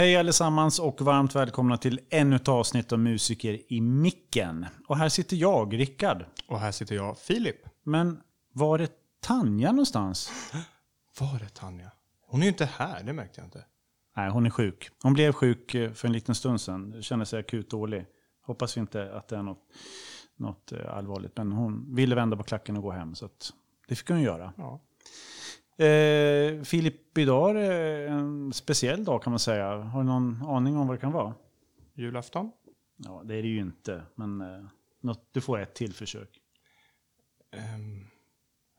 Hej 0.00 0.16
allesammans 0.16 0.78
och 0.78 1.00
varmt 1.00 1.34
välkomna 1.34 1.76
till 1.76 2.00
ännu 2.10 2.36
ett 2.36 2.48
avsnitt 2.48 2.92
av 2.92 2.98
Musiker 2.98 3.72
i 3.72 3.80
micken. 3.80 4.66
Och 4.88 4.96
här 4.96 5.08
sitter 5.08 5.36
jag, 5.36 5.78
Rickard. 5.78 6.24
Och 6.48 6.60
här 6.60 6.72
sitter 6.72 6.94
jag, 6.94 7.18
Filip. 7.18 7.56
Men 7.82 8.20
var 8.52 8.78
är 8.78 8.88
Tanja 9.20 9.72
någonstans? 9.72 10.32
Var 11.20 11.40
är 11.44 11.48
Tanja? 11.48 11.90
Hon 12.26 12.40
är 12.40 12.44
ju 12.44 12.48
inte 12.48 12.64
här, 12.64 13.02
det 13.02 13.12
märkte 13.12 13.40
jag 13.40 13.46
inte. 13.46 13.64
Nej, 14.16 14.30
hon 14.30 14.46
är 14.46 14.50
sjuk. 14.50 14.90
Hon 15.02 15.12
blev 15.12 15.32
sjuk 15.32 15.74
eh, 15.74 15.92
för 15.92 16.08
en 16.08 16.12
liten 16.12 16.34
stund 16.34 16.60
sedan. 16.60 17.02
Känner 17.02 17.24
sig 17.24 17.40
akut 17.40 17.70
dålig. 17.70 18.06
Hoppas 18.42 18.76
vi 18.76 18.80
inte 18.80 19.14
att 19.14 19.28
det 19.28 19.36
är 19.36 19.42
något, 19.42 19.62
något 20.36 20.72
eh, 20.72 20.96
allvarligt. 20.96 21.36
Men 21.36 21.52
hon 21.52 21.94
ville 21.94 22.14
vända 22.14 22.36
på 22.36 22.42
klacken 22.42 22.76
och 22.76 22.82
gå 22.82 22.90
hem. 22.90 23.14
Så 23.14 23.28
det 23.88 23.96
fick 23.96 24.08
hon 24.08 24.22
göra. 24.22 24.52
Ja. 24.56 24.80
Eh, 25.80 26.62
Filip, 26.62 27.18
idag 27.18 27.50
är 27.56 28.06
en 28.08 28.52
speciell 28.52 29.04
dag 29.04 29.22
kan 29.22 29.30
man 29.32 29.38
säga. 29.38 29.76
Har 29.76 30.00
du 30.00 30.06
någon 30.06 30.42
aning 30.46 30.76
om 30.76 30.86
vad 30.86 30.96
det 30.96 31.00
kan 31.00 31.12
vara? 31.12 31.34
Julafton? 31.94 32.50
Ja, 32.96 33.22
det 33.24 33.34
är 33.34 33.42
det 33.42 33.48
ju 33.48 33.58
inte. 33.60 34.02
Men 34.14 34.40
eh, 34.40 34.64
något, 35.00 35.28
du 35.32 35.40
får 35.40 35.58
ett 35.60 35.74
till 35.74 35.92
försök. 35.94 36.28
Ehm, 37.56 38.06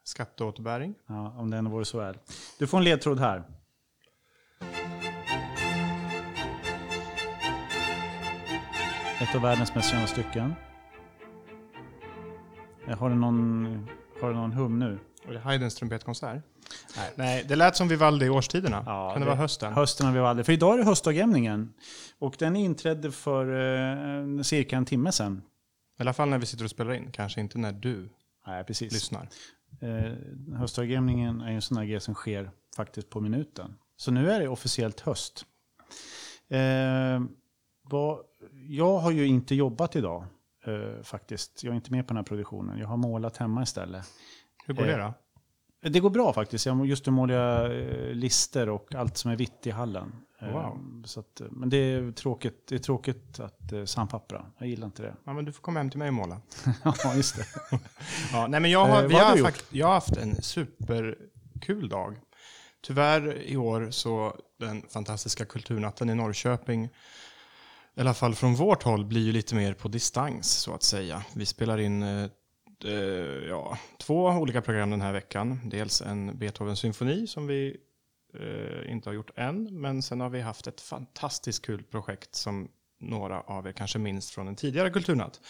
skatteåterbäring? 0.03 0.95
Ja, 1.07 1.35
om 1.37 1.49
det 1.49 1.57
ändå 1.57 1.71
vore 1.71 1.85
så 1.85 1.97
väl. 1.97 2.17
Du 2.59 2.67
får 2.67 2.77
en 2.77 2.83
ledtråd 2.83 3.19
här. 3.19 3.43
Ett 9.21 9.35
av 9.35 9.41
världens 9.41 9.75
mest 9.75 9.89
kända 9.91 10.07
stycken. 10.07 10.53
Eh, 12.87 12.97
Har 12.97 13.09
du 13.09 13.15
någon, 13.15 13.65
har 14.21 14.29
du 14.29 14.35
någon 14.35 14.51
hum 14.53 14.79
nu? 14.79 14.99
Är 15.27 15.33
det 15.33 15.39
Haydns 15.39 15.75
trumpetkonsert? 15.75 16.43
Nej. 16.97 17.11
Nej, 17.15 17.45
det 17.47 17.55
lät 17.55 17.75
som 17.75 17.87
Vivaldi 17.87 18.25
i 18.25 18.29
årstiderna. 18.29 18.83
Ja, 18.85 19.11
kan 19.11 19.21
det, 19.21 19.25
vara 19.27 19.35
hösten? 19.37 19.73
Hösten 19.73 20.05
har 20.05 20.13
vi 20.13 20.19
aldrig. 20.19 20.45
För 20.45 20.53
idag 20.53 20.73
är 20.73 20.77
det 20.77 20.83
höstdagjämningen. 20.83 21.73
Och 22.19 22.35
den 22.39 22.55
inträdde 22.55 23.11
för 23.11 23.45
eh, 24.37 24.41
cirka 24.41 24.77
en 24.77 24.85
timme 24.85 25.11
sedan. 25.11 25.41
I 25.99 26.01
alla 26.01 26.13
fall 26.13 26.29
när 26.29 26.37
vi 26.37 26.45
sitter 26.45 26.63
och 26.63 26.69
spelar 26.71 26.93
in, 26.93 27.11
kanske 27.11 27.41
inte 27.41 27.57
när 27.57 27.71
du 27.71 28.09
Nej, 28.47 28.63
precis. 28.63 28.93
lyssnar. 28.93 29.27
Eh, 29.81 30.13
höstdagjämningen 30.57 31.41
är 31.41 31.51
en 31.51 31.61
sån 31.61 31.77
här 31.77 31.85
grej 31.85 31.99
som 31.99 32.13
sker 32.13 32.51
faktiskt 32.75 33.09
på 33.09 33.21
minuten. 33.21 33.75
Så 33.97 34.11
nu 34.11 34.31
är 34.31 34.39
det 34.39 34.47
officiellt 34.47 34.99
höst. 34.99 35.45
Eh, 36.49 37.21
vad, 37.83 38.19
jag 38.67 38.97
har 38.97 39.11
ju 39.11 39.27
inte 39.27 39.55
jobbat 39.55 39.95
idag 39.95 40.25
eh, 40.65 41.03
faktiskt. 41.03 41.63
Jag 41.63 41.71
är 41.71 41.75
inte 41.75 41.91
med 41.91 42.07
på 42.07 42.13
den 42.13 42.17
här 42.17 42.23
produktionen. 42.23 42.79
Jag 42.79 42.87
har 42.87 42.97
målat 42.97 43.37
hemma 43.37 43.63
istället. 43.63 44.05
Hur 44.65 44.73
går 44.73 44.83
det 44.83 44.93
Eh, 44.93 44.97
då? 45.07 45.13
Det 45.81 45.99
går 45.99 46.09
bra 46.09 46.33
faktiskt. 46.33 46.65
Jag, 46.65 46.85
just 46.85 47.05
nu 47.05 47.11
målar 47.11 47.35
jag 47.35 47.65
eh, 47.81 48.13
lister 48.13 48.69
och 48.69 48.95
allt 48.95 49.17
som 49.17 49.31
är 49.31 49.35
vitt 49.35 49.67
i 49.67 49.71
hallen. 49.71 50.15
Eh, 50.41 50.51
Wow. 50.53 51.03
Så 51.05 51.19
att, 51.19 51.41
eh, 51.41 51.47
men 51.51 51.69
det 51.69 51.77
är 51.77 52.11
tråkigt, 52.11 52.67
det 52.67 52.75
är 52.75 52.79
tråkigt 52.79 53.39
att 53.39 53.71
eh, 53.71 53.85
sandpappra. 53.85 54.45
Jag 54.57 54.67
gillar 54.67 54.85
inte 54.85 55.01
det. 55.03 55.15
Ja, 55.23 55.33
men 55.33 55.45
du 55.45 55.51
får 55.51 55.61
komma 55.61 55.79
hem 55.79 55.89
till 55.89 55.99
mig 55.99 56.07
och 56.07 56.13
måla. 56.13 56.41
ja, 56.83 57.15
just 57.15 57.35
det. 57.37 57.45
Ja, 58.31 58.47
nej, 58.47 58.59
men 58.59 58.71
jag 58.71 58.85
har, 58.85 59.01
Eh, 59.03 59.07
vi 59.07 59.15
har 59.15 59.25
har 59.25 59.37
fakt- 59.37 59.65
jag 59.69 59.87
har 59.87 59.93
haft 59.93 60.17
en 60.17 60.41
superkul 60.41 61.89
dag. 61.89 62.15
Tyvärr 62.83 63.41
i 63.41 63.57
år 63.57 63.87
så 63.91 64.35
den 64.59 64.81
fantastiska 64.89 65.45
kulturnatten 65.45 66.09
i 66.09 66.15
Norrköping, 66.15 66.85
i 67.95 68.01
alla 68.01 68.13
fall 68.13 68.35
från 68.35 68.55
vårt 68.55 68.83
håll, 68.83 69.05
blir 69.05 69.21
ju 69.21 69.31
lite 69.31 69.55
mer 69.55 69.73
på 69.73 69.87
distans 69.87 70.51
så 70.51 70.73
att 70.73 70.83
säga. 70.83 71.23
Vi 71.35 71.45
spelar 71.45 71.77
in 71.77 72.29
eh, 72.85 73.49
ja, 73.49 73.77
två 73.97 74.25
olika 74.25 74.61
program 74.61 74.89
den 74.89 75.01
här 75.01 75.13
veckan. 75.13 75.59
Dels 75.65 76.01
en 76.01 76.37
Beethovens 76.37 76.79
symfoni 76.79 77.27
som 77.27 77.47
vi 77.47 77.77
eh, 78.33 78.91
inte 78.91 79.09
har 79.09 79.13
gjort 79.13 79.31
än, 79.35 79.81
men 79.81 80.01
sen 80.01 80.21
har 80.21 80.29
vi 80.29 80.41
haft 80.41 80.67
ett 80.67 80.81
fantastiskt 80.81 81.65
kul 81.65 81.83
projekt 81.83 82.35
som 82.35 82.71
några 82.99 83.41
av 83.41 83.67
er 83.67 83.71
kanske 83.71 83.99
minns 83.99 84.31
från 84.31 84.47
en 84.47 84.55
tidigare 84.55 84.89
kulturnatt, 84.89 85.41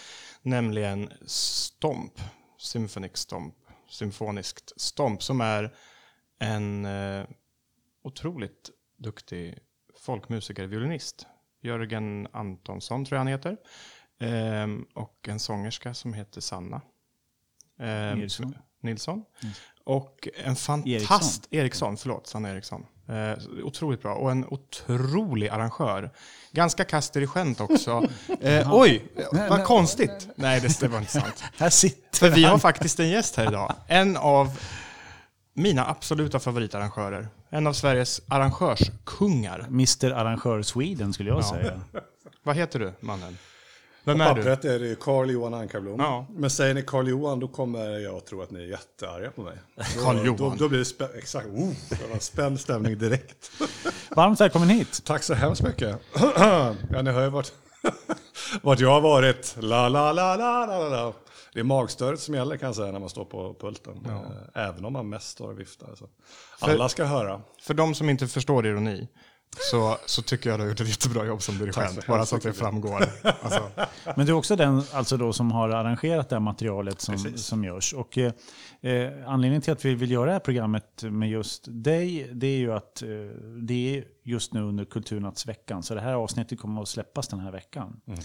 nämligen 0.42 1.14
Stomp, 1.26 2.14
Symphonic 2.58 3.18
Stomp, 3.18 3.56
symfoniskt 3.90 4.82
Stomp, 4.82 5.24
som 5.24 5.42
är 5.42 5.76
en 6.40 6.86
eh, 6.86 7.26
otroligt 8.04 8.70
duktig 8.98 9.60
folkmusiker, 9.96 10.68
violinist. 10.68 11.28
Jörgen 11.62 12.28
Antonsson 12.32 13.06
tror 13.06 13.16
jag 13.16 13.20
han 13.20 13.28
heter. 13.28 13.58
Ehm, 14.20 14.86
och 14.94 15.28
en 15.28 15.40
sångerska 15.40 15.94
som 15.94 16.14
heter 16.14 16.42
Sanna. 16.42 16.82
Ehm, 17.82 18.20
Nilsson. 18.20 18.56
Nilsson. 18.84 19.24
Mm. 19.44 19.54
Och 19.84 20.28
en 20.46 20.56
fantast... 20.56 21.48
Eriksson. 21.52 21.98
förlåt. 21.98 22.28
Sanna 22.28 22.50
Eriksson. 22.50 22.86
Eh, 23.10 23.64
otroligt 23.64 24.02
bra. 24.02 24.14
Och 24.16 24.32
en 24.32 24.46
otrolig 24.46 25.48
arrangör. 25.50 26.12
Ganska 26.52 26.84
kast 26.84 27.14
dirigent 27.14 27.62
också. 27.62 28.04
Eh, 28.42 28.74
oj, 28.74 29.04
vad 29.32 29.64
konstigt. 29.64 30.28
Nej, 30.36 30.62
det, 30.62 30.80
det 30.80 30.88
var 30.88 31.00
inte 31.00 31.12
sant. 31.12 31.44
Här 31.58 31.70
sitter 31.70 32.18
För 32.20 32.30
vi 32.30 32.44
har 32.44 32.58
faktiskt 32.58 33.00
en 33.00 33.10
gäst 33.10 33.36
här 33.36 33.48
idag. 33.48 33.74
En 33.88 34.18
av 34.18 34.60
mina 35.54 35.88
absoluta 35.90 36.40
favoritarrangörer. 36.40 37.28
En 37.50 37.68
av 37.68 37.74
Sveriges 37.74 38.22
arrangörskungar. 38.28 39.60
Mr 39.68 40.12
Arrangör 40.12 40.62
Sweden 40.62 41.14
skulle 41.14 41.30
jag 41.30 41.40
Ja. 41.40 41.50
säga. 41.50 41.82
Vad 42.44 42.56
heter 42.56 42.80
du, 42.80 42.94
mannen? 43.00 43.38
På 44.04 44.12
Vem 44.12 44.22
är 44.22 44.30
du? 44.30 44.36
pappret 44.36 44.66
är 44.66 44.80
det 44.80 45.00
Carl 45.00 45.30
Johan 45.32 45.54
Ankarblom. 45.54 46.00
Ja. 46.00 46.26
Men 46.30 46.50
säger 46.50 46.74
ni 46.74 46.82
Carl 46.84 47.08
Johan 47.08 47.40
då 47.40 47.48
kommer 47.48 48.00
jag 48.00 48.16
att 48.16 48.26
tro 48.26 48.42
att 48.42 48.52
ni 48.52 48.60
är 48.60 48.68
jättearga 48.68 49.32
på 49.32 49.42
mig. 49.42 49.58
Då, 49.76 50.04
Carl 50.04 50.26
Johan. 50.26 50.38
Då, 50.38 50.56
då 50.58 50.70
blir 50.70 50.80
det 50.80 50.84
spä- 50.86 51.18
exakt, 51.18 51.48
oh, 51.48 51.70
det 52.14 52.20
spänd 52.20 52.60
stämning 52.60 52.98
direkt. 52.98 53.52
Varmt 54.16 54.42
välkommen 54.42 54.70
hit. 54.70 55.02
Tack 55.06 55.24
så 55.24 55.34
hemskt 55.34 55.62
mycket. 55.64 56.00
ja, 56.36 56.76
ni 57.02 57.12
hör 57.12 57.24
ju 57.24 57.30
vart, 57.30 57.52
vart 58.62 58.80
jag 58.80 58.90
har 58.90 59.02
varit. 59.02 59.56
La, 59.60 59.90
la, 59.90 60.12
la, 60.14 60.36
la, 60.36 60.66
la, 60.66 60.90
la. 60.90 61.14
Det 61.54 61.60
är 61.60 61.64
magstöret 61.64 62.20
som 62.20 62.36
gäller 62.36 62.58
kan 62.58 62.66
jag 62.68 62.76
säga 62.76 62.92
när 62.92 63.00
man 63.00 63.10
står 63.10 63.26
på 63.26 63.56
pulten. 63.60 64.06
Eh, 64.06 64.62
Även 64.64 64.86
om 64.86 64.94
man 64.94 65.10
mest 65.10 65.28
står 65.30 65.52
och 65.52 65.60
viftar. 65.60 65.96
Så. 65.96 66.10
Alla 66.60 66.90
ska 66.90 67.04
höra. 67.06 67.42
För 67.62 67.74
de 67.74 67.96
som 67.96 68.10
inte 68.10 68.28
förstår 68.28 68.66
ironi 68.66 69.08
så, 69.60 69.98
så 70.06 70.22
tycker 70.22 70.50
jag 70.50 70.60
du 70.60 70.64
har 70.64 70.70
gjort 70.70 70.80
ett 70.80 70.88
jättebra 70.88 71.26
jobb 71.26 71.42
som 71.42 71.58
dirigent. 71.58 72.08
Bara 72.08 72.26
så 72.26 72.36
att 72.36 72.42
det 72.42 72.54
framgår. 72.54 73.04
Alltså, 73.42 73.72
Men 74.16 74.26
du 74.26 74.32
är 74.32 74.36
också 74.36 74.56
den 74.56 74.84
alltså 74.94 75.18
då, 75.18 75.34
som 75.34 75.52
har 75.52 75.70
arrangerat 75.70 76.30
det 76.30 76.36
här 76.36 76.42
materialet 76.42 77.02
som, 77.02 77.16
Precis. 77.16 77.46
som 77.46 77.64
görs. 77.64 77.94
Och, 77.94 78.18
eh, 78.18 78.34
eh, 78.82 79.12
anledningen 79.28 79.62
till 79.62 79.74
att 79.74 79.86
vi 79.86 79.96
vill 79.96 80.12
göra 80.12 80.26
det 80.26 80.32
här 80.32 80.40
programmet 80.40 81.04
med 81.04 81.30
just 81.30 81.66
dig, 81.68 82.30
det 82.34 82.48
är 82.48 82.58
ju 82.58 82.74
att 82.74 83.02
eh, 83.02 83.10
det 83.68 83.98
är 83.98 84.04
just 84.24 84.54
nu 84.54 84.62
under 84.62 84.86
Kulturnattsveckan. 84.86 85.84
Så 85.84 85.96
det 85.96 86.02
här 86.02 86.14
avsnittet 86.14 86.60
kommer 86.60 86.82
att 86.82 86.90
släppas 86.90 87.28
den 87.28 87.40
här 87.40 87.52
veckan. 87.52 88.02
Mm. 88.08 88.20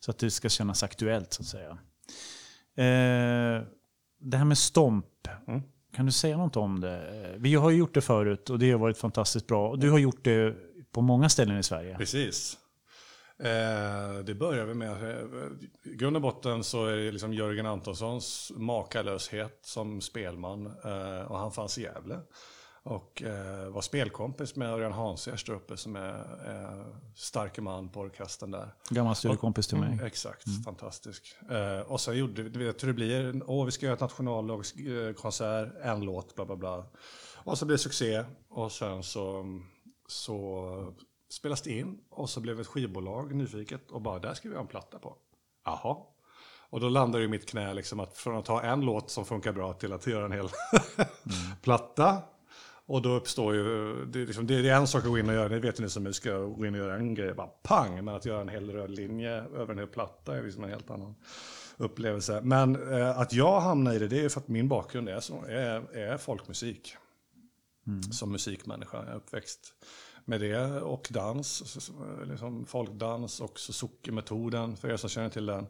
Så 0.00 0.10
att 0.10 0.18
det 0.18 0.30
ska 0.30 0.48
kännas 0.48 0.82
aktuellt 0.82 1.32
så 1.32 1.42
att 1.42 1.48
säga. 1.48 1.70
Eh, 2.76 3.62
det 4.20 4.36
här 4.36 4.44
med 4.44 4.58
Stomp. 4.58 5.28
Mm. 5.48 5.62
Kan 5.96 6.06
du 6.06 6.12
säga 6.12 6.36
något 6.36 6.56
om 6.56 6.80
det? 6.80 7.34
Vi 7.38 7.54
har 7.54 7.70
ju 7.70 7.76
gjort 7.76 7.94
det 7.94 8.00
förut 8.00 8.50
och 8.50 8.58
det 8.58 8.70
har 8.70 8.78
varit 8.78 8.98
fantastiskt 8.98 9.46
bra. 9.46 9.76
Du 9.76 9.90
har 9.90 9.98
gjort 9.98 10.24
det 10.24 10.54
på 10.92 11.00
många 11.00 11.28
ställen 11.28 11.58
i 11.58 11.62
Sverige. 11.62 11.96
Precis. 11.96 12.58
Eh, 13.38 14.24
det 14.24 14.34
börjar 14.34 14.64
vi 14.64 14.74
med. 14.74 14.96
I 15.84 15.94
grund 15.94 16.16
och 16.16 16.22
botten 16.22 16.64
så 16.64 16.86
är 16.86 16.96
det 16.96 17.12
liksom 17.12 17.32
Jörgen 17.32 17.66
Antonssons 17.66 18.52
makalöshet 18.56 19.58
som 19.62 20.00
spelman. 20.00 20.66
Eh, 20.66 21.30
och 21.30 21.38
han 21.38 21.52
fanns 21.52 21.78
i 21.78 21.82
Gävle. 21.82 22.18
Och 22.86 23.22
eh, 23.22 23.68
var 23.68 23.80
spelkompis 23.80 24.56
med 24.56 24.70
Örjan 24.70 24.92
Hansers 24.92 25.44
där 25.44 25.54
uppe 25.54 25.76
som 25.76 25.96
är 25.96 26.18
eh, 26.46 26.86
starke 27.14 27.60
man 27.60 27.88
på 27.88 28.00
orkestern 28.00 28.50
där. 28.50 28.74
Gammal 28.90 29.16
studiekompis 29.16 29.66
till 29.66 29.78
mig. 29.78 29.98
Exakt, 30.04 30.64
fantastisk. 30.64 31.36
Eh, 31.50 31.80
och 31.80 32.00
sen 32.00 32.16
gjorde 32.16 32.42
vi, 32.42 32.48
du 32.48 32.64
vet 32.64 32.82
hur 32.82 32.88
det 32.88 32.94
blir, 32.94 33.42
åh 33.46 33.64
vi 33.64 33.70
ska 33.70 33.86
göra 33.86 33.94
ett 33.94 34.00
nationalkonsert, 34.00 35.72
en 35.82 36.00
låt, 36.00 36.34
bla 36.34 36.44
bla 36.44 36.56
bla. 36.56 36.86
Och 37.44 37.58
så 37.58 37.66
blev 37.66 37.74
det 37.74 37.82
succé 37.82 38.24
och 38.48 38.72
sen 38.72 39.02
så, 39.02 39.44
så 40.08 40.94
spelas 41.30 41.62
det 41.62 41.70
in 41.70 41.98
och 42.10 42.30
så 42.30 42.40
blev 42.40 42.60
ett 42.60 42.66
skivbolag 42.66 43.34
nyfiket 43.34 43.90
och 43.90 44.02
bara, 44.02 44.18
där 44.18 44.34
ska 44.34 44.48
vi 44.48 44.54
ha 44.54 44.62
en 44.62 44.68
platta 44.68 44.98
på. 44.98 45.16
Jaha. 45.64 45.96
Och 46.70 46.80
då 46.80 46.88
landar 46.88 47.20
i 47.20 47.28
mitt 47.28 47.48
knä 47.48 47.74
liksom 47.74 48.00
att 48.00 48.18
från 48.18 48.36
att 48.36 48.48
ha 48.48 48.62
en 48.62 48.80
låt 48.80 49.10
som 49.10 49.24
funkar 49.24 49.52
bra 49.52 49.72
till 49.72 49.92
att 49.92 50.06
göra 50.06 50.24
en 50.24 50.32
hel 50.32 50.48
platta. 51.62 52.22
Och 52.88 53.02
då 53.02 53.10
uppstår 53.10 53.54
ju, 53.54 53.94
det 54.04 54.22
är, 54.22 54.26
liksom, 54.26 54.46
det 54.46 54.54
är 54.54 54.64
en 54.64 54.86
sak 54.86 55.04
att 55.04 55.10
gå 55.10 55.18
in 55.18 55.28
och 55.28 55.34
göra, 55.34 55.48
det 55.48 55.58
vet 55.58 55.78
ni 55.78 55.90
som 55.90 56.02
musiker, 56.02 56.38
gå 56.38 56.66
in 56.66 56.74
och 56.74 56.80
göra 56.80 56.96
en 56.96 57.14
grej, 57.14 57.34
bara 57.34 57.46
pang. 57.46 58.04
Men 58.04 58.14
att 58.14 58.24
göra 58.24 58.40
en 58.40 58.48
hel 58.48 58.70
röd 58.70 58.90
linje 58.90 59.32
över 59.32 59.72
en 59.72 59.78
hel 59.78 59.88
platta 59.88 60.36
är 60.36 60.42
liksom 60.42 60.64
en 60.64 60.70
helt 60.70 60.90
annan 60.90 61.14
upplevelse. 61.76 62.40
Men 62.42 62.92
eh, 62.92 63.18
att 63.18 63.32
jag 63.32 63.60
hamnar 63.60 63.94
i 63.94 63.98
det, 63.98 64.08
det 64.08 64.24
är 64.24 64.28
för 64.28 64.40
att 64.40 64.48
min 64.48 64.68
bakgrund 64.68 65.08
är, 65.08 65.20
så, 65.20 65.44
är, 65.48 65.96
är 65.96 66.16
folkmusik. 66.16 66.96
Som 68.12 68.32
musikmänniska, 68.32 68.96
jag 68.96 69.08
är 69.08 69.16
uppväxt 69.16 69.74
med 70.24 70.40
det 70.40 70.80
och 70.80 71.08
dans, 71.10 71.80
liksom 72.24 72.66
folkdans 72.66 73.40
och 73.40 73.58
Suzuki-metoden, 73.58 74.76
för 74.76 74.90
er 74.90 74.96
som 74.96 75.10
känner 75.10 75.28
till 75.28 75.46
den. 75.46 75.66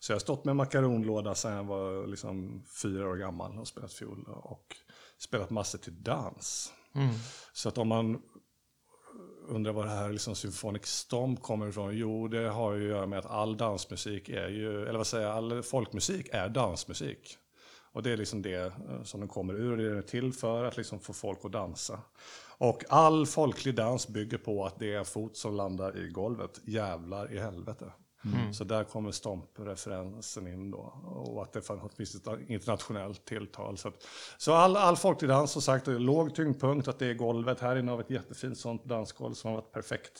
Så 0.00 0.12
jag 0.12 0.14
har 0.14 0.20
stått 0.20 0.44
med 0.44 0.56
makaronlåda 0.56 1.34
sedan 1.34 1.52
jag 1.52 1.64
var 1.64 2.06
liksom 2.06 2.64
fyra 2.82 3.08
år 3.08 3.16
gammal 3.16 3.58
och 3.58 3.68
spelat 3.68 3.92
fiol 3.92 4.24
och 4.26 4.76
spelat 5.18 5.50
massor 5.50 5.78
till 5.78 6.02
dans. 6.02 6.72
Så 7.52 7.68
att 7.68 7.78
om 7.78 7.88
man 7.88 8.22
undrar 9.48 9.72
var 9.72 9.84
det 9.84 9.90
här 9.90 10.12
liksom 10.12 10.34
Symphonic 10.34 10.86
Stomp 10.86 11.42
kommer 11.42 11.68
ifrån. 11.68 11.96
Jo, 11.96 12.28
det 12.28 12.48
har 12.48 12.74
ju 12.74 12.84
att 12.84 12.90
göra 12.90 13.06
med 13.06 13.18
att 13.18 13.26
all 13.26 13.56
dansmusik 13.56 14.28
är 14.28 14.48
ju, 14.48 14.82
eller 14.82 14.98
vad 14.98 15.06
säger 15.06 15.26
jag, 15.26 15.36
all 15.36 15.62
folkmusik 15.62 16.28
är 16.32 16.48
dansmusik. 16.48 17.38
Och 17.92 18.02
det 18.02 18.10
är 18.10 18.16
liksom 18.16 18.42
det 18.42 18.64
eh, 18.64 19.02
som 19.02 19.20
den 19.20 19.28
kommer 19.28 19.54
ur 19.54 19.76
det 19.76 19.98
är 19.98 20.02
till 20.02 20.32
för, 20.32 20.64
att 20.64 20.76
liksom 20.76 21.00
få 21.00 21.12
folk 21.12 21.44
att 21.44 21.52
dansa. 21.52 22.00
Och 22.58 22.84
all 22.88 23.26
folklig 23.26 23.74
dans 23.74 24.08
bygger 24.08 24.38
på 24.38 24.64
att 24.64 24.78
det 24.78 24.94
är 24.94 24.98
en 24.98 25.04
fot 25.04 25.36
som 25.36 25.54
landar 25.54 25.96
i 25.96 26.08
golvet. 26.08 26.60
Jävlar 26.64 27.32
i 27.32 27.38
helvete. 27.38 27.92
Så 28.52 28.64
där 28.64 28.84
kommer 28.84 29.10
Stomp-referensen 29.10 30.46
in 30.46 30.70
då. 30.70 30.78
Och 31.06 31.42
att 31.42 31.52
det 31.52 31.60
finns 31.96 32.14
ett 32.14 32.26
internationellt 32.48 33.24
tilltal. 33.24 33.78
Så, 33.78 33.88
att, 33.88 33.94
så 34.38 34.52
all, 34.54 34.76
all 34.76 34.96
folklig 34.96 35.28
dans, 35.28 35.50
som 35.52 35.62
sagt, 35.62 35.86
låg 35.86 36.34
tyngdpunkt, 36.34 36.88
att 36.88 36.98
det 36.98 37.06
är 37.06 37.14
golvet. 37.14 37.60
Här 37.60 37.76
inne 37.76 37.90
har 37.90 37.96
vi 37.98 38.02
ett 38.04 38.10
jättefint 38.10 38.58
sånt 38.58 38.84
dansgolv 38.84 39.34
som 39.34 39.50
har 39.50 39.56
varit 39.60 39.72
perfekt. 39.72 40.12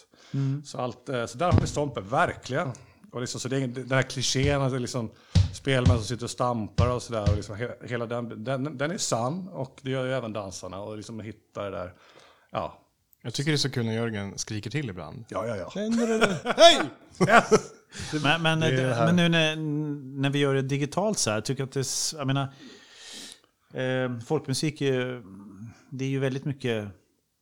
Så, 0.65 0.79
allt, 0.79 1.09
eh, 1.09 1.27
så 1.27 1.39
där 1.39 1.53
har 1.53 1.61
vi 1.61 1.67
Stompen, 1.67 2.09
verkligen. 2.09 2.71
Och 3.13 3.21
liksom, 3.21 3.41
så 3.41 3.49
det 3.49 3.57
är 3.57 3.67
den 3.67 3.91
här 3.91 4.03
klichén, 4.03 4.63
att 4.63 4.71
det 4.71 4.77
är 4.77 4.81
liksom 4.81 5.11
spelmän 5.55 5.97
som 5.97 6.05
sitter 6.05 6.25
och 6.25 6.31
stampar 6.31 6.91
och 6.91 7.03
sådär. 7.03 7.37
Liksom, 7.37 7.57
he- 7.57 7.87
hela 7.89 8.07
den, 8.07 8.45
den, 8.45 8.79
den 8.79 8.91
är 8.91 8.99
sann 8.99 9.49
och 9.49 9.81
det 9.83 9.91
gör 9.91 10.05
ju 10.07 10.13
även 10.13 10.33
dansarna. 10.33 10.81
Och 10.81 10.97
liksom 10.97 11.21
hitta 11.21 11.63
det 11.63 11.71
där, 11.71 11.95
ja. 12.51 12.79
Jag 13.23 13.35
tycker 13.35 13.51
det 13.51 13.55
är 13.55 13.59
så 13.59 13.71
kul 13.71 13.87
när 13.87 13.93
Jörgen 13.93 14.39
skriker 14.39 14.71
till 14.71 14.91
ibland. 14.91 15.25
Ja, 15.29 15.47
ja, 15.47 15.57
ja. 15.57 15.69
Hej! 16.57 16.81
Yes! 17.29 17.73
Men, 18.23 18.43
men, 18.43 18.61
Det 18.61 18.71
det 18.77 18.97
men 19.07 19.17
nu 19.17 19.29
när, 19.29 19.57
när 20.21 20.31
vi 20.31 20.39
gör 20.39 20.55
det 20.55 20.63
digitalt 20.63 21.19
så 21.19 21.31
här, 21.31 21.41
tycker 21.41 21.61
jag 21.63 21.69
att 21.69 21.73
det, 21.75 21.87
jag 22.19 22.27
menar, 22.27 22.49
eh, 23.75 24.19
folkmusik 24.27 24.81
är, 24.81 24.93
ju- 24.93 25.23
det 25.91 26.05
är 26.05 26.09
ju 26.09 26.19
väldigt 26.19 26.45
mycket 26.45 26.85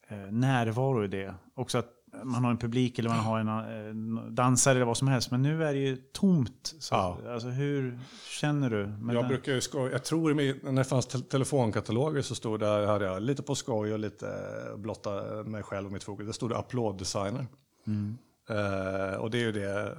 eh, 0.08 0.16
närvaro 0.32 1.04
i 1.04 1.08
det. 1.08 1.34
Också 1.54 1.78
att 1.78 1.86
man 2.24 2.44
har 2.44 2.50
en 2.50 2.58
publik 2.58 2.98
eller 2.98 3.08
man 3.10 3.18
har 3.18 3.38
en, 3.40 3.48
eh, 4.18 4.24
dansare 4.24 4.74
eller 4.74 4.84
vad 4.86 4.96
som 4.96 5.08
helst. 5.08 5.30
Men 5.30 5.42
nu 5.42 5.64
är 5.64 5.72
det 5.72 5.78
ju 5.80 5.96
tomt. 5.96 6.74
Så, 6.80 6.94
Ja. 6.94 7.18
alltså, 7.28 7.48
hur 7.48 7.98
känner 8.40 8.70
du? 8.70 8.86
med 8.86 9.16
Jag 9.16 9.24
det? 9.24 9.28
brukar 9.28 9.52
ju 9.52 9.60
skoja. 9.60 9.92
Jag 9.92 10.04
tror 10.04 10.34
när 10.34 10.72
det 10.72 10.84
fanns 10.84 11.06
te 11.06 11.18
telefonkataloger 11.18 12.22
så 12.22 12.34
stod 12.34 12.60
där, 12.60 12.86
hade 12.86 13.04
jag 13.04 13.22
lite 13.22 13.42
på 13.42 13.54
skoj 13.54 13.92
och 13.92 13.98
lite 13.98 14.26
blotta 14.76 15.10
mig 15.46 15.62
själv 15.62 15.86
och 15.86 15.92
mitt 15.92 16.04
fokus. 16.04 16.26
Det 16.26 16.32
stod 16.32 16.50
det 16.50 16.56
applåddesigner. 16.58 17.46
Eh, 18.48 19.14
och 19.14 19.30
det 19.30 19.38
är 19.38 19.42
ju 19.42 19.52
det, 19.52 19.96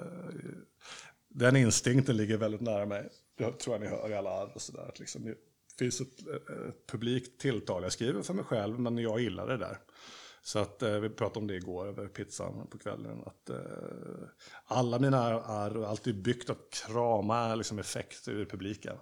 den 1.30 1.56
instinkten 1.56 2.18
ligger 2.18 2.38
väldigt 2.38 2.62
nära 2.62 2.86
mig. 2.86 3.10
Jag 3.38 3.60
tror 3.60 3.76
jag 3.76 3.82
ni 3.82 3.88
hör 3.88 4.10
i 4.10 4.16
alla 4.16 4.30
arr 4.30 4.52
och 4.56 4.62
sådär. 4.62 4.88
att 4.90 5.00
Liksom, 5.00 5.26
det 5.26 5.36
finns 5.80 6.02
ett, 6.02 6.20
ett 6.70 6.88
publikt 6.88 7.42
tilltal. 7.42 7.84
Jag 7.84 7.92
skriver 7.92 8.22
för 8.22 8.34
mig 8.34 8.46
själv 8.46 8.80
men 8.80 8.98
jag 8.98 9.20
gillar 9.20 9.48
det 9.48 9.58
där. 9.58 9.78
Så 10.42 10.60
att 10.60 10.82
eh, 10.82 11.00
vi 11.00 11.10
pratade 11.10 11.40
om 11.40 11.48
det 11.48 11.56
igår 11.56 11.88
över 11.88 12.08
pizzan 12.08 12.68
på 12.68 12.78
kvällen. 12.78 13.24
Att 13.26 13.50
eh, 13.50 14.28
alla 14.66 15.00
mina 15.00 15.20
arr 15.42 15.78
och 15.78 15.90
allt 15.90 16.08
är 16.08 16.14
byggt 16.14 16.50
att 16.50 16.86
krama 16.88 17.56
liksom, 17.56 17.80
effekt 17.80 18.28
ur 18.28 18.46
publiken. 18.46 18.98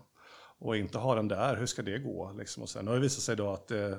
Och 0.59 0.77
inte 0.77 0.97
ha 0.97 1.15
den 1.15 1.27
där, 1.27 1.55
hur 1.55 1.65
ska 1.65 1.81
det 1.81 1.99
gå? 1.99 2.31
Liksom? 2.31 2.63
Och 2.63 2.69
sen 2.69 2.87
har 2.87 2.95
det 2.95 3.01
visat 3.01 3.23
sig 3.23 3.35
då 3.35 3.49
att 3.49 3.71
eh, 3.71 3.95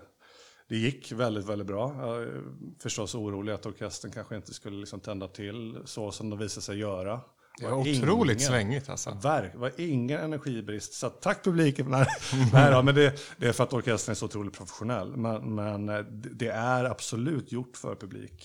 det 0.69 0.77
gick 0.77 1.13
väldigt, 1.13 1.45
väldigt 1.45 1.67
bra. 1.67 1.97
Jag 2.01 2.23
är 2.23 2.43
förstås 2.79 3.15
orolig 3.15 3.53
att 3.53 3.67
orkestern 3.67 4.11
kanske 4.11 4.37
inte 4.37 4.55
skulle 4.55 4.77
liksom 4.77 5.01
tända 5.01 5.29
till 5.29 5.79
så 5.85 6.11
som 6.13 6.31
de 6.31 6.39
visade 6.39 6.63
sig 6.65 6.79
göra. 6.79 7.21
Det 7.61 7.67
var 7.67 7.73
otroligt 7.79 8.37
ingen- 8.39 8.49
svängigt 8.49 8.89
alltså. 8.89 9.19
Verk, 9.23 9.53
var 9.55 9.73
ingen 9.77 10.21
energibrist. 10.21 10.93
Så 10.95 11.09
tack 11.11 11.45
publiken. 11.45 11.91
Nej, 11.91 12.07
nej 12.53 12.73
då, 12.73 12.83
men 12.83 12.95
det, 12.95 13.21
det 13.37 13.47
är 13.47 13.53
för 13.53 13.65
att 13.65 13.73
orkestern 13.73 14.11
är 14.13 14.15
så 14.15 14.27
otroligt 14.27 14.57
professionell. 14.57 15.17
Men, 15.17 15.55
men 15.55 15.89
eh, 15.89 16.01
det 16.11 16.49
är 16.49 16.85
absolut 16.85 17.53
gjort 17.53 17.77
för 17.77 17.95
publik. 17.95 18.45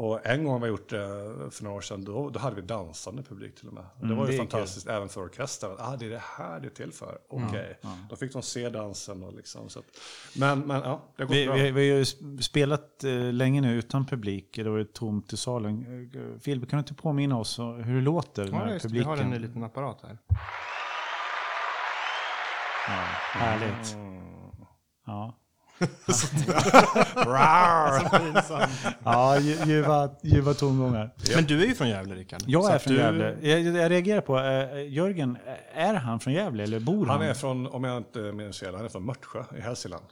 Och 0.00 0.26
en 0.26 0.44
gång 0.44 0.52
har 0.52 0.60
vi 0.60 0.68
gjort 0.68 0.90
det 0.90 0.98
för 1.50 1.64
några 1.64 1.76
år 1.76 1.80
sedan, 1.80 2.04
då, 2.04 2.30
då 2.30 2.38
hade 2.38 2.56
vi 2.56 2.62
dansande 2.62 3.22
publik 3.22 3.54
till 3.54 3.68
och 3.68 3.74
med. 3.74 3.84
Och 4.00 4.06
det 4.06 4.14
var 4.14 4.26
det 4.26 4.32
ju 4.32 4.38
kul. 4.38 4.48
fantastiskt 4.50 4.86
även 4.86 5.08
för 5.08 5.20
orkestern. 5.20 5.76
Ah, 5.78 5.96
det 5.96 6.06
är 6.06 6.10
det 6.10 6.22
här 6.24 6.60
det 6.60 6.66
är 6.66 6.70
till 6.70 6.92
för. 6.92 7.18
Okej. 7.28 7.78
Då 8.10 8.16
fick 8.16 8.32
de 8.32 8.42
se 8.42 8.68
dansen 8.68 9.22
och 9.22 9.34
liksom. 9.34 9.68
Så 9.68 9.78
att, 9.78 9.84
men, 10.36 10.60
men 10.60 10.80
ja, 10.82 11.02
det 11.16 11.22
har 11.22 11.28
gått 11.28 11.36
Vi, 11.36 11.46
bra. 11.46 11.54
vi, 11.54 11.70
vi 11.70 11.90
har 11.90 11.98
ju 11.98 12.04
spelat 12.42 13.04
eh, 13.04 13.32
länge 13.32 13.60
nu 13.60 13.74
utan 13.78 14.06
publik. 14.06 14.56
Det 14.56 14.70
var 14.70 14.78
ju 14.78 14.84
tomt 14.84 15.32
i 15.32 15.36
salen. 15.36 16.10
Eh, 16.14 16.40
Filip, 16.40 16.70
kan 16.70 16.76
du 16.76 16.80
inte 16.80 16.94
påminna 16.94 17.38
oss 17.38 17.58
hur 17.58 17.94
det 17.94 18.00
låter 18.00 18.48
Ja, 18.52 18.58
när 18.58 18.72
just, 18.72 18.82
det. 18.82 18.88
vi 18.88 18.92
publiken... 18.98 19.08
har 19.08 19.16
en 19.16 19.30
ny 19.30 19.38
liten 19.38 19.64
apparat 19.64 20.02
här. 20.02 20.18
Ja, 22.86 22.92
härligt. 23.40 23.96
Ja. 25.06 25.36
ja, 29.04 29.36
lju- 29.40 29.66
ljuva, 29.66 30.10
ljuva 30.22 30.54
tongångar. 30.54 31.10
Men 31.34 31.44
du 31.44 31.62
är 31.62 31.66
ju 31.66 31.74
från 31.74 31.88
Gävle, 31.88 32.14
Rickard. 32.14 32.42
Jag 32.46 32.64
Så 32.64 32.70
är 32.70 32.78
från 32.78 32.92
du- 32.92 32.98
Gävle. 32.98 33.36
Jag, 33.42 33.60
jag 33.60 33.90
reagerar 33.90 34.20
på, 34.20 34.38
eh, 34.38 34.88
Jörgen, 34.92 35.38
är 35.74 35.94
han 35.94 36.20
från 36.20 36.32
Gävle 36.32 36.62
eller 36.62 36.80
bor 36.80 37.06
han? 37.06 37.20
Han 37.20 37.28
är 37.28 37.34
från, 37.34 37.66
om 37.66 37.84
jag 37.84 37.96
inte 37.96 38.18
minns 38.18 38.60
fel, 38.60 38.74
han 38.74 38.84
är 38.84 38.88
från 38.88 39.04
Mörtsjö 39.04 39.42
i 39.58 39.60
Hälsingland. 39.60 40.04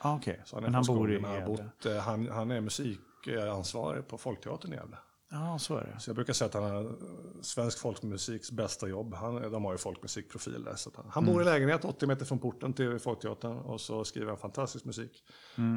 ah, 0.00 0.14
okej. 0.14 0.40
Så 0.44 0.56
han 0.56 0.64
är 0.64 0.68
Men 0.68 0.74
han 0.74 0.84
bor 0.86 1.10
i 1.12 1.14
Gävle. 1.14 1.64
eh, 1.86 1.96
han, 2.02 2.28
han 2.32 2.50
är 2.50 2.60
musikansvarig 2.60 4.08
på 4.08 4.18
Folkteatern 4.18 4.72
i 4.72 4.76
Gävle. 4.76 4.96
Ja, 5.30 5.58
så 5.58 5.76
är 5.76 5.84
det. 5.94 6.00
Så 6.00 6.10
jag 6.10 6.14
brukar 6.16 6.32
säga 6.32 6.46
att 6.48 6.54
han 6.54 6.62
har 6.62 6.96
svensk 7.42 7.78
folkmusiks 7.78 8.50
bästa 8.52 8.88
jobb. 8.88 9.14
Han, 9.14 9.52
de 9.52 9.64
har 9.64 9.72
ju 9.72 9.78
folkmusikprofil 9.78 10.64
där. 10.64 10.74
Så 10.74 10.90
han, 10.96 11.06
han 11.10 11.26
bor 11.26 11.42
i 11.42 11.44
lägenhet 11.44 11.84
80 11.84 12.06
meter 12.06 12.24
från 12.24 12.38
porten 12.38 12.72
till 12.72 12.98
Folkteatern 12.98 13.58
och 13.58 13.80
så 13.80 14.04
skriver 14.04 14.28
han 14.28 14.38
fantastisk 14.38 14.84
musik. 14.84 15.24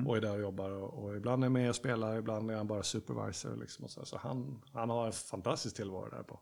Och 0.07 0.17
är 0.17 0.21
där 0.21 0.33
och 0.33 0.41
jobbar. 0.41 0.69
Och, 0.69 1.03
och 1.03 1.15
ibland 1.15 1.43
är 1.43 1.49
med 1.49 1.69
och 1.69 1.75
spelar, 1.75 2.17
ibland 2.17 2.51
är 2.51 2.55
han 2.55 2.67
bara 2.67 2.83
supervisor. 2.83 3.55
Liksom 3.55 3.85
och 3.85 3.91
så 3.91 4.05
så 4.05 4.17
han, 4.17 4.61
han 4.73 4.89
har 4.89 5.05
en 5.05 5.11
fantastisk 5.11 5.75
tillvaro 5.75 6.09
där 6.09 6.23
på 6.23 6.39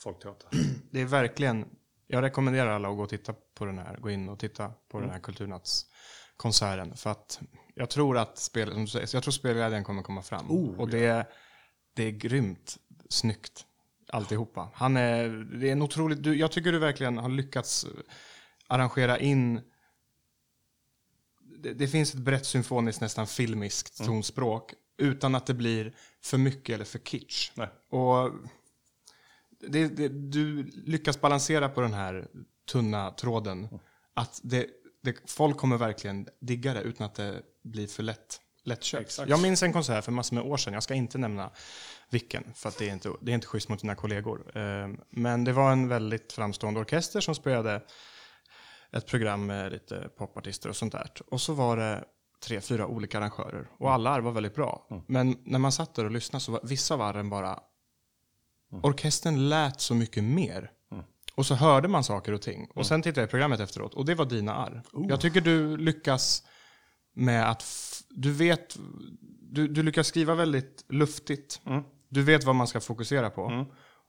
Folkteatern. 0.00 0.50
Det 0.90 1.00
är 1.00 1.04
verkligen, 1.06 1.66
jag 2.06 2.22
rekommenderar 2.22 2.70
alla 2.70 2.88
att 2.88 2.96
gå 2.96 3.02
och 3.02 3.08
titta 3.08 3.34
på 3.54 3.64
den 3.64 3.78
här, 3.78 3.96
gå 3.96 4.10
in 4.10 4.28
och 4.28 4.38
titta 4.38 4.72
på 4.88 5.00
den 5.00 5.10
här 5.10 5.18
Kulturnattskonserten. 5.18 6.96
För 6.96 7.10
att 7.10 7.40
jag 7.74 7.90
tror 7.90 8.18
att 8.18 8.38
spel, 8.38 8.86
jag 9.12 9.22
tror 9.22 9.30
spelglädjen 9.30 9.84
kommer 9.84 10.02
komma 10.02 10.22
fram. 10.22 10.50
och 10.78 10.88
det, 10.88 11.06
är- 11.06 11.26
det 11.94 12.02
är 12.02 12.10
grymt 12.10 12.78
snyggt 13.08 13.66
alltihopa. 14.08 14.70
Han 14.74 14.96
är, 14.96 15.28
det 15.28 15.68
är 15.68 15.72
en 15.72 15.82
otroligt, 15.82 16.22
du, 16.22 16.34
jag 16.34 16.52
tycker 16.52 16.72
du 16.72 16.78
verkligen 16.78 17.18
har 17.18 17.28
lyckats 17.28 17.86
arrangera 18.66 19.18
in 19.18 19.60
det, 21.62 21.74
det 21.74 21.88
finns 21.88 22.14
ett 22.14 22.20
brett 22.20 22.46
symfoniskt, 22.46 23.00
nästan 23.00 23.26
filmiskt 23.26 24.04
tonspråk 24.04 24.74
utan 24.96 25.34
att 25.34 25.46
det 25.46 25.54
blir 25.54 25.94
för 26.22 26.38
mycket 26.38 26.74
eller 26.74 26.84
för 26.84 26.98
kitsch. 26.98 27.50
Nej. 27.54 27.68
Och 27.90 28.30
det, 29.68 29.88
det, 29.88 30.08
du 30.08 30.62
lyckas 30.62 31.20
balansera 31.20 31.68
på 31.68 31.80
den 31.80 31.94
här 31.94 32.28
tunna 32.72 33.10
tråden. 33.10 33.68
Att 34.14 34.40
det, 34.42 34.66
det, 35.02 35.30
folk 35.30 35.56
kommer 35.56 35.76
verkligen 35.76 36.28
digga 36.40 36.74
det 36.74 36.80
utan 36.80 37.06
att 37.06 37.14
det 37.14 37.42
blir 37.62 37.86
för 37.86 38.02
lätt, 38.02 38.40
lättköpt. 38.64 39.02
Exakt. 39.02 39.30
Jag 39.30 39.42
minns 39.42 39.62
en 39.62 39.72
konsert 39.72 40.04
för 40.04 40.12
massor 40.12 40.36
med 40.36 40.44
år 40.44 40.56
sedan. 40.56 40.74
Jag 40.74 40.82
ska 40.82 40.94
inte 40.94 41.18
nämna 41.18 41.50
vilken, 42.10 42.44
för 42.54 42.68
att 42.68 42.78
det 42.78 42.88
är 42.88 42.92
inte, 42.92 43.10
det 43.20 43.32
är 43.32 43.34
inte 43.34 43.46
schysst 43.46 43.68
mot 43.68 43.80
dina 43.80 43.94
kollegor. 43.94 44.58
Eh, 44.58 44.88
Men 45.10 45.44
det 45.44 45.52
var 45.52 45.72
en 45.72 45.88
väldigt 45.88 46.32
framstående 46.32 46.80
orkester 46.80 47.20
som 47.20 47.34
spelade 47.34 47.82
ett 48.92 49.06
program 49.06 49.46
med 49.46 49.72
lite 49.72 50.08
popartister 50.18 50.68
och 50.68 50.76
sånt 50.76 50.92
där. 50.92 51.10
Och 51.30 51.40
så 51.40 51.52
var 51.52 51.76
det 51.76 52.04
tre, 52.44 52.60
fyra 52.60 52.86
olika 52.86 53.18
arrangörer. 53.18 53.66
Och 53.78 53.92
alla 53.92 54.20
var 54.20 54.32
väldigt 54.32 54.54
bra. 54.54 54.86
Men 55.06 55.36
när 55.44 55.58
man 55.58 55.72
satt 55.72 55.94
där 55.94 56.04
och 56.04 56.10
lyssnade 56.10 56.40
så 56.44 56.52
var 56.52 56.60
vissa 56.62 56.94
av 56.94 57.02
arren 57.02 57.30
bara... 57.30 57.60
Orkestern 58.82 59.48
lät 59.48 59.80
så 59.80 59.94
mycket 59.94 60.24
mer. 60.24 60.70
Och 61.34 61.46
så 61.46 61.54
hörde 61.54 61.88
man 61.88 62.04
saker 62.04 62.32
och 62.32 62.42
ting. 62.42 62.68
Och 62.74 62.86
sen 62.86 63.02
tittade 63.02 63.20
jag 63.20 63.28
i 63.28 63.30
programmet 63.30 63.60
efteråt 63.60 63.94
och 63.94 64.04
det 64.04 64.14
var 64.14 64.24
dina 64.24 64.54
arr. 64.54 64.82
Jag 65.08 65.20
tycker 65.20 65.40
du 65.40 65.76
lyckas 65.76 66.42
med 67.14 67.50
att... 67.50 67.64
Du 68.08 68.32
vet... 68.32 68.78
Du, 69.40 69.68
du 69.68 69.82
lyckas 69.82 70.06
skriva 70.06 70.34
väldigt 70.34 70.84
luftigt. 70.88 71.60
Du 72.08 72.22
vet 72.22 72.44
vad 72.44 72.54
man 72.54 72.66
ska 72.66 72.80
fokusera 72.80 73.30
på. 73.30 73.66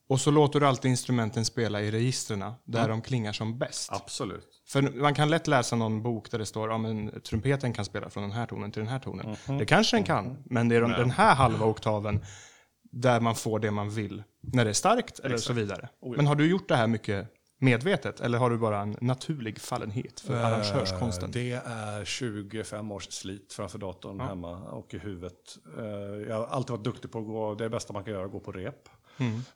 Och 0.08 0.22
så 0.22 0.32
låter 0.32 0.60
du 0.60 0.68
alltid 0.68 0.92
instrumenten 0.92 1.46
spela 1.46 1.82
i 1.82 1.92
registren 1.92 2.44
där 2.64 2.90
de 2.90 3.02
klingar 3.02 3.34
som 3.34 3.58
bäst. 3.58 3.90
Absolut. 3.92 4.48
För 4.68 4.82
man 4.82 5.14
kan 5.14 5.30
lätt 5.30 5.48
läsa 5.48 5.76
någon 5.76 6.04
bok 6.04 6.32
där 6.32 6.40
det 6.40 6.46
står 6.46 6.76
att 6.76 7.14
ja, 7.14 7.20
trumpeten 7.20 7.74
kan 7.74 7.86
spela 7.86 8.10
från 8.10 8.24
den 8.24 8.32
här 8.32 8.46
tonen 8.46 8.72
till 8.72 8.80
den 8.80 8.90
här 8.92 9.00
tonen. 9.00 9.36
Det 9.60 9.66
kanske 9.66 9.98
den 9.98 10.04
kan, 10.04 10.38
men 10.46 10.70
det 10.70 10.76
är 10.76 10.82
de, 10.82 10.92
den 10.92 11.12
här 11.12 11.36
halva 11.36 11.66
oktaven 11.66 12.26
där 12.84 13.20
man 13.20 13.36
får 13.36 13.60
det 13.60 13.72
man 13.72 13.90
vill. 13.90 14.24
När 14.42 14.66
det 14.66 14.72
är 14.72 14.74
starkt 14.74 15.20
eller 15.20 15.38
så 15.38 15.54
vidare. 15.54 15.90
Men 16.16 16.28
har 16.28 16.36
du 16.36 16.50
gjort 16.50 16.68
det 16.68 16.76
här 16.76 16.88
mycket 16.88 17.28
medvetet 17.64 18.20
eller 18.22 18.38
har 18.38 18.50
du 18.50 18.58
bara 18.58 18.80
en 18.80 18.98
naturlig 19.02 19.60
fallenhet 19.60 20.20
för 20.20 20.34
arrangörskonsten? 20.36 21.30
Eh, 21.30 21.34
Det 21.34 21.52
är 21.66 22.06
25 22.06 22.92
års 22.92 23.12
slit 23.12 23.54
framför 23.54 23.78
datorn 23.80 24.20
hemma 24.20 24.58
och 24.58 24.94
i 24.94 24.98
huvudet. 24.98 25.58
Eh, 25.78 25.84
Jag 26.30 26.36
har 26.36 26.46
alltid 26.46 26.72
varit 26.72 26.84
duktig 26.84 27.12
på 27.12 27.20
att 27.20 27.26
gå, 27.26 27.56
det 27.56 27.64
är 27.64 27.70
det 27.70 27.76
bästa 27.76 27.94
man 27.94 28.04
kan 28.04 28.14
göra, 28.14 28.28
gå 28.28 28.40
på 28.40 28.52
rep. 28.52 28.90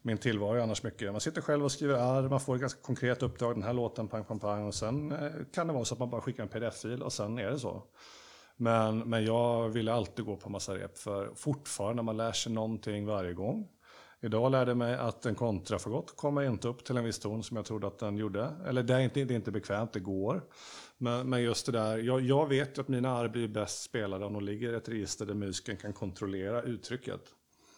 Min 0.02 0.18
tillvaro 0.18 0.54
är 0.54 0.60
annars 0.60 0.84
mycket, 0.84 1.12
man 1.12 1.22
sitter 1.22 1.42
själv 1.42 1.64
och 1.66 1.72
skriver 1.72 1.96
arr, 1.96 2.30
man 2.30 2.40
får 2.40 2.56
ett 2.56 2.62
ganska 2.62 2.82
konkret 2.82 3.24
uppdrag, 3.24 3.56
den 3.56 3.64
här 3.64 3.74
låten, 3.74 4.08
pang, 4.08 4.24
pang, 4.24 4.40
pang. 4.40 4.68
Och 4.68 4.76
sen 4.76 5.12
eh, 5.12 5.32
kan 5.54 5.68
det 5.68 5.74
vara 5.74 5.86
så 5.86 5.94
att 5.96 6.00
man 6.00 6.10
bara 6.10 6.22
skickar 6.22 6.44
en 6.44 6.50
pdf-fil 6.50 7.02
och 7.04 7.14
sen 7.14 7.38
är 7.40 7.52
det 7.52 7.60
så. 7.60 7.84
Men, 8.58 9.00
men 9.00 9.26
jag 9.26 9.70
ville 9.70 9.94
alltid 9.94 10.26
gå 10.26 10.36
på 10.36 10.50
massa 10.50 10.76
rep 10.76 10.98
för 10.98 11.30
fortfarande 11.36 12.04
man 12.04 12.18
lär 12.18 12.32
sig 12.32 12.52
någonting 12.52 13.06
varje 13.06 13.34
gång. 13.34 13.68
Idag 14.22 14.52
lärde 14.52 14.72
jag 14.72 14.78
mig 14.78 14.96
att 14.96 15.26
en 15.26 15.36
kontrafagott 15.36 16.16
kommer 16.16 16.42
inte 16.42 16.68
upp 16.68 16.86
till 16.86 16.98
en 16.98 17.04
viss 17.04 17.20
ton 17.20 17.44
som 17.44 17.58
jag 17.58 17.66
trodde 17.66 17.88
att 17.88 18.00
den 18.00 18.18
gjorde. 18.18 18.54
Eller 18.66 18.84
det 18.84 18.94
är 18.94 19.00
inte, 19.00 19.24
det 19.24 19.34
är 19.34 19.36
inte 19.36 19.52
bekvämt, 19.52 19.94
det 19.94 20.00
går. 20.00 20.44
Men, 20.98 21.30
men 21.30 21.42
just 21.42 21.66
det 21.66 21.72
där, 21.72 21.98
jag, 21.98 22.22
jag 22.22 22.50
vet 22.50 22.78
ju 22.78 22.82
att 22.82 22.88
mina 22.88 23.18
arr 23.18 23.28
blir 23.28 23.48
bäst 23.48 23.84
spelade 23.84 24.26
om 24.26 24.34
de 24.34 24.44
ligger 24.44 24.74
i 24.74 24.76
ett 24.76 24.90
register 24.90 25.26
där 25.26 25.34
musiken 25.34 25.78
kan 25.78 25.94
kontrollera 25.94 26.62
uttrycket. 26.62 27.22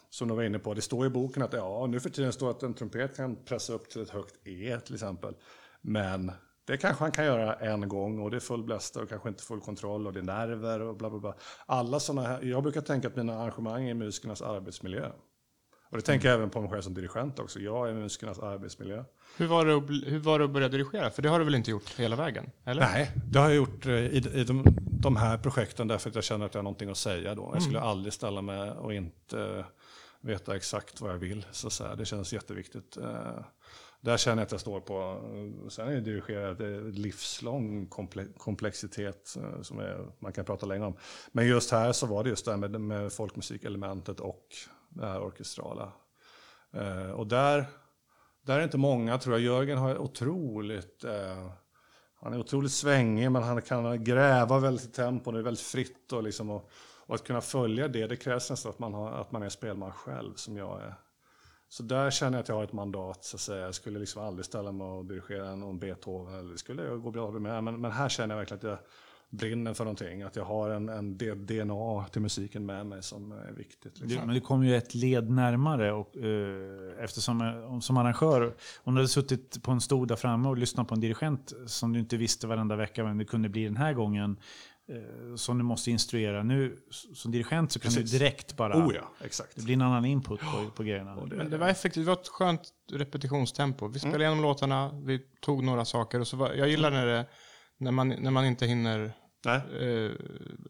Som 0.10 0.28
de 0.28 0.38
var 0.38 0.44
inne 0.44 0.60
på, 0.60 0.74
det 0.74 0.82
står 0.82 1.06
i 1.06 1.10
boken 1.10 1.44
att 1.44 1.54
ja, 1.54 1.88
nu 1.90 2.00
för 2.00 2.10
tiden 2.10 2.34
står 2.34 2.48
det 2.48 2.52
att 2.52 2.64
en 2.64 2.74
trumpet 2.74 3.16
kan 3.16 3.36
pressa 3.46 3.74
upp 3.74 3.90
till 3.90 4.02
ett 4.02 4.10
högt 4.10 4.48
E 4.48 4.80
till 4.86 4.94
exempel. 4.94 5.36
Men 5.82 6.32
det 6.66 6.78
kanske 6.78 7.04
han 7.04 7.12
kan 7.12 7.26
göra 7.26 7.54
en 7.54 7.90
gång 7.90 8.20
och 8.20 8.32
det 8.32 8.38
är 8.38 8.42
full 8.42 8.64
bläster 8.64 9.04
och 9.04 9.10
kanske 9.10 9.30
inte 9.30 9.44
full 9.44 9.62
kontroll 9.62 10.08
och 10.08 10.14
det 10.14 10.20
är 10.20 10.24
nerver 10.24 10.82
och 10.82 10.98
bla 10.98 11.10
bla 11.10 11.20
bla. 11.20 11.36
Alla 11.66 12.00
sådana 12.00 12.28
här, 12.28 12.42
jag 12.42 12.64
brukar 12.64 12.82
tänka 12.82 13.08
att 13.08 13.16
mina 13.16 13.40
arrangemang 13.40 13.90
är 13.90 13.94
musikernas 13.94 14.42
arbetsmiljö. 14.42 15.12
Och 15.90 15.98
det 15.98 16.02
tänker 16.04 16.28
jag 16.28 16.36
även 16.36 16.50
på 16.50 16.62
mig 16.62 16.70
själv 16.70 16.82
som 16.82 16.94
dirigent 16.94 17.40
också. 17.40 17.60
Jag 17.60 17.90
är 17.90 17.94
musikernas 17.94 18.40
arbetsmiljö. 18.40 19.04
Hur 19.38 19.48
var, 19.48 19.66
det 19.66 19.76
att, 19.78 20.12
hur 20.14 20.20
var 20.20 20.40
det 20.40 20.46
att 20.46 20.52
börja 20.52 20.70
dirigera? 20.70 21.10
För 21.10 21.22
det 21.22 21.30
har 21.30 21.40
du 21.40 21.46
väl 21.46 21.56
inte 21.56 21.72
gjort 21.72 22.00
hela 22.00 22.16
vägen? 22.16 22.52
Eller? 22.66 22.82
Nej, 22.82 23.12
det 23.32 23.40
har 23.40 23.46
jag 23.48 23.56
gjort 23.56 23.86
eh, 23.86 23.92
i, 23.94 24.18
i 24.34 24.44
de, 24.44 24.64
de 25.02 25.16
här 25.16 25.38
projekten 25.38 25.88
därför 25.88 26.10
att 26.10 26.16
jag 26.16 26.24
känner 26.24 26.46
att 26.46 26.54
jag 26.54 26.60
har 26.60 26.64
någonting 26.64 26.90
att 26.90 26.98
säga 26.98 27.36
då. 27.36 27.50
Jag 27.54 27.64
skulle 27.64 27.80
aldrig 27.80 28.14
ställa 28.14 28.42
mig 28.42 28.72
och 28.72 28.94
inte 28.94 29.42
eh, 29.42 29.66
veta 30.22 30.56
exakt 30.56 31.02
vad 31.02 31.12
jag 31.12 31.18
vill. 31.18 31.46
Så 31.52 31.70
säga. 31.70 31.96
Det 31.96 32.06
känns 32.06 32.34
jätteviktigt. 32.34 32.98
Eh, 32.98 33.40
Där 34.02 34.18
känner 34.18 34.38
jag 34.38 34.46
att 34.46 34.52
jag 34.52 34.62
står 34.62 34.80
på. 34.80 35.22
Sen 35.70 35.88
är 35.88 35.92
det 35.92 36.02
dirigerat 36.02 36.60
livslång 36.96 37.88
komple- 37.88 38.34
komplexitet 38.38 39.36
som 39.62 39.80
är, 39.80 40.06
man 40.20 40.34
kan 40.34 40.46
prata 40.46 40.66
länge 40.66 40.86
om. 40.86 40.96
Men 41.32 41.48
just 41.48 41.72
här 41.72 41.92
så 41.92 42.06
var 42.06 42.24
det 42.24 42.30
just 42.30 42.46
det 42.46 42.52
här 42.52 42.58
med, 42.58 42.82
med 42.82 43.12
folkmusikelementet 43.14 44.20
och 44.20 44.44
det 44.90 45.06
här 45.06 45.22
orkestrala. 45.22 45.92
Eh, 46.74 47.12
Och 47.12 47.28
där, 47.28 47.66
där 48.42 48.54
är 48.54 48.58
det 48.58 48.64
inte 48.64 48.78
många 48.78 49.18
tror 49.18 49.36
jag. 49.36 49.42
Jörgen 49.42 49.78
har 49.78 49.98
otroligt 49.98 51.04
eh, 51.04 51.52
han 52.22 52.34
är 52.34 52.40
otroligt 52.40 52.72
svängig 52.72 53.32
men 53.32 53.44
han 53.44 53.62
kan 53.62 54.04
gräva 54.04 54.60
väldigt 54.60 54.86
i 54.86 54.92
tempo. 54.92 55.32
Det 55.32 55.40
är 55.40 55.44
väldigt 55.44 55.66
fritt 55.66 56.14
och, 56.14 56.24
liksom, 56.24 56.50
och, 56.50 56.70
och 57.06 57.16
att 57.16 57.24
kunna 57.24 57.42
följa 57.42 57.88
det, 57.88 58.08
det 58.08 58.16
krävs 58.16 58.50
nästan 58.50 58.70
att 58.70 58.80
man, 58.80 58.94
har, 58.94 59.12
att 59.12 59.32
man 59.32 59.44
är 59.44 59.50
spelman 59.50 59.92
själv 59.92 60.34
som 60.36 60.58
jag 60.58 60.82
är. 60.82 60.96
Så 61.70 61.84
där 61.84 62.12
känner 62.12 62.38
jag 62.38 62.44
att 62.44 62.50
jag 62.50 62.56
har 62.56 62.64
ett 62.64 62.74
mandat 62.74 63.26
så 63.26 63.38
att 63.38 63.42
säga. 63.42 63.66
Jag 63.66 63.76
skulle 63.76 64.00
liksom 64.00 64.24
aldrig 64.24 64.46
ställa 64.46 64.72
mig 64.72 64.88
och 64.88 65.06
dirigera 65.06 65.56
någon 65.56 65.80
Beethoven. 65.80 66.34
Eller 66.34 66.52
det 66.52 66.58
skulle 66.58 66.84
jag 66.84 67.02
gå 67.02 67.12
bra 67.12 67.32
med. 67.32 67.64
Men, 67.64 67.82
men 67.82 67.92
här 67.92 68.10
känner 68.10 68.36
jag 68.36 68.40
verkligen 68.40 68.58
att 68.58 68.64
jag 68.64 68.80
brinner 69.30 69.74
för 69.74 69.84
någonting. 69.84 70.22
Att 70.22 70.36
jag 70.36 70.46
har 70.46 70.70
en, 70.70 70.90
en 70.90 71.18
DNA 71.18 72.06
till 72.12 72.22
musiken 72.22 72.66
med 72.66 72.86
mig 72.86 73.04
som 73.04 73.32
är 73.32 73.52
viktigt. 73.52 73.84
Liksom. 74.00 74.08
Det, 74.08 74.26
men 74.26 74.36
det 74.36 74.42
kom 74.42 74.64
ju 74.64 74.76
ett 74.76 74.96
led 74.96 75.30
närmare 75.30 75.92
och, 75.94 76.18
eh, 76.18 77.04
eftersom 77.04 77.42
eh, 77.42 77.72
om- 77.74 77.82
som 77.82 77.98
arrangör, 77.98 78.56
om 78.84 78.94
du 78.96 79.00
hade 79.00 79.08
suttit 79.08 79.64
på 79.64 79.72
en 79.72 79.82
stol 79.82 80.08
där 80.08 80.16
framme 80.16 80.50
och 80.50 80.58
lyssnat 80.58 80.88
på 80.88 80.94
en 80.96 81.02
dirigent 81.02 81.54
som 81.66 81.94
du 81.94 82.00
inte 82.00 82.18
visste 82.18 82.48
varenda 82.48 82.76
vecka 82.76 83.04
vem 83.04 83.18
det 83.18 83.26
kunde 83.26 83.50
bli 83.50 83.64
den 83.66 83.78
här 83.78 83.94
gången, 83.94 84.38
eh, 84.90 85.36
som 85.36 85.58
du 85.58 85.64
måste 85.64 85.92
instruera. 85.92 86.44
Nu 86.44 86.78
som 87.14 87.32
dirigent 87.32 87.72
så 87.72 87.80
kan 87.80 87.92
Precis. 87.92 88.12
du 88.12 88.18
direkt 88.18 88.58
bara, 88.58 88.86
Oh 88.88 88.96
ja, 88.96 89.12
exakt. 89.26 89.56
det 89.56 89.62
blir 89.64 89.74
en 89.76 89.82
annan 89.82 90.06
input 90.06 90.40
på, 90.40 90.70
på 90.76 90.84
grejerna. 90.84 91.18
Men 91.38 91.50
det 91.50 91.58
var 91.58 91.68
effektivt, 91.70 92.06
det 92.06 92.12
var 92.12 92.22
ett 92.22 92.28
skönt 92.28 92.62
repetitionstempo. 92.92 93.88
Vi 93.88 94.00
spelade 94.00 94.24
igenom 94.24 94.42
låtarna, 94.42 94.92
vi 95.04 95.20
tog 95.42 95.64
några 95.64 95.86
saker 95.86 96.20
och 96.20 96.28
så 96.28 96.38
var, 96.38 96.54
jag 96.54 96.70
gillar 96.70 96.92
när, 96.92 97.06
det, 97.06 97.26
när, 97.80 97.92
man, 97.92 98.10
när 98.10 98.32
man 98.32 98.46
inte 98.46 98.66
hinner 98.66 99.12
Nej. 99.46 99.58
eh, 99.58 100.12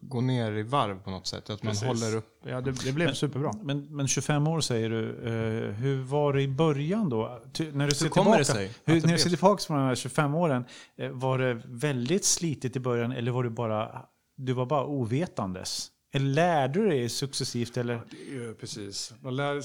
gå 0.01 0.21
ner 0.21 0.51
i 0.51 0.63
varv 0.63 0.99
på 1.03 1.09
något 1.09 1.27
sätt. 1.27 1.49
Att 1.49 1.63
man 1.63 1.71
Precis. 1.71 1.87
håller 1.87 2.15
upp. 2.15 2.41
Ja, 2.45 2.61
det, 2.61 2.71
det 2.85 2.91
blev 2.91 3.13
superbra. 3.13 3.53
Men, 3.63 3.95
men 3.95 4.07
25 4.07 4.47
år 4.47 4.61
säger 4.61 4.89
du. 4.89 5.09
Eh, 5.09 5.73
hur 5.73 6.03
var 6.03 6.33
det 6.33 6.41
i 6.41 6.47
början 6.47 7.09
då? 7.09 7.41
Ty, 7.53 7.71
när 7.71 7.87
du 7.87 7.95
ser 7.95 8.09
kommer 8.09 8.37
det 8.37 8.43
tillbaka, 8.43 8.59
sig 8.59 8.69
att 8.69 8.81
hur, 8.85 8.93
det 8.93 8.99
när 8.99 9.07
blev 9.07 9.15
du 9.17 9.23
ser 9.23 9.29
tillbaka 9.29 9.63
på 9.67 9.73
de 9.73 9.83
här 9.83 9.95
25 9.95 10.35
åren, 10.35 10.65
eh, 10.97 11.09
var 11.09 11.37
det 11.37 11.61
väldigt 11.65 12.25
slitigt 12.25 12.75
i 12.75 12.79
början 12.79 13.11
eller 13.11 13.31
var 13.31 13.43
du 13.43 13.49
bara, 13.49 14.05
du 14.37 14.53
var 14.53 14.65
bara 14.65 14.85
ovetandes? 14.85 15.91
Eller 16.13 16.25
lärde 16.25 16.79
du 16.79 16.89
dig 16.89 17.09
successivt? 17.09 17.77
Eller? 17.77 18.01
Det 18.11 18.37
är 18.37 18.53
precis. 18.53 19.13
Man 19.21 19.35
lär, 19.35 19.63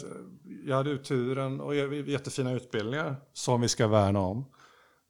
jag 0.67 0.77
hade 0.77 0.91
ju 0.91 0.99
turen 0.99 1.61
och 1.61 1.77
jättefina 1.77 2.53
utbildningar 2.53 3.17
som 3.33 3.61
vi 3.61 3.69
ska 3.69 3.89
värna 3.89 4.21
om. 4.21 4.45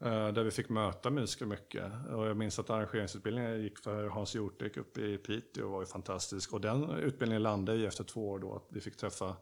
Eh, 0.01 0.29
där 0.29 0.45
vi 0.45 0.51
fick 0.51 0.69
möta 0.69 1.11
musiker 1.11 1.47
mycket. 1.47 1.93
Och 2.11 2.27
jag 2.27 2.37
minns 2.37 2.59
att 2.59 2.71
arrangeringsutbildningen 2.71 3.51
jag 3.51 3.61
gick 3.61 3.79
för 3.79 4.09
Hans 4.09 4.35
Hjortek 4.35 4.77
uppe 4.77 5.01
i 5.01 5.19
Piteå 5.19 5.69
var 5.69 5.81
ju 5.81 5.87
fantastisk. 5.87 6.53
Och 6.53 6.61
den 6.61 6.91
utbildningen 6.91 7.43
landade 7.43 7.79
i 7.79 7.87
efter 7.87 8.05
två 8.05 8.29
år 8.29 8.39
då 8.39 8.55
att 8.55 8.67
vi 8.69 8.81
fick 8.81 8.97
träffa 8.97 9.37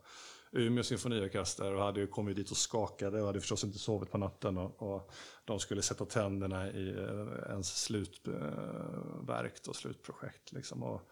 Umeå 0.52 0.82
symfoniorkester 0.82 1.74
och 1.74 1.82
hade 1.82 2.00
ju 2.00 2.06
kommit 2.06 2.36
dit 2.36 2.50
och 2.50 2.56
skakade 2.56 3.20
och 3.20 3.26
hade 3.26 3.40
förstås 3.40 3.64
inte 3.64 3.78
sovit 3.78 4.10
på 4.10 4.18
natten. 4.18 4.58
Och, 4.58 4.82
och 4.82 5.12
de 5.44 5.58
skulle 5.58 5.82
sätta 5.82 6.04
tänderna 6.04 6.70
i 6.70 6.90
eh, 6.90 7.50
ens 7.50 7.82
slutverk 7.82 9.54
och 9.68 9.76
slutprojekt. 9.76 10.52
Liksom. 10.52 10.82
Och 10.82 11.10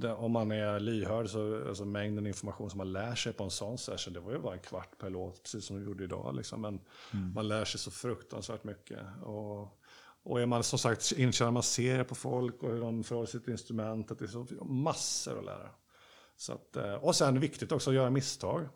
det, 0.00 0.12
om 0.12 0.32
man 0.32 0.50
är 0.50 0.80
lyhörd 0.80 1.28
så 1.28 1.68
alltså 1.68 1.84
mängden 1.84 2.26
information 2.26 2.70
som 2.70 2.78
man 2.78 2.92
lär 2.92 3.14
sig 3.14 3.32
på 3.32 3.44
en 3.44 3.50
sån 3.50 3.78
session, 3.78 4.14
det 4.14 4.20
var 4.20 4.32
ju 4.32 4.38
bara 4.38 4.54
en 4.54 4.60
kvart 4.60 4.98
per 4.98 5.10
låt, 5.10 5.42
precis 5.42 5.64
som 5.64 5.78
vi 5.78 5.84
gjorde 5.84 6.04
idag. 6.04 6.36
Liksom. 6.36 6.60
Men 6.60 6.80
man 7.34 7.48
lär 7.48 7.64
sig 7.64 7.80
så 7.80 7.90
fruktansvärt 7.90 8.64
mycket. 8.64 8.98
Och, 9.22 9.80
och 10.22 10.40
är 10.40 10.46
man 10.46 10.62
som 10.62 10.78
sagt 10.78 11.12
inkörd, 11.12 11.52
man 11.52 11.62
ser 11.62 12.04
på 12.04 12.14
folk 12.14 12.62
och 12.62 12.70
hur 12.70 12.80
de 12.80 13.04
förhåller 13.04 13.26
sig 13.28 13.40
till 13.40 13.52
instrumentet, 13.52 14.18
det 14.18 14.24
är 14.24 14.28
så 14.28 14.46
massor 14.64 15.38
att 15.38 15.44
lära. 15.44 15.70
Så 16.36 16.52
att, 16.52 16.76
eh, 16.76 16.94
och 16.94 17.16
sen 17.16 17.40
viktigt 17.40 17.72
också 17.72 17.90
att 17.90 17.96
göra 17.96 18.10
misstag. 18.10 18.68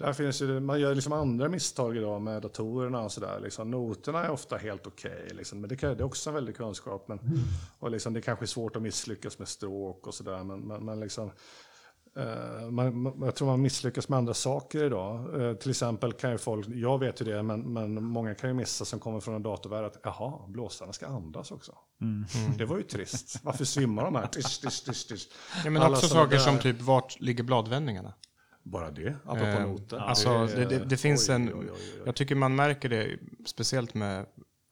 Där 0.00 0.12
finns 0.12 0.42
ju, 0.42 0.60
man 0.60 0.80
gör 0.80 0.94
liksom 0.94 1.12
andra 1.12 1.48
misstag 1.48 1.96
idag 1.96 2.22
med 2.22 2.42
datorerna 2.42 3.00
och 3.00 3.12
sådär. 3.12 3.40
Liksom, 3.40 3.70
noterna 3.70 4.24
är 4.24 4.30
ofta 4.30 4.56
helt 4.56 4.86
okej, 4.86 5.28
liksom, 5.34 5.60
men 5.60 5.68
det, 5.68 5.76
kan, 5.76 5.96
det 5.96 6.02
är 6.02 6.06
också 6.06 6.30
en 6.30 6.34
väldig 6.34 6.56
kunskap. 6.56 7.08
Men, 7.08 7.20
och 7.78 7.90
liksom, 7.90 8.12
det 8.12 8.20
kanske 8.20 8.44
är 8.44 8.46
svårt 8.46 8.76
att 8.76 8.82
misslyckas 8.82 9.38
med 9.38 9.48
stråk 9.48 10.06
och 10.06 10.14
sådär. 10.14 10.44
Men, 10.44 10.60
men, 10.60 10.84
men 10.84 11.00
liksom, 11.00 11.30
eh, 12.16 12.70
man, 12.70 13.02
man, 13.02 13.20
jag 13.22 13.34
tror 13.34 13.48
man 13.48 13.62
misslyckas 13.62 14.08
med 14.08 14.16
andra 14.18 14.34
saker 14.34 14.84
idag. 14.84 15.42
Eh, 15.42 15.54
till 15.54 15.70
exempel 15.70 16.12
kan 16.12 16.30
ju 16.32 16.38
folk, 16.38 16.68
jag 16.68 16.98
vet 16.98 17.20
ju 17.20 17.24
det, 17.24 17.42
men, 17.42 17.72
men 17.72 18.04
många 18.04 18.34
kan 18.34 18.50
ju 18.50 18.54
missa 18.54 18.84
som 18.84 19.00
kommer 19.00 19.20
från 19.20 19.34
en 19.34 19.42
datorvärld 19.42 19.84
att 19.84 19.96
jaha, 20.02 20.48
blåsarna 20.48 20.92
ska 20.92 21.06
andas 21.06 21.50
också. 21.50 21.72
Det 22.58 22.64
var 22.64 22.76
ju 22.76 22.82
trist. 22.82 23.40
Varför 23.42 23.64
svimmar 23.64 24.04
de 24.04 24.14
här? 24.14 24.26
Tisch, 24.26 24.60
tisch, 24.60 24.84
tisch, 24.84 25.08
tisch. 25.08 25.28
Ja, 25.64 25.70
men 25.70 25.82
Alla 25.82 25.96
också 25.96 26.08
saker 26.08 26.38
som 26.38 26.54
där- 26.54 26.62
typ, 26.62 26.80
vart 26.80 27.20
ligger 27.20 27.44
bladvändningarna? 27.44 28.14
Bara 28.70 28.90
det, 28.90 29.16
apropå 29.24 29.44
Eh, 29.46 29.66
noter. 29.66 29.96
alltså, 29.98 30.46
det, 30.46 30.64
det, 30.64 30.78
det 30.84 30.96
finns 30.96 31.28
oj, 31.28 31.34
en... 31.34 31.48
oj, 31.48 31.54
oj, 31.60 31.70
oj. 31.74 32.02
Jag 32.06 32.14
tycker 32.16 32.34
man 32.34 32.54
märker 32.54 32.88
det, 32.88 33.18
speciellt 33.46 33.94
med 33.94 34.26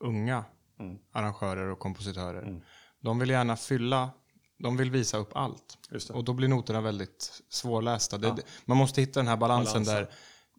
unga 0.05 0.45
Mm. 0.81 0.99
arrangörer 1.13 1.67
och 1.71 1.79
kompositörer. 1.79 2.61
De 3.01 3.19
vill 3.19 3.31
gärna 3.31 3.57
fylla, 3.57 4.11
de 4.59 4.77
vill 4.77 4.91
visa 4.91 5.19
upp 5.19 5.31
allt. 5.37 5.79
Just 5.91 6.09
det. 6.09 6.15
Och 6.15 6.25
då 6.25 6.33
blir 6.33 6.49
noterna 6.49 6.81
väldigt 6.81 7.43
svårlästa. 7.49 8.19
Det, 8.19 8.37
Man 8.65 8.77
måste 8.77 9.01
hitta 9.01 9.21
den 9.21 9.27
här 9.29 9.37
balansen, 9.37 9.85
Balansen. 9.85 9.95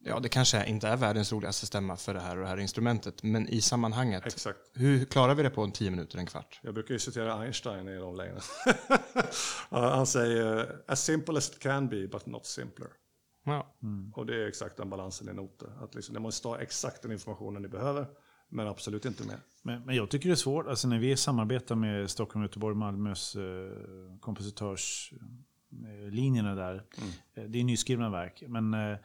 där, 0.04 0.12
ja 0.12 0.20
det 0.20 0.30
kanske 0.30 0.66
inte 0.66 0.88
är 0.88 0.98
världens 0.98 1.32
roligaste 1.32 1.66
stämma 1.66 1.96
för 1.96 2.14
det 2.14 2.20
här 2.20 2.38
och 2.38 2.44
det 2.44 2.50
här 2.50 2.58
instrumentet, 2.60 3.24
men 3.24 3.48
i 3.50 3.62
sammanhanget, 3.62 4.26
Exakt. 4.26 4.60
hur 4.74 5.06
klarar 5.06 5.36
vi 5.36 5.44
det 5.44 5.50
på 5.50 5.64
en 5.64 5.72
tio 5.72 5.92
minuter, 5.92 6.18
en 6.18 6.26
kvart? 6.26 6.60
Jag 6.64 6.74
brukar 6.74 6.94
ju 6.94 7.00
citera 7.00 7.34
Einstein 7.44 7.88
i 7.88 7.96
de 7.98 8.16
lägena. 8.16 8.42
Han 9.70 10.08
säger 10.08 10.76
as 10.88 11.04
simple 11.06 11.38
as 11.38 11.50
it 11.50 11.60
can 11.60 11.90
be 11.90 12.08
but 12.08 12.26
not 12.26 12.46
simpler. 12.46 12.88
Ja. 13.50 13.76
Och 14.14 14.26
det 14.26 14.44
är 14.44 14.48
exakt 14.48 14.78
den 14.78 14.90
balansen 14.90 15.30
i 15.30 15.34
noter. 15.34 15.70
Att 15.82 15.96
liksom, 15.96 16.14
det 16.14 16.20
måste 16.20 16.48
ha 16.48 16.60
exakt 16.60 17.02
den 17.02 17.12
informationen 17.12 17.62
ni 17.62 17.68
behöver, 17.68 18.06
men 18.50 18.68
absolut 18.68 19.06
inte 19.06 19.28
mer. 19.28 19.40
Men, 19.62 19.86
men 19.86 19.96
jag 19.96 20.10
tycker 20.10 20.30
det 20.30 20.34
är 20.34 20.36
svårt, 20.36 20.68
alltså 20.68 20.88
när 20.88 21.00
vi 21.00 21.18
samarbetar 21.18 21.76
med 21.76 22.10
Stockholm, 22.10 22.44
Göteborg, 22.44 22.76
Malmös 22.76 23.36
eh, 23.36 23.72
kompositörslinjerna 24.20 26.56
där. 26.56 26.84
Eh, 27.34 27.44
det 27.44 27.60
är 27.60 27.64
nyskrivna 27.64 28.10
verk. 28.10 28.44
Men 28.48 28.74
eh, 28.74 28.98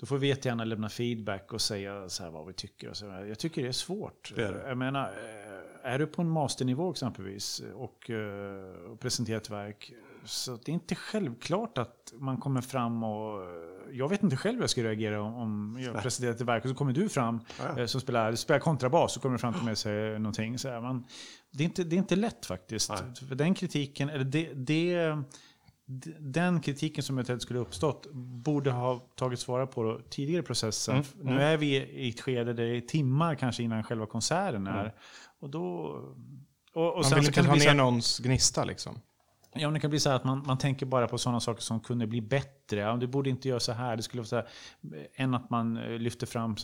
då 0.00 0.06
får 0.06 0.18
vi 0.18 0.28
jättegärna 0.28 0.64
lämna 0.64 0.88
feedback 0.88 1.52
och 1.52 1.60
säga 1.60 2.08
så 2.08 2.22
här 2.22 2.30
vad 2.30 2.46
vi 2.46 2.52
tycker. 2.52 2.88
Och 2.88 2.96
så. 2.96 3.10
här. 3.10 3.24
Jag 3.24 3.38
tycker 3.38 3.62
det 3.62 3.68
är 3.68 3.72
svårt. 3.72 4.32
Det 4.36 4.42
är 4.42 4.52
det. 4.52 4.68
Jag 4.68 4.78
menar, 4.78 5.08
eh, 5.08 5.92
är 5.92 5.98
du 5.98 6.06
på 6.06 6.22
en 6.22 6.30
masternivå 6.30 6.90
exempelvis 6.90 7.62
och, 7.74 8.10
eh, 8.10 8.90
och 8.90 9.00
presenterar 9.00 9.36
ett 9.36 9.50
verk. 9.50 9.92
Så 10.24 10.50
det 10.56 10.70
är 10.70 10.72
inte 10.72 10.94
självklart 10.94 11.78
att 11.78 12.12
man 12.18 12.36
kommer 12.36 12.60
fram 12.60 13.02
och... 13.04 13.42
Jag 13.92 14.08
vet 14.08 14.22
inte 14.22 14.36
själv 14.36 14.54
hur 14.56 14.62
jag 14.62 14.70
ska 14.70 14.82
reagera 14.82 15.22
om, 15.22 15.78
jag 15.80 16.02
presenterar 16.02 16.34
ett 16.34 16.40
verk 16.40 16.64
och 16.64 16.70
så 16.70 16.76
kommer 16.76 16.92
du 16.92 17.08
fram 17.08 17.40
Ja. 17.58 17.80
eh, 17.80 17.86
som 17.86 18.00
spelar, 18.00 18.34
spelar 18.34 18.60
kontrabas 18.60 19.12
så 19.12 19.20
kommer 19.20 19.38
fram 19.38 19.54
till 19.54 19.62
mig 19.62 19.72
och 19.72 19.78
säger 19.78 20.18
någonting. 20.18 20.58
Så 20.58 20.68
här, 20.68 20.80
man, 20.80 21.04
det, 21.50 21.62
är 21.62 21.64
inte, 21.64 21.84
det 21.84 21.96
är 21.96 21.98
inte 21.98 22.16
lätt 22.16 22.46
faktiskt. 22.46 22.90
Nej. 22.90 23.28
För 23.28 23.34
den 23.34 23.54
kritiken, 23.54 24.08
eller 24.08 24.24
det, 24.24 24.52
det, 24.54 25.16
den 26.18 26.60
kritiken 26.60 27.04
som 27.04 27.16
eventuellt 27.18 27.42
skulle 27.42 27.58
uppstått 27.58 28.06
borde 28.12 28.70
ha 28.70 28.98
tagits 28.98 29.48
vara 29.48 29.66
på 29.66 29.82
då, 29.82 30.00
tidigare 30.10 30.40
i 30.40 30.46
processen. 30.46 30.94
Mm, 30.94 31.34
Nu 31.36 31.42
är 31.42 31.56
vi 31.56 31.76
i 31.76 32.08
ett 32.08 32.20
skede 32.20 32.52
där 32.52 32.64
det 32.64 32.76
är 32.76 32.80
timmar 32.80 33.34
kanske 33.34 33.62
innan 33.62 33.82
själva 33.84 34.06
konserten 34.06 34.66
är. 34.66 34.94
Och 35.40 35.50
då... 35.50 35.64
Och, 36.74 36.86
och 36.86 36.94
Man 36.94 37.02
vill 37.02 37.04
så 37.10 37.18
inte 37.18 37.44
ta 37.44 37.54
ner 37.54 37.74
någons 37.74 38.18
gnista 38.18 38.64
liksom. 38.64 39.00
Ja, 39.54 39.70
det 39.70 39.80
kan 39.80 39.90
bli 39.90 40.00
så 40.00 40.08
här 40.08 40.16
att 40.16 40.24
man, 40.24 40.42
man 40.46 40.58
tänker 40.58 40.86
bara 40.86 41.08
på 41.08 41.18
sådana 41.18 41.40
saker 41.40 41.62
som 41.62 41.80
kunde 41.80 42.06
bli 42.06 42.20
bättre. 42.20 42.80
Ja, 42.80 42.96
du 42.96 43.06
borde 43.06 43.30
inte 43.30 43.48
göra 43.48 43.60
så 43.60 43.72
här. 43.72 43.96
Det 43.96 44.02
skulle 44.02 44.20
vara 44.20 44.26
så 44.26 44.36
här. 44.36 44.48
Än 45.14 45.34
att 45.34 45.50
man 45.50 45.76
eh, 45.76 45.98
lyfter 45.98 46.26
fram, 46.26 46.56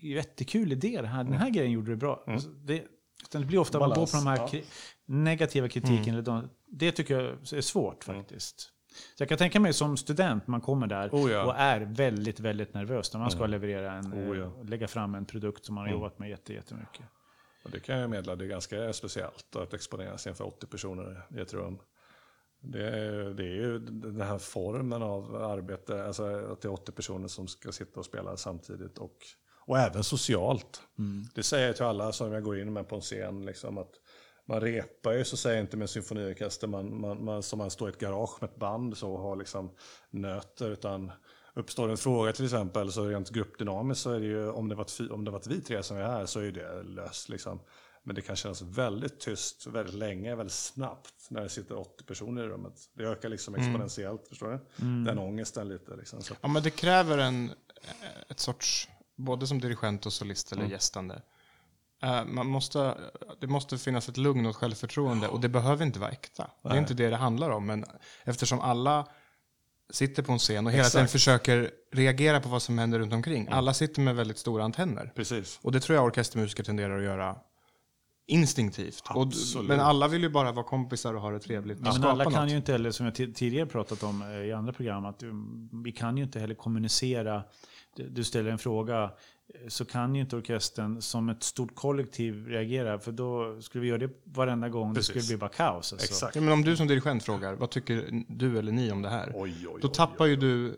jättekul 0.00 0.72
idé 0.72 0.98
det 1.02 1.08
här. 1.08 1.24
Den 1.24 1.32
här 1.32 1.50
grejen 1.50 1.72
gjorde 1.72 1.90
du 1.90 1.96
bra. 1.96 2.24
Alltså, 2.26 2.48
det, 2.48 2.84
det 3.32 3.38
blir 3.38 3.58
ofta 3.58 3.78
man 3.78 3.88
går 3.88 3.94
Balans, 3.94 4.12
på 4.12 4.16
de 4.18 4.26
här 4.26 4.36
ja. 4.36 4.46
kri- 4.46 4.64
negativa 5.06 5.68
kritiken. 5.68 6.14
Eller 6.14 6.22
de, 6.22 6.48
det 6.66 6.92
tycker 6.92 7.20
jag 7.20 7.24
är 7.58 7.60
svårt 7.60 8.04
faktiskt. 8.04 8.60
Så 9.14 9.22
jag 9.22 9.28
kan 9.28 9.38
tänka 9.38 9.60
mig 9.60 9.72
som 9.72 9.96
student, 9.96 10.46
man 10.46 10.60
kommer 10.60 10.86
där 10.86 11.08
Oh 11.12 11.30
ja. 11.32 11.44
och 11.44 11.54
är 11.56 11.80
väldigt, 11.80 12.40
väldigt 12.40 12.74
nervös 12.74 13.12
när 13.12 13.20
man 13.20 13.30
ska 13.30 13.46
leverera 13.46 13.92
en, 13.92 14.14
Oh 14.14 14.38
ja. 14.38 14.44
eh, 14.44 14.64
lägga 14.64 14.88
fram 14.88 15.14
en 15.14 15.24
produkt 15.24 15.64
som 15.64 15.74
man 15.74 15.84
har 15.84 15.92
jobbat 15.92 16.18
med 16.18 16.30
jätte, 16.30 16.52
jättemycket. 16.52 17.06
Och 17.64 17.70
det 17.70 17.80
kan 17.80 17.98
jag 17.98 18.10
meddela, 18.10 18.36
det 18.36 18.44
är 18.44 18.48
ganska 18.48 18.92
speciellt 18.92 19.56
att 19.56 19.74
exponera 19.74 20.18
sig 20.18 20.30
inför 20.30 20.46
80 20.46 20.66
personer 20.66 21.26
i 21.36 21.40
ett 21.40 21.54
rum. 21.54 21.78
Det 22.64 22.88
är, 22.88 23.34
det 23.34 23.42
är 23.42 23.54
ju 23.54 23.78
den 23.78 24.20
här 24.20 24.38
formen 24.38 25.02
av 25.02 25.34
arbete, 25.36 26.04
alltså 26.04 26.24
att 26.24 26.60
det 26.60 26.68
är 26.68 26.72
80 26.72 26.92
personer 26.92 27.28
som 27.28 27.48
ska 27.48 27.72
sitta 27.72 28.00
och 28.00 28.06
spela 28.06 28.36
samtidigt 28.36 28.98
och, 28.98 29.16
och 29.66 29.78
även 29.78 30.04
socialt. 30.04 30.82
Det 31.34 31.42
säger 31.42 31.66
jag 31.66 31.76
till 31.76 31.84
alla 31.84 32.12
som 32.12 32.32
jag 32.32 32.42
går 32.42 32.58
in 32.58 32.72
med 32.72 32.88
på 32.88 32.94
en 32.94 33.00
scen, 33.00 33.44
liksom 33.44 33.78
att 33.78 33.90
man 34.48 34.60
repar 34.60 35.12
ju 35.12 35.24
så 35.24 35.36
säger 35.36 35.56
jag 35.56 35.64
inte 35.64 35.76
med 35.76 35.90
symfoniorkester, 35.90 36.66
man, 36.66 37.00
man, 37.00 37.24
man, 37.24 37.42
som 37.42 37.58
man 37.58 37.70
står 37.70 37.88
i 37.88 37.92
ett 37.92 37.98
garage 37.98 38.38
med 38.40 38.50
ett 38.50 38.56
band 38.56 38.96
så 38.96 39.12
och 39.12 39.20
har 39.20 39.36
liksom 39.36 39.70
nöter, 40.10 40.70
utan 40.70 41.12
uppstår 41.54 41.88
en 41.88 41.96
fråga 41.96 42.32
till 42.32 42.44
exempel 42.44 42.92
så 42.92 43.04
rent 43.04 43.30
gruppdynamiskt 43.30 44.02
så 44.02 44.10
är 44.10 44.20
det 44.20 44.26
ju, 44.26 44.50
om 44.50 44.68
det 44.68 44.74
varit, 44.74 44.90
fi- 44.90 45.10
om 45.10 45.24
det 45.24 45.30
varit 45.30 45.46
vi 45.46 45.60
tre 45.60 45.82
som 45.82 45.96
är 45.96 46.02
här 46.02 46.26
så 46.26 46.40
är 46.40 46.52
det 46.52 46.82
löst 46.82 47.28
liksom. 47.28 47.60
Men 48.04 48.14
det 48.14 48.22
kan 48.22 48.36
kännas 48.36 48.62
väldigt 48.62 49.20
tyst 49.20 49.66
väldigt 49.66 49.94
länge, 49.94 50.34
väldigt 50.34 50.54
snabbt 50.54 51.14
när 51.30 51.40
det 51.42 51.48
sitter 51.48 51.76
80 51.78 52.04
personer 52.04 52.42
i 52.44 52.46
rummet. 52.46 52.72
Det 52.94 53.04
ökar 53.04 53.28
liksom 53.28 53.54
exponentiellt, 53.54 54.28
förstår 54.28 54.50
du? 54.50 54.58
Den 55.04 55.18
ångesten 55.18 55.68
lite 55.68 55.96
liksom. 55.96 56.22
Så, 56.22 56.34
Ja, 56.40 56.48
men 56.48 56.62
det 56.62 56.70
kräver 56.70 57.18
en, 57.18 57.52
ett 58.28 58.40
sorts, 58.40 58.88
både 59.16 59.46
som 59.46 59.60
dirigent 59.60 60.06
och 60.06 60.12
solist 60.12 60.52
eller 60.52 60.64
gästande. 60.64 61.22
Eh, 62.02 62.24
Man 62.24 62.46
måste, 62.46 62.98
det 63.40 63.46
måste 63.46 63.78
finnas 63.78 64.08
ett 64.08 64.16
lugn 64.16 64.46
och 64.46 64.50
ett 64.50 64.56
självförtroende 64.56 65.28
och 65.28 65.40
det 65.40 65.48
behöver 65.48 65.84
inte 65.84 65.98
vara 65.98 66.10
äkta. 66.10 66.50
Det 66.62 66.68
är 66.68 66.78
inte 66.78 66.94
det 66.94 67.08
det 67.10 67.16
handlar 67.16 67.50
om. 67.50 67.66
Men 67.66 67.84
eftersom 68.24 68.60
alla 68.60 69.08
sitter 69.92 70.22
på 70.22 70.32
en 70.32 70.38
scen 70.38 70.66
och 70.66 70.72
hela 70.72 70.84
tiden 70.84 71.04
Exakt. 71.04 71.12
försöker 71.12 71.70
reagera 71.92 72.40
på 72.40 72.48
vad 72.48 72.62
som 72.62 72.78
händer 72.78 72.98
runt 72.98 73.12
omkring. 73.12 73.48
Alla 73.50 73.74
sitter 73.74 74.00
med 74.00 74.16
väldigt 74.16 74.38
stora 74.38 74.64
antenner. 74.64 75.12
precis. 75.16 75.58
Och 75.62 75.72
det 75.72 75.80
tror 75.80 75.96
jag 75.96 76.04
orkestermusiker 76.04 76.62
tenderar 76.64 76.98
att 76.98 77.04
göra 77.04 77.36
instinktivt. 78.26 79.02
Och, 79.14 79.22
Absolut. 79.22 79.68
men 79.68 79.80
alla 79.80 80.08
vill 80.08 80.22
ju 80.22 80.28
bara 80.28 80.52
vara 80.52 80.64
kompisar 80.66 81.14
och 81.14 81.20
ha 81.20 81.30
det 81.30 81.38
trevligt. 81.38 81.78
Ja, 81.84 81.92
men 81.92 82.04
alla 82.04 82.24
kan 82.24 82.32
något. 82.32 82.52
ju 82.52 82.56
inte 82.56 82.72
heller, 82.72 82.90
som 82.90 83.06
jag 83.06 83.14
ti- 83.14 83.32
tidigare 83.34 83.66
pratat 83.66 84.02
om 84.02 84.22
eh, 84.22 84.28
i 84.28 84.52
andra 84.52 84.72
program, 84.72 85.04
att 85.04 85.22
um, 85.22 85.70
vi 85.84 85.92
kan 85.92 86.16
ju 86.16 86.22
inte 86.24 86.40
heller 86.40 86.54
kommunicera. 86.54 87.42
Du- 88.10 88.24
ställer 88.24 88.50
en 88.50 88.58
fråga, 88.58 89.02
eh, 89.04 89.68
så 89.68 89.84
kan 89.84 90.14
ju 90.14 90.20
inte 90.20 90.36
orkestern 90.36 91.02
som 91.02 91.28
ett 91.28 91.42
stort 91.42 91.74
kollektiv 91.74 92.46
reagera. 92.46 92.98
För 92.98 93.12
då 93.12 93.60
skulle 93.62 93.82
vi 93.82 93.88
göra 93.88 93.98
det 93.98 94.10
varenda 94.24 94.68
gång, 94.68 94.88
det 94.88 94.94
Precis. 94.94 95.08
skulle 95.10 95.26
bli 95.26 95.36
bara 95.36 95.50
kaos. 95.50 95.92
Alltså. 95.92 96.06
Exakt. 96.06 96.34
Ja, 96.36 96.40
men 96.42 96.52
om 96.52 96.62
du 96.62 96.76
som 96.76 96.86
dirigent 96.86 97.22
frågar, 97.22 97.54
vad 97.54 97.70
tycker 97.70 98.24
du 98.28 98.58
eller 98.58 98.72
ni 98.72 98.92
om 98.92 99.02
det 99.02 99.08
här? 99.10 99.32
Oj, 99.34 99.54
oj, 99.68 99.78
Då 99.82 99.88
oj, 99.88 99.94
tappar 99.94 100.24
oj. 100.24 100.30
ju 100.30 100.36
du 100.36 100.76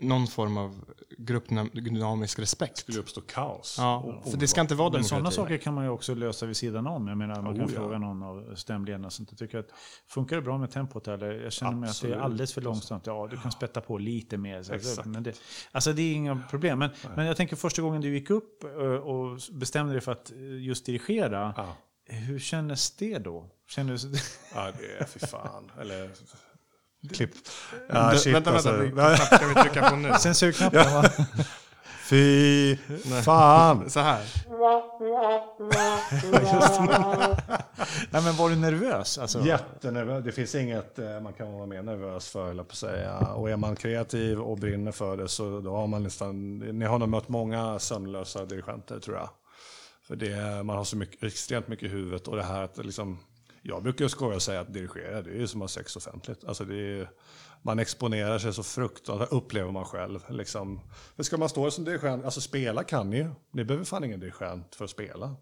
någon 0.00 0.26
form 0.26 0.56
av 0.56 0.84
gruppdynamisk 1.18 2.38
respekt. 2.38 2.78
skulle 2.78 2.98
uppstå 2.98 3.20
kaos. 3.20 3.74
Ja, 3.78 3.96
Och- 3.96 4.30
för 4.30 4.38
det 4.38 4.48
ska 4.48 4.60
inte 4.60 4.74
vara 4.74 4.86
Men 4.88 4.92
demokrati. 4.92 5.08
sådana 5.08 5.30
saker 5.30 5.56
kan 5.58 5.74
man 5.74 5.84
ju 5.84 5.90
också 5.90 6.14
lösa 6.14 6.46
vid 6.46 6.56
sidan 6.56 6.86
om. 6.86 7.08
Jag 7.08 7.18
menar, 7.18 7.42
man 7.42 7.54
kan 7.56 7.64
Oh, 7.64 7.72
ja. 7.74 7.80
fråga 7.80 7.98
någon 7.98 8.22
av 8.22 8.54
stämledarna. 8.54 9.10
sånt. 9.10 9.28
Jag 9.30 9.38
tycker 9.38 9.58
att, 9.58 9.68
funkar 10.08 10.36
det 10.36 10.42
bra 10.42 10.58
med 10.58 10.70
tempot 10.70 11.08
eller? 11.08 11.30
Jag 11.32 11.52
känner 11.52 11.72
mig 11.76 11.90
att 11.90 12.02
det 12.02 12.12
är 12.12 12.16
alldeles 12.16 12.52
för 12.54 12.60
långsamt. 12.60 13.06
Ja, 13.06 13.28
du 13.30 13.36
kan 13.36 13.52
spetta 13.52 13.80
på 13.80 13.98
lite 13.98 14.36
mer. 14.36 14.62
Så, 14.62 14.72
Exakt. 14.72 15.06
men 15.06 15.22
det, 15.22 15.40
alltså 15.72 15.92
det 15.92 16.02
är 16.02 16.14
inga 16.14 16.42
problem. 16.50 16.78
Men, 16.78 16.90
men 17.16 17.26
jag 17.26 17.36
tänker 17.36 17.56
första 17.56 17.82
gången 17.82 18.00
du 18.00 18.14
gick 18.14 18.30
upp 18.30 18.64
eh, 18.64 18.70
och 18.80 19.38
bestämde 19.52 19.92
dig 19.92 20.00
för 20.00 20.12
att 20.12 20.30
eh, 20.32 20.62
just 20.62 20.86
dirigera. 20.86 21.54
Ja. 21.56 21.76
Hur 22.10 22.38
kändes 22.38 22.90
det 22.96 23.18
då? 23.18 23.50
Kändes, 23.68 24.04
Ja, 24.54 24.72
det 24.78 25.02
är 25.02 25.04
fy 25.04 25.26
fan. 25.26 25.70
Eller... 25.80 26.10
Klipp. 27.14 27.30
Vä- 27.88 28.16
shit, 28.16 28.34
vänta, 28.34 28.50
alltså. 28.50 28.72
vänta, 28.72 29.08
vilken 29.08 29.26
ska 29.26 29.46
vi 29.46 29.54
trycka 29.54 29.90
på 29.90 29.96
nu? 29.96 30.12
Censurknappen 30.20 30.92
va? 30.94 31.04
Fy 32.08 32.76
fan. 33.24 33.90
Så 33.90 34.00
här. 34.00 34.20
Nej, 38.10 38.22
men 38.22 38.36
var 38.36 38.50
du 38.50 38.56
nervös? 38.56 39.18
Alltså, 39.18 39.40
Jättenervös. 39.40 40.24
Det 40.24 40.32
finns 40.32 40.54
inget 40.54 40.98
eh, 40.98 41.20
man 41.20 41.32
kan 41.32 41.52
vara 41.52 41.66
mer 41.66 41.82
nervös 41.82 42.28
för, 42.28 42.50
eller 42.50 42.62
på 42.62 42.70
att 42.70 42.76
säga. 42.76 43.18
Och 43.18 43.50
är 43.50 43.56
man 43.56 43.76
kreativ 43.76 44.40
och 44.40 44.58
brinner 44.58 44.92
för 44.92 45.16
det 45.16 45.28
så 45.28 45.60
då 45.60 45.76
har 45.76 45.86
man 45.86 46.02
nästan... 46.02 46.58
Ni 46.58 46.84
har 46.84 46.98
nog 46.98 47.08
mött 47.08 47.28
många 47.28 47.78
sömnlösa 47.78 48.44
dirigenter 48.44 49.00
tror 49.00 49.16
jag. 49.16 49.28
För 50.06 50.16
det, 50.16 50.62
man 50.64 50.76
har 50.76 50.84
så 50.84 50.96
mycket, 50.96 51.22
extremt 51.22 51.68
mycket 51.68 51.84
i 51.84 51.88
huvudet 51.88 52.28
och 52.28 52.36
det 52.36 52.42
här 52.42 52.62
att 52.62 52.84
liksom... 52.84 53.18
Jag 53.62 53.82
brukar 53.82 54.08
skoja 54.08 54.36
och 54.36 54.42
säga 54.42 54.60
att 54.60 54.72
dirigera, 54.72 55.22
det 55.22 55.30
är 55.30 55.34
ju 55.34 55.46
som 55.46 55.62
att 55.62 55.70
ha 55.70 55.82
sex 55.82 55.96
offentligt. 55.96 56.44
Alltså 56.44 56.64
det 56.64 56.76
är, 56.76 57.10
man 57.62 57.78
exponerar 57.78 58.38
sig 58.38 58.54
så 58.54 58.62
fruktansvärt, 58.62 59.32
upplever 59.32 59.72
man 59.72 59.84
själv. 59.84 60.20
Liksom. 60.28 60.80
För 61.16 61.22
ska 61.22 61.36
man 61.36 61.48
stå 61.48 61.70
som 61.70 61.84
dirigent, 61.84 62.24
alltså 62.24 62.40
spela 62.40 62.84
kan 62.84 63.10
ni 63.10 63.16
ju. 63.16 63.30
Ni 63.52 63.64
behöver 63.64 63.84
fan 63.84 64.04
ingen 64.04 64.20
dirigent 64.20 64.74
för 64.74 64.84
att 64.84 64.90
spela. 64.90 65.36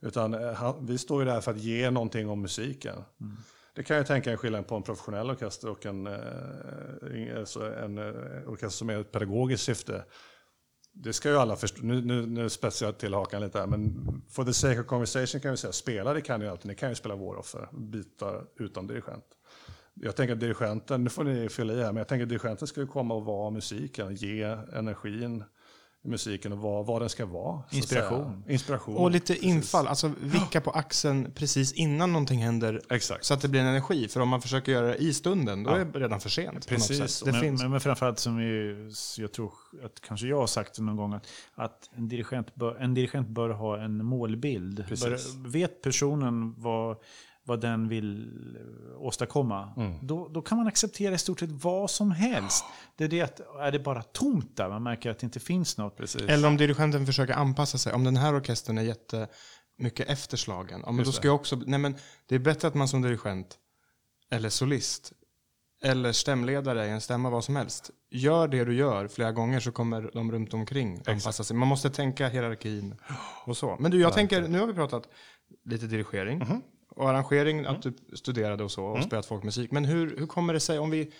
Utan 0.00 0.34
eh, 0.34 0.52
han, 0.52 0.86
vi 0.86 0.98
står 0.98 1.22
ju 1.22 1.30
där 1.30 1.40
för 1.40 1.50
att 1.50 1.58
ge 1.58 1.90
någonting 1.90 2.28
om 2.28 2.42
musiken. 2.42 3.04
Det 3.74 3.82
kan 3.82 3.96
jag 3.96 4.06
tänka 4.06 4.30
en 4.30 4.36
skillnad 4.36 4.66
på 4.66 4.76
en 4.76 4.82
professionell 4.82 5.30
orkester 5.30 5.70
och 5.70 5.86
en, 5.86 6.06
eh, 6.06 7.38
alltså 7.38 7.74
en 7.74 7.98
eh, 7.98 8.48
orkester 8.48 8.78
som 8.78 8.90
är 8.90 9.00
ett 9.00 9.12
pedagogiskt 9.12 9.64
syfte. 9.64 10.04
Det 10.92 11.12
ska 11.12 11.30
ju 11.30 11.36
alla 11.36 11.56
förstå. 11.56 11.82
Nu, 11.82 12.00
nu, 12.00 12.26
nu 12.26 12.50
spetsar 12.50 12.86
jag 12.86 12.98
till 12.98 13.14
hakan 13.14 13.42
lite 13.42 13.58
här, 13.58 13.66
men 13.66 14.22
for 14.28 14.44
the 14.44 14.52
sake 14.52 14.80
of 14.80 14.86
conversation 14.86 15.40
kan 15.40 15.50
vi 15.50 15.56
säga, 15.56 15.72
spela 15.72 16.14
det 16.14 16.20
kan 16.20 16.40
ni 16.40 16.48
alltid. 16.48 16.66
Ni 16.66 16.74
kan 16.74 16.88
ju 16.88 16.94
spela 16.94 17.16
Waroffer, 17.16 17.68
byta 17.72 18.40
utan 18.56 18.86
dirigent. 18.86 19.24
Jag 19.94 20.16
tänker 20.16 20.34
att 20.34 20.40
dirigenten, 20.40 21.04
nu 21.04 21.10
får 21.10 21.24
ni 21.24 21.48
fylla 21.48 21.72
i 21.72 21.76
här, 21.76 21.86
men 21.92 21.96
jag 21.96 22.08
tänker 22.08 22.22
att 22.22 22.28
dirigenten 22.28 22.68
ska 22.68 22.80
ju 22.80 22.86
komma 22.86 23.14
och 23.14 23.24
vara 23.24 23.50
musiken, 23.50 24.14
ge 24.14 24.42
energin 24.72 25.44
musiken 26.04 26.52
och 26.52 26.58
vara 26.58 26.82
vad 26.82 27.02
den 27.02 27.08
ska 27.08 27.26
vara. 27.26 27.62
Inspiration. 27.70 28.44
Inspiration. 28.48 28.96
Och 28.96 29.10
lite 29.10 29.26
precis. 29.26 29.42
infall, 29.44 29.86
alltså 29.86 30.12
vicka 30.20 30.60
på 30.60 30.70
axeln 30.70 31.32
precis 31.34 31.72
innan 31.72 32.12
någonting 32.12 32.42
händer. 32.42 32.80
Exakt. 32.90 33.24
Så 33.24 33.34
att 33.34 33.40
det 33.40 33.48
blir 33.48 33.60
en 33.60 33.66
energi. 33.66 34.08
För 34.08 34.20
om 34.20 34.28
man 34.28 34.42
försöker 34.42 34.72
göra 34.72 34.86
det 34.86 34.96
i 34.96 35.14
stunden, 35.14 35.62
då 35.62 35.70
Ja. 35.70 35.76
är 35.76 35.84
det 35.84 35.98
redan 35.98 36.20
för 36.20 36.28
sent. 36.28 36.68
Precis. 36.68 37.24
men, 37.24 37.34
finns, 37.34 37.62
men, 37.62 37.70
men 37.70 37.80
framförallt 37.80 38.18
som 38.18 38.36
vi, 38.36 38.76
jag 39.18 39.32
tror 39.32 39.52
att 39.84 40.00
kanske 40.00 40.26
jag 40.26 40.36
har 40.40 40.46
sagt 40.46 40.78
någon 40.78 40.96
gång 40.96 41.12
att, 41.12 41.26
att 41.54 41.90
en, 41.96 42.08
dirigent 42.08 42.54
bör, 42.54 42.76
en 42.76 42.94
dirigent 42.94 43.28
bör 43.28 43.50
ha 43.50 43.78
en 43.80 44.04
målbild. 44.04 44.84
Precis. 44.88 45.34
Bör, 45.34 45.48
vet 45.48 45.82
personen 45.82 46.54
vad, 46.60 46.96
vad 47.44 47.60
den 47.60 47.88
vill 47.88 48.30
åstadkomma, 48.98 49.72
Mm. 49.76 50.06
då, 50.06 50.28
då 50.28 50.42
kan 50.42 50.58
man 50.58 50.66
acceptera 50.66 51.14
i 51.14 51.18
stort 51.18 51.40
sett 51.40 51.50
vad 51.50 51.90
som 51.90 52.10
helst. 52.10 52.64
Det 52.96 53.04
är 53.04 53.08
det 53.08 53.20
att, 53.20 53.40
är 53.60 53.72
det 53.72 53.78
bara 53.78 54.02
tomt 54.02 54.56
där, 54.56 54.68
man 54.68 54.82
märker 54.82 55.10
att 55.10 55.18
det 55.18 55.24
inte 55.24 55.40
finns 55.40 55.78
något. 55.78 55.96
Precis. 55.96 56.22
Eller 56.22 56.48
om 56.48 56.56
dirigenten 56.56 57.06
försöker 57.06 57.34
anpassa 57.34 57.78
sig. 57.78 57.92
Om 57.92 58.04
den 58.04 58.16
här 58.16 58.34
orkestern 58.36 58.78
är 58.78 58.82
jättemycket 58.82 60.08
efterslagen. 60.08 60.82
Ja, 60.86 60.92
men 60.92 61.04
då 61.04 61.12
ska 61.12 61.28
jag 61.28 61.34
också, 61.34 61.56
nej 61.66 61.78
men 61.78 61.94
det 62.26 62.34
är 62.34 62.38
bättre 62.38 62.68
att 62.68 62.74
man 62.74 62.88
som 62.88 63.02
dirigent, 63.02 63.58
eller 64.30 64.48
solist, 64.48 65.12
eller 65.84 66.12
stämledare 66.12 66.86
i 66.86 66.90
en 66.90 67.00
stämma, 67.00 67.30
vad 67.30 67.44
som 67.44 67.56
helst. 67.56 67.90
Gör 68.10 68.48
det 68.48 68.64
du 68.64 68.74
gör 68.74 69.08
flera 69.08 69.32
gånger 69.32 69.60
så 69.60 69.72
kommer 69.72 70.10
de 70.14 70.32
runt 70.32 70.54
omkring 70.54 71.02
anpassa 71.06 71.44
sig. 71.44 71.56
Man 71.56 71.68
måste 71.68 71.90
tänka 71.90 72.28
hierarkin 72.28 72.94
och 73.44 73.56
så. 73.56 73.76
Men 73.80 73.90
du, 73.90 74.00
jag 74.00 74.12
tänker, 74.12 74.48
nu 74.48 74.58
har 74.60 74.66
vi 74.66 74.72
pratat 74.74 75.08
lite 75.64 75.86
dirigering. 75.86 76.38
Mhm. 76.38 76.62
Och 76.96 77.10
arrangering, 77.10 77.66
att 77.66 77.82
du 77.82 77.92
studerade 78.14 78.64
och 78.64 78.70
så 78.70 78.84
och 78.84 78.96
Mm. 78.96 79.06
spelat 79.08 79.26
folkmusik. 79.26 79.70
Men 79.70 79.84
hur, 79.84 80.16
hur 80.18 80.26
kommer 80.26 80.52
det 80.54 80.60
sig 80.60 80.78
om 80.78 80.90
vi, 80.90 81.12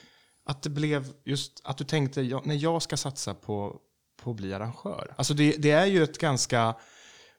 att 0.45 0.63
det 0.63 0.71
blev 0.71 1.13
just, 1.25 1.61
att 1.65 1.79
du 1.79 1.85
tänkte, 1.85 2.23
ja, 2.23 2.43
när 2.45 2.55
jag 2.55 2.83
ska 2.83 2.97
satsa 2.97 3.35
på, 3.35 3.81
på 4.23 4.31
att 4.31 4.37
bli 4.37 4.55
arrangör. 4.55 5.15
Alltså 5.17 5.35
det, 5.35 5.57
det 5.59 5.71
är 5.71 5.87
ju 5.87 6.03
ett 6.03 6.19
ganska 6.19 6.75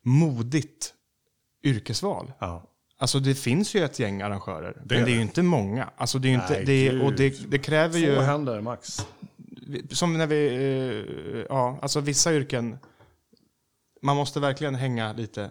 modigt 0.01 0.93
yrkesval. 1.63 2.31
Ja. 2.39 2.69
Alltså 2.97 3.19
det 3.19 3.35
finns 3.35 3.75
ju 3.75 3.83
ett 3.83 3.99
gäng 3.99 4.21
arrangörer, 4.21 4.81
Det 4.85 4.95
men 4.95 5.05
det 5.05 5.11
är 5.11 5.15
ju 5.15 5.21
inte 5.21 5.41
många. 5.43 5.89
Alltså 5.97 6.19
det 6.19 6.27
är 6.27 6.29
ju 6.29 6.35
inte, 6.35 6.53
Nej, 6.53 6.65
det 6.65 7.01
och 7.01 7.13
det, 7.13 7.51
det 7.51 7.59
kräver 7.59 7.99
Två 7.99 8.05
ju, 8.05 8.19
händer 8.19 8.61
max. 8.61 9.07
som 9.91 10.17
när 10.17 10.27
vi, 10.27 10.47
eh, 10.47 11.45
ja, 11.49 11.79
alltså 11.81 11.99
vissa 11.99 12.33
yrken, 12.33 12.77
man 14.01 14.15
måste 14.15 14.39
verkligen 14.39 14.75
hänga 14.75 15.13
lite 15.13 15.49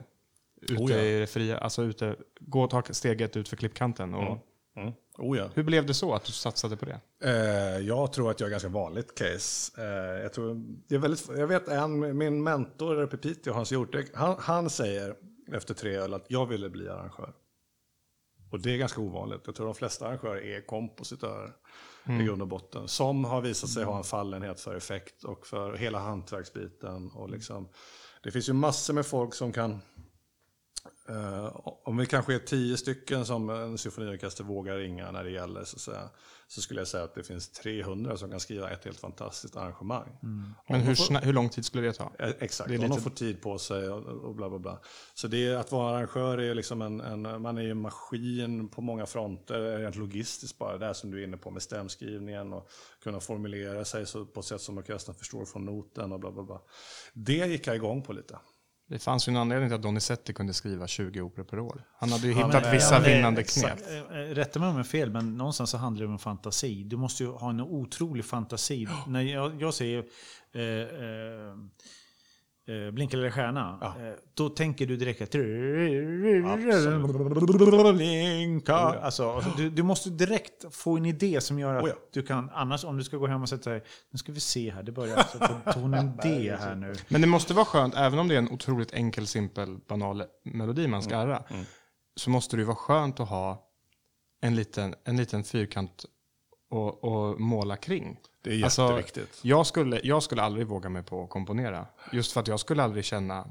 ute 0.62 0.82
Oh 0.82 0.92
ja. 0.92 0.98
i 0.98 1.20
det 1.20 1.26
fria, 1.26 1.58
alltså 1.58 1.82
ute, 1.82 2.16
gå 2.40 2.62
och 2.62 2.70
ta 2.70 2.82
steget 2.90 3.36
ut 3.36 3.48
för 3.48 3.56
klippkanten. 3.56 4.14
Och, 4.14 4.38
Mm. 4.76 4.92
Oh 5.18 5.38
ja. 5.38 5.48
Hur 5.54 5.62
blev 5.62 5.86
det 5.86 5.94
så 5.94 6.14
att 6.14 6.24
du 6.24 6.32
satsade 6.32 6.76
på 6.76 6.84
det? 6.84 7.00
Eh, 7.24 7.86
jag 7.86 8.12
tror 8.12 8.30
att 8.30 8.40
jag 8.40 8.46
är 8.46 8.50
ganska 8.50 8.68
vanligt 8.68 9.14
case. 9.14 9.82
Eh, 9.82 10.22
jag, 10.22 10.32
tror, 10.32 10.62
det 10.88 10.94
är 10.94 10.98
väldigt, 10.98 11.28
jag 11.36 11.46
vet 11.46 11.68
en, 11.68 12.18
min 12.18 12.42
mentor 12.42 13.00
uppe 13.02 13.16
i 13.16 13.18
Piteå, 13.18 13.52
Hans 13.52 13.72
Hjortek, 13.72 14.10
han, 14.14 14.36
han 14.38 14.70
säger 14.70 15.14
efter 15.52 15.74
tre 15.74 15.96
öl 15.96 16.14
att 16.14 16.26
jag 16.28 16.46
ville 16.46 16.70
bli 16.70 16.88
arrangör. 16.88 17.32
Och 18.50 18.60
det 18.60 18.74
är 18.74 18.78
ganska 18.78 19.00
ovanligt. 19.00 19.40
Jag 19.46 19.54
tror 19.54 19.66
de 19.66 19.74
flesta 19.74 20.06
arrangörer 20.06 20.42
är 20.42 20.66
kompositörer 20.66 21.52
i 22.20 22.24
grund 22.24 22.42
och 22.42 22.48
botten. 22.48 22.88
Som 22.88 23.24
har 23.24 23.40
visat 23.40 23.70
sig 23.70 23.84
ha 23.84 23.98
en 23.98 24.04
fallenhet 24.04 24.60
för 24.60 24.74
effekt 24.74 25.24
och 25.24 25.46
för 25.46 25.76
hela 25.76 25.98
hantverksbiten. 25.98 27.10
Och 27.10 27.30
liksom, 27.30 27.68
det 28.22 28.30
finns 28.30 28.48
ju 28.48 28.52
massor 28.52 28.94
med 28.94 29.06
folk 29.06 29.34
som 29.34 29.52
kan 29.52 29.80
om 31.84 31.96
vi 31.96 32.06
kanske 32.06 32.34
är 32.34 32.38
tio 32.38 32.76
stycken 32.76 33.26
som 33.26 33.50
en 33.50 33.78
symfoniorkester 33.78 34.44
vågar 34.44 34.76
ringa 34.76 35.10
när 35.10 35.24
det 35.24 35.30
gäller 35.30 35.64
så, 35.64 35.78
säga, 35.78 36.08
så 36.48 36.60
skulle 36.60 36.80
jag 36.80 36.88
säga 36.88 37.04
att 37.04 37.14
det 37.14 37.22
finns 37.22 37.48
300 37.48 38.16
som 38.16 38.30
kan 38.30 38.40
skriva 38.40 38.70
ett 38.70 38.84
helt 38.84 39.00
fantastiskt 39.00 39.56
arrangemang. 39.56 40.08
Men 40.68 40.80
hur, 40.80 40.94
sna- 40.94 41.20
hur 41.24 41.32
lång 41.32 41.48
tid 41.48 41.64
skulle 41.64 41.86
det 41.86 41.92
ta? 41.92 42.12
Eh, 42.18 42.30
Exakt, 42.40 42.68
Det 42.70 42.74
om 42.76 42.82
de 42.82 42.88
lite- 42.88 43.02
får 43.02 43.10
tid 43.10 43.42
på 43.42 43.58
sig 43.58 43.88
och, 43.88 44.06
och 44.06 44.34
bla 44.34 44.48
bla 44.48 44.58
bla. 44.58 44.78
Så 45.14 45.28
det 45.28 45.46
är, 45.46 45.56
att 45.56 45.72
vara 45.72 45.96
arrangör 45.96 46.38
är 46.38 46.54
liksom 46.54 46.82
en, 46.82 47.00
en, 47.00 47.42
man 47.42 47.58
är 47.58 47.70
en 47.70 47.80
maskin 47.80 48.68
på 48.68 48.80
många 48.80 49.06
fronter, 49.06 49.78
rent 49.78 49.96
logistiskt 49.96 50.58
bara. 50.58 50.78
Det 50.78 50.86
här 50.86 50.92
som 50.92 51.10
du 51.10 51.20
är 51.20 51.24
inne 51.24 51.36
på 51.36 51.50
med 51.50 51.62
stämskrivningen 51.62 52.52
och 52.52 52.68
kunna 53.02 53.20
formulera 53.20 53.84
sig 53.84 54.06
så, 54.06 54.24
på 54.26 54.40
ett 54.40 54.46
sätt 54.46 54.60
som 54.60 54.78
orkestern 54.78 55.14
förstår 55.14 55.44
från 55.44 55.64
noten 55.64 56.12
och 56.12 56.20
bla 56.20 56.30
bla 56.30 56.42
bla. 56.42 56.60
Det 57.12 57.46
gick 57.46 57.66
jag 57.66 57.76
igång 57.76 58.02
på 58.02 58.12
lite. 58.12 58.38
Det 58.86 58.98
fanns 58.98 59.28
ju 59.28 59.30
en 59.30 59.36
anledning 59.36 59.68
till 59.68 59.74
att 59.76 59.82
Donizetti 59.82 60.32
kunde 60.32 60.54
skriva 60.54 60.86
20 60.86 61.20
operor 61.20 61.44
per 61.44 61.58
år. 61.58 61.82
Han 61.98 62.12
hade 62.12 62.26
ju 62.26 62.32
Ja, 62.32 62.46
hittat 62.46 62.62
men- 62.62 62.72
vissa 62.72 62.94
ja, 62.94 63.00
men 63.00 63.10
vinnande 63.10 63.42
knep. 63.42 63.78
Eh, 63.90 63.96
eh, 63.98 64.34
Rätta 64.34 64.58
mig 64.58 64.68
om 64.68 64.74
jag 64.74 64.78
har 64.78 64.84
fel, 64.84 65.10
men 65.10 65.36
någonstans 65.36 65.70
så 65.70 65.76
handlar 65.76 66.06
det 66.06 66.12
om 66.12 66.18
fantasi. 66.18 66.84
Du 66.84 66.96
måste 66.96 67.22
ju 67.22 67.30
ha 67.30 67.50
en 67.50 67.60
otrolig 67.60 68.24
fantasi. 68.24 68.88
När 69.06 69.20
jag, 69.22 69.62
jag 69.62 69.74
säger 69.74 69.98
eh, 70.54 70.62
eh, 70.62 71.56
eh, 72.68 72.90
Blinka 72.92 73.16
lilla 73.16 73.32
stjärna, 73.32 73.78
eh, 73.82 74.18
då 74.34 74.48
tänker 74.48 74.86
du 74.86 74.96
direkt 74.96 75.22
att... 75.22 75.30
Blinka. 77.94 78.74
Alltså, 78.74 79.44
du, 79.56 79.70
du 79.70 79.82
måste 79.82 80.10
direkt 80.10 80.74
få 80.74 80.96
en 80.96 81.06
idé 81.06 81.40
som 81.40 81.58
gör 81.58 81.74
att 81.74 81.84
Oh 81.84 81.88
ja. 81.88 81.94
du 82.12 82.22
kan... 82.22 82.50
Annars 82.50 82.84
om 82.84 82.96
du 82.96 83.04
ska 83.04 83.16
gå 83.16 83.26
hem 83.26 83.42
och 83.42 83.48
sätta 83.48 83.70
dig... 83.70 83.84
Nu 84.10 84.18
ska 84.18 84.32
vi 84.32 84.40
se 84.40 84.70
här, 84.70 84.82
det 84.82 84.92
börjar 84.92 85.16
alltså 85.16 85.38
på 85.38 85.72
tonen 85.72 86.12
D 86.22 86.56
här 86.60 86.74
nu. 86.74 86.94
Men 87.08 87.20
det 87.20 87.26
måste 87.26 87.54
vara 87.54 87.64
skönt, 87.64 87.94
även 87.94 88.18
om 88.18 88.28
det 88.28 88.34
är 88.34 88.38
en 88.38 88.50
otroligt 88.50 88.92
enkel, 88.92 89.26
simpel, 89.26 89.78
banal 89.88 90.24
melodi 90.44 90.86
man 90.86 91.02
ska 91.02 91.16
arra, 91.16 91.42
så 92.16 92.30
måste 92.30 92.56
det 92.56 92.60
ju 92.60 92.66
vara 92.66 92.76
skönt 92.76 93.20
att 93.20 93.28
ha 93.28 93.68
en 94.40 94.56
liten, 94.56 94.94
en 95.04 95.16
liten 95.16 95.44
fyrkant 95.44 96.04
och, 96.72 97.04
och 97.04 97.40
måla 97.40 97.76
kring. 97.76 98.16
Det 98.42 98.50
är 98.60 98.64
Alltså, 98.64 98.82
jätteviktigt. 98.82 99.38
Jag 99.42 99.66
skulle, 99.66 100.00
jag 100.04 100.22
skulle 100.22 100.42
aldrig 100.42 100.66
våga 100.66 100.88
mig 100.88 101.02
på 101.02 101.24
att 101.24 101.30
komponera. 101.30 101.86
Just 102.12 102.32
för 102.32 102.40
att 102.40 102.48
jag 102.48 102.60
skulle 102.60 102.82
aldrig 102.82 103.04
känna 103.04 103.46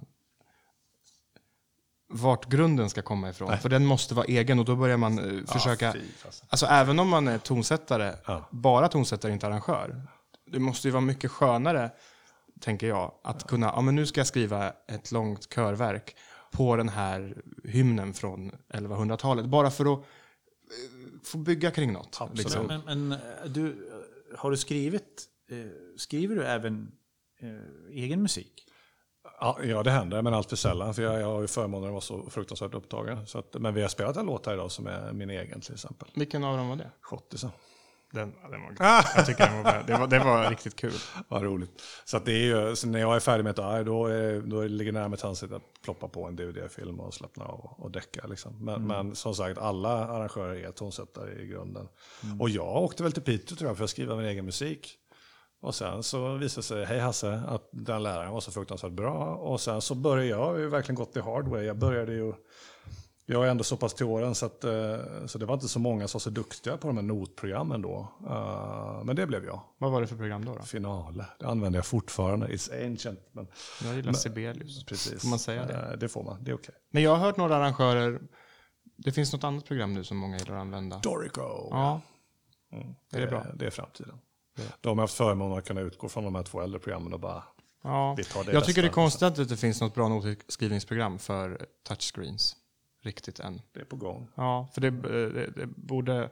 vart 2.07 2.45
grunden 2.49 2.89
ska 2.89 3.01
komma 3.01 3.29
ifrån. 3.29 3.57
För 3.57 3.69
den 3.69 3.86
måste 3.86 4.15
vara 4.15 4.25
egen 4.25 4.60
och 4.60 4.65
då 4.65 4.75
börjar 4.75 4.97
man 4.97 5.19
eh, 5.39 5.45
försöka... 5.45 5.93
fy 5.93 5.99
fasen. 6.17 6.47
Alltså 6.49 6.65
även 6.65 6.99
om 6.99 7.10
man 7.10 7.27
är 7.27 7.38
tonsättare, 7.38 8.13
Ja. 8.25 8.47
bara 8.51 8.88
tonsättare, 8.88 9.31
inte 9.31 9.47
arrangör. 9.47 10.01
Det 10.45 10.60
måste 10.60 10.88
ju 10.88 10.91
vara 10.91 11.01
mycket 11.01 11.31
skönare, 11.31 11.91
tänker 12.60 12.88
jag, 12.88 13.12
att 13.23 13.47
kunna, 13.47 13.65
ja 13.75 13.81
men 13.81 13.95
nu 13.95 14.05
ska 14.05 14.19
jag 14.19 14.27
skriva 14.27 14.73
ett 14.88 15.12
långt 15.12 15.49
körverk 15.55 16.15
på 16.51 16.75
den 16.75 16.89
här 16.89 17.38
hymnen 17.63 18.13
från 18.13 18.51
1100-talet. 18.73 19.45
Bara 19.45 19.71
för 19.71 19.93
att 19.93 20.05
eh, 21.21 21.25
få 21.25 21.38
bygga 21.38 21.71
kring 21.71 21.93
något. 21.93 22.19
Liksom. 22.34 22.67
Men, 22.67 22.81
men 22.86 23.12
eh, 23.12 23.19
du, 23.45 23.67
eh, 23.67 24.39
har 24.39 24.51
du 24.51 24.57
skrivit... 24.57 25.27
Eh, 25.51 25.57
skriver 25.97 26.36
du 26.36 26.43
även 26.43 26.91
egen 27.91 28.21
musik? 28.21 28.67
Ja, 29.39 29.60
ja, 29.63 29.84
det 29.84 29.91
händer, 29.91 30.21
men 30.21 30.34
allt 30.34 30.49
för 30.49 30.55
sällan. 30.55 30.93
För 30.93 31.01
jag, 31.03 31.21
jag 31.21 31.27
har 31.27 31.41
ju 31.41 31.47
förmånen 31.47 31.86
att 31.86 31.91
vara 31.91 32.01
så 32.01 32.29
fruktansvärt 32.29 32.73
upptagen. 32.73 33.27
Så 33.27 33.39
att, 33.39 33.53
men 33.53 33.73
vi 33.73 33.81
har 33.81 33.89
spelat 33.89 34.17
en 34.17 34.25
låt 34.25 34.45
här 34.45 34.53
idag 34.53 34.71
som 34.71 34.88
är 34.88 35.13
min 35.13 35.29
egen 35.29 35.62
till 35.62 35.73
exempel. 35.73 36.10
Vilken 36.15 36.43
av 36.43 36.57
dem 36.57 36.69
var 36.69 36.75
det? 36.75 36.91
Schottisen. 37.01 37.49
Den, 38.12 38.34
den 38.52 38.62
var, 38.62 39.04
jag 39.15 39.26
tycker 39.26 39.45
den 39.45 39.63
var 39.63 39.71
bra. 39.71 39.84
Det 39.88 39.97
var, 39.97 40.08
det 40.08 40.19
var 40.19 40.50
riktigt 40.50 40.76
kul. 40.76 40.93
Vad 41.28 41.43
roligt. 41.43 41.82
Så, 42.06 42.17
att 42.17 42.26
det 42.26 42.32
är 42.32 42.69
ju, 42.69 42.76
så 42.76 42.88
när 42.88 43.00
jag 43.00 43.15
är 43.15 43.19
färdig 43.19 43.43
med 43.43 43.52
ett 43.52 43.60
arr, 43.60 43.84
då, 43.84 44.06
är, 44.06 44.41
då 44.41 44.63
ligger 44.63 44.91
det 44.91 45.00
nära 45.00 45.15
till 45.15 45.26
hands 45.26 45.43
att 45.43 45.62
ploppa 45.84 46.08
på 46.08 46.26
en 46.28 46.36
DVD-film 46.36 47.00
och 47.00 47.13
slappna 47.13 47.45
av 47.45 47.60
och, 47.60 47.80
och 47.80 47.91
däcka. 47.91 48.28
Liksom. 48.28 48.65
Men, 48.65 48.88
men 48.88 49.15
som 49.15 49.36
sagt, 49.36 49.58
alla 49.58 49.89
arrangörer 49.89 50.67
är 50.67 50.71
tonsättare 50.71 51.41
i 51.41 51.47
grunden. 51.47 51.88
Och 52.39 52.50
jag 52.50 52.76
åkte 52.76 53.04
väl 53.04 53.12
till 53.12 53.24
Piteå 53.24 53.58
tror 53.58 53.69
jag 53.69 53.78
för 53.78 53.84
att 53.84 53.89
skriva 53.89 54.15
min 54.15 54.26
egen 54.26 54.45
musik. 54.45 54.97
Och 55.62 55.76
sen 55.76 56.04
så 56.04 56.34
visade 56.36 56.63
sig, 56.63 56.86
hej 56.86 57.00
Hasse, 57.00 57.41
att 57.47 57.69
den 57.71 58.04
läraren 58.04 58.32
var 58.32 58.39
så 58.39 58.52
fruktansvärt 58.52 58.91
bra. 58.91 59.36
Och 59.36 59.62
sen 59.62 59.82
så 59.82 59.95
började 59.95 60.30
jag, 60.30 60.60
ju 60.60 60.69
verkligen 60.69 60.95
gått 60.95 61.13
the 61.13 61.21
hard 61.21 61.47
way. 61.47 61.63
Jag 61.63 61.78
började 61.78 62.13
ju, 62.13 62.34
jag 63.25 63.45
är 63.47 63.51
ändå 63.51 63.63
så 63.63 63.77
pass 63.77 63.93
till 63.93 64.05
åren 64.05 64.36
så, 64.36 64.45
att, 64.45 64.63
eh, 64.63 64.97
så 65.25 65.38
det 65.38 65.45
var 65.45 65.53
inte 65.53 65.67
så 65.67 65.79
många 65.79 66.07
som 66.07 66.17
var 66.17 66.21
så 66.21 66.29
duktiga 66.29 66.77
på 66.77 66.88
de 66.88 66.97
här 66.97 67.03
notprogrammen 67.03 67.81
då. 67.81 68.07
Eh, 68.29 69.03
Men 69.03 69.15
det 69.15 69.27
blev 69.27 69.45
jag. 69.45 69.62
Vad 69.77 69.91
var 69.91 70.01
det 70.01 70.07
för 70.07 70.15
program 70.15 70.45
då? 70.45 70.53
då? 70.55 70.62
Finale, 70.62 71.25
det 71.39 71.45
använder 71.47 71.77
jag 71.77 71.86
fortfarande. 71.86 72.47
It's 72.47 72.86
ancient. 72.91 73.19
Men, 73.31 73.47
Jag 73.84 73.95
gillar 73.95 74.13
Sibelius. 74.13 74.86
precis. 74.86 75.21
Får 75.21 75.29
man 75.29 75.39
säga 75.39 75.65
det? 75.65 75.73
Eh, 75.91 75.97
Det 75.97 76.07
får 76.10 76.23
man, 76.23 76.43
det 76.43 76.51
är 76.51 76.55
okej. 76.55 76.75
Men 76.89 77.03
jag 77.03 77.12
har 77.12 77.17
hört 77.17 77.38
några 77.38 77.55
arrangörer, 77.55 78.21
det 78.97 79.12
finns 79.12 79.34
något 79.34 79.43
annat 79.43 79.65
program 79.65 79.93
nu 79.93 80.03
som 80.03 80.17
många 80.17 80.38
gillar 80.38 80.55
att 80.55 80.62
använda. 80.62 80.97
Dorico. 80.97 81.41
Ja, 81.71 82.01
det, 83.10 83.17
är 83.17 83.21
det 83.21 83.27
bra? 83.27 83.45
Det 83.55 83.65
är 83.65 83.69
framtiden. 83.69 84.17
De 84.81 84.97
har 84.97 85.03
haft 85.03 85.13
förmånen 85.13 85.57
att 85.57 85.67
kunna 85.67 85.81
utgå 85.81 86.10
från 86.10 86.23
de 86.23 86.36
här 86.36 86.43
två 86.43 86.62
äldre 86.62 86.79
programmen 86.79 87.13
och 87.13 87.19
bara, 87.19 87.43
ja. 87.84 88.13
vi 88.17 88.23
tar 88.23 88.43
det 88.43 88.51
Jag 88.51 88.65
tycker 88.65 88.81
det 88.81 88.86
är 88.86 88.89
bästa. 88.89 89.01
konstigt 89.01 89.23
att 89.23 89.36
det 89.36 89.41
inte 89.41 89.57
finns 89.57 89.81
något 89.81 89.93
bra 89.95 90.07
notskrivningsprogram 90.07 91.19
för 91.19 91.65
touchscreens. 91.88 92.55
Riktigt 93.03 93.39
än. 93.39 93.61
Det 93.73 93.79
är 93.79 93.85
på 93.85 93.95
gång. 93.95 94.29
Ja, 94.35 94.69
för 94.73 94.81
det, 94.81 94.89
det, 94.89 95.51
det 95.51 95.67
borde... 95.67 96.29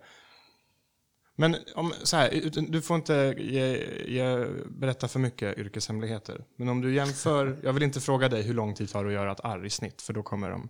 Men 1.36 1.56
om, 1.76 1.94
så 2.04 2.18
här, 2.18 2.30
utan- 2.30 2.72
du 2.72 2.82
får 2.82 2.96
inte 2.96 3.36
ge, 3.38 3.88
ge, 4.06 4.46
berätta 4.70 5.08
för 5.08 5.20
mycket 5.20 5.58
yrkeshemligheter. 5.58 6.46
Men 6.56 6.70
om 6.70 6.82
du 6.82 6.94
jämför, 6.94 7.60
jag 7.64 7.74
vill 7.74 7.84
inte 7.84 8.02
fråga 8.02 8.30
dig 8.30 8.42
hur 8.42 8.54
lång 8.54 8.74
tid 8.74 8.90
tar 8.90 9.04
det 9.04 9.10
att 9.10 9.14
göra 9.14 9.32
ett 9.32 9.40
arr 9.44 9.66
i 9.66 9.70
snitt, 9.70 10.02
för 10.02 10.14
då 10.14 10.24
kommer 10.24 10.50
de 10.50 10.70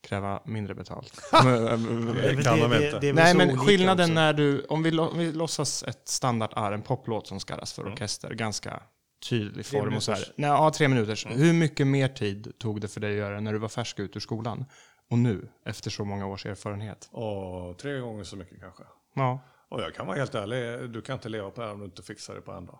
kräva 0.00 0.42
mindre 0.44 0.74
betalt. 0.74 1.20
Det 1.32 2.42
kan 2.44 2.60
de 2.60 2.84
inte. 2.84 3.12
Nej, 3.12 3.34
men 3.34 3.58
skillnaden 3.58 4.04
också. 4.04 4.14
när 4.14 4.32
du, 4.32 4.64
om 4.64 4.82
vi, 4.82 4.98
om 4.98 5.18
vi 5.18 5.32
låtsas 5.32 5.82
ett 5.82 6.08
standard-arr, 6.08 6.72
en 6.72 6.82
poplåt 6.82 7.26
som 7.26 7.40
skallas 7.40 7.72
för 7.72 7.92
orkester, 7.92 8.30
ganska 8.34 8.82
tydlig 9.28 9.66
form 9.66 9.94
och 9.94 10.02
så 10.02 10.12
här. 10.12 10.24
Nej, 10.36 10.50
ja, 10.50 10.70
tre 10.70 10.88
minuter. 10.88 11.28
Hur 11.28 11.52
mycket 11.52 11.86
mer 11.86 12.08
tid 12.08 12.52
tog 12.58 12.80
det 12.80 12.88
för 12.88 13.00
dig 13.00 13.10
att 13.10 13.16
göra 13.16 13.40
när 13.40 13.52
du 13.52 13.58
var 13.58 13.68
färsk 13.68 13.98
ut 13.98 14.16
ur 14.16 14.20
skolan? 14.20 14.64
Och 15.10 15.18
nu, 15.18 15.48
efter 15.64 15.90
så 15.90 16.04
många 16.04 16.26
års 16.26 16.46
erfarenhet? 16.46 17.08
Och 17.12 17.78
tre 17.78 17.98
gånger 17.98 18.24
så 18.24 18.36
mycket 18.36 18.60
kanske. 18.60 18.82
Ja. 19.14 19.40
Och 19.68 19.80
jag 19.80 19.94
kan 19.94 20.06
vara 20.06 20.16
helt 20.16 20.34
ärlig, 20.34 20.90
du 20.90 21.02
kan 21.02 21.14
inte 21.14 21.28
leva 21.28 21.50
på 21.50 21.60
det 21.60 21.66
här 21.66 21.74
om 21.74 21.80
du 21.80 21.84
inte 21.84 22.02
fixar 22.02 22.34
det 22.34 22.40
på 22.40 22.52
en 22.52 22.66
dag. 22.66 22.78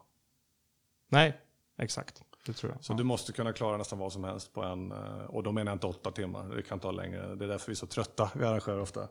Nej, 1.09 1.41
exakt. 1.79 2.23
Det 2.47 2.53
tror 2.53 2.73
jag. 2.73 2.85
Så 2.85 2.93
du 2.95 3.05
måste 3.05 3.33
kunna 3.33 3.53
klara 3.53 3.77
nästan 3.77 3.99
vad 3.99 4.12
som 4.12 4.25
helst 4.25 4.53
på 4.53 4.62
en, 4.62 4.93
eh, 4.93 5.25
och 5.25 5.43
då 5.43 5.53
menar 5.53 5.73
jag 5.73 5.77
inte 5.77 5.87
åtta 5.87 6.11
timmar, 6.11 6.57
det 6.57 6.62
kan 6.62 6.81
ta 6.81 6.91
längre. 6.91 7.35
Det 7.35 7.45
är 7.45 7.49
därför 7.49 7.67
vi 7.67 7.73
är 7.73 7.77
så 7.77 7.87
trötta, 7.87 8.31
vi 8.35 8.45
arrangerar 8.45 8.79
ofta. 8.79 9.09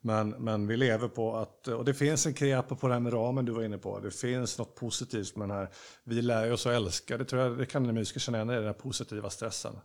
Men, 0.00 0.28
men 0.28 0.66
vi 0.66 0.76
lever 0.76 1.08
på 1.08 1.36
att, 1.36 1.68
och 1.68 1.84
det 1.84 1.94
finns 1.94 2.26
en 2.26 2.34
kreap 2.34 2.80
på 2.80 2.88
det 2.88 2.92
här 2.92 3.00
med 3.00 3.12
ramen 3.12 3.44
du 3.44 3.52
var 3.52 3.62
inne 3.62 3.78
på. 3.78 4.00
Det 4.00 4.10
finns 4.10 4.58
något 4.58 4.74
positivt 4.74 5.36
med 5.36 5.48
den 5.48 5.56
här, 5.56 5.68
vi 6.04 6.22
lär 6.22 6.52
oss 6.52 6.66
att 6.66 6.72
älska, 6.72 7.18
det 7.18 7.24
tror 7.24 7.42
jag, 7.42 7.58
det 7.58 7.66
kan 7.66 7.82
ni 7.82 7.92
musiker 7.92 8.20
känna 8.20 8.38
igen, 8.38 8.48
det 8.48 8.54
är 8.54 8.58
den 8.58 8.66
här 8.66 8.72
positiva 8.72 9.30
stressen. 9.30 9.78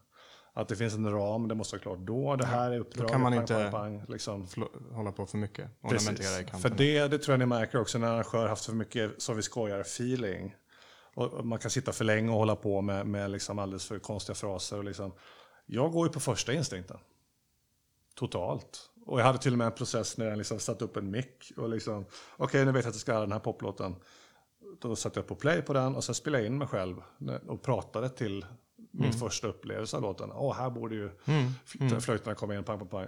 Att 0.54 0.68
det 0.68 0.76
finns 0.76 0.94
en 0.94 1.12
ram, 1.12 1.48
det 1.48 1.56
måste 1.56 1.76
vara 1.76 1.82
klart 1.84 2.00
då, 2.00 2.36
det 2.36 2.46
här 2.46 2.72
är 2.72 2.80
uppdraget, 2.80 3.12
kan 3.12 3.22
man 3.22 3.32
pang, 3.32 3.42
inte- 3.42 3.54
pang, 3.54 3.72
pang, 3.72 4.06
liksom. 4.08 4.46
Flo- 4.48 4.94
hålla 4.94 5.12
på 5.12 5.26
för 5.26 5.38
mycket. 5.38 5.70
I 5.86 5.88
Precis. 5.90 6.08
kanterna. 6.28 6.60
För 6.60 6.70
det, 6.70 7.08
det 7.08 7.18
tror 7.20 7.34
jag 7.34 7.40
ni 7.40 7.46
märker 7.46 7.82
också 7.82 7.98
när 7.98 8.08
arrangör 8.08 8.48
haft 8.48 8.66
för 8.66 8.74
mycket, 8.74 9.22
som 9.22 9.36
vi 9.36 9.42
skojar, 9.42 9.80
feeling. 9.80 10.56
Och 11.16 11.46
man 11.46 11.60
kan 11.60 11.72
sitta 11.72 11.92
för 11.92 12.06
länge 12.06 12.32
och 12.32 12.38
hålla 12.38 12.56
på 12.56 12.82
med, 12.82 13.08
med 13.08 13.32
liksom 13.32 13.60
alldeles 13.60 13.86
för 13.86 14.00
konstiga 14.00 14.36
fraser. 14.36 14.78
Och 14.78 14.84
liksom. 14.84 15.14
Jag 15.66 15.92
går 15.92 16.08
ju 16.08 16.14
på 16.14 16.20
första 16.20 16.54
instinkten. 16.54 16.98
Totalt. 18.16 18.90
Och 19.06 19.20
jag 19.20 19.26
hade 19.26 19.38
till 19.38 19.52
och 19.52 19.58
med 19.58 19.68
en 19.68 19.74
process 19.74 20.18
när 20.18 20.26
jag 20.26 20.38
liksom 20.38 20.60
satte 20.60 20.86
upp 20.86 20.98
en 20.98 21.12
mick 21.12 21.52
och 21.58 21.70
liksom, 21.70 22.06
okej 22.38 22.66
nu 22.66 22.72
vet 22.72 22.84
jag 22.86 22.90
att 22.90 22.96
jag 22.96 23.02
ska 23.02 23.12
göra 23.12 23.22
den 23.22 23.32
här 23.32 23.40
poplåten. 23.40 23.96
Då 24.82 24.96
satte 24.96 25.20
jag 25.20 25.28
på 25.28 25.36
play 25.36 25.62
på 25.62 25.74
den 25.74 25.96
och 25.96 26.04
sen 26.04 26.16
spelade 26.16 26.44
jag 26.44 26.48
in 26.52 26.58
mig 26.58 26.68
själv 26.68 26.96
och 27.48 27.62
pratade 27.62 28.10
till 28.10 28.46
min 28.92 29.14
första 29.14 29.48
upplevelse 29.48 29.96
av 29.98 30.02
låten. 30.02 30.32
Åh, 30.32 30.56
här 30.56 30.70
borde 30.70 30.96
ju 30.96 31.10
mm. 31.26 32.02
flöjterna 32.02 32.36
komma 32.36 32.56
in, 32.56 32.64
pang, 32.64 32.80
pang, 32.80 32.88
pang. 32.88 33.08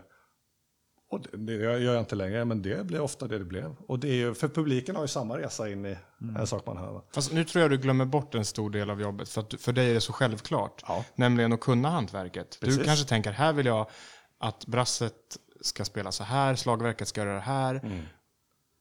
Och 1.09 1.21
det, 1.21 1.37
det 1.37 1.53
gör 1.53 1.93
jag 1.93 1.99
inte 1.99 2.15
längre, 2.15 2.45
men 2.45 2.61
det 2.61 2.85
blev 2.85 3.01
ofta 3.01 3.27
det 3.27 3.37
det 3.37 3.45
blev. 3.45 3.75
Och 3.87 3.99
det 3.99 4.07
är 4.07 4.15
ju, 4.15 4.33
för 4.33 4.47
publiken 4.47 4.95
har 4.95 5.03
ju 5.03 5.07
samma 5.07 5.37
resa 5.37 5.69
in 5.69 5.85
i 5.85 5.97
en 6.37 6.47
sak 6.47 6.65
man 6.65 6.77
hör. 6.77 7.01
Fast 7.13 7.31
nu 7.33 7.43
tror 7.43 7.61
jag 7.61 7.71
du 7.71 7.77
glömmer 7.77 8.05
bort 8.05 8.35
en 8.35 8.45
stor 8.45 8.69
del 8.69 8.89
av 8.89 9.01
jobbet. 9.01 9.29
För, 9.29 9.41
att, 9.41 9.49
du- 9.49 9.57
för 9.57 9.73
dig 9.73 9.89
är 9.89 9.93
det 9.93 10.01
så 10.01 10.13
självklart. 10.13 10.83
Ja. 10.87 11.05
Nämligen 11.15 11.53
att 11.53 11.59
kunna 11.59 11.89
hantverket. 11.89 12.57
Du 12.61 12.67
Precis. 12.67 12.85
kanske 12.85 13.05
tänker, 13.05 13.31
här 13.31 13.53
vill 13.53 13.65
jag 13.65 13.89
att 14.37 14.65
brasset 14.65 15.37
ska 15.61 15.85
spela 15.85 16.11
så 16.11 16.23
här, 16.23 16.55
slagverket 16.55 17.07
ska 17.07 17.21
göra 17.21 17.33
det 17.33 17.39
här. 17.39 17.81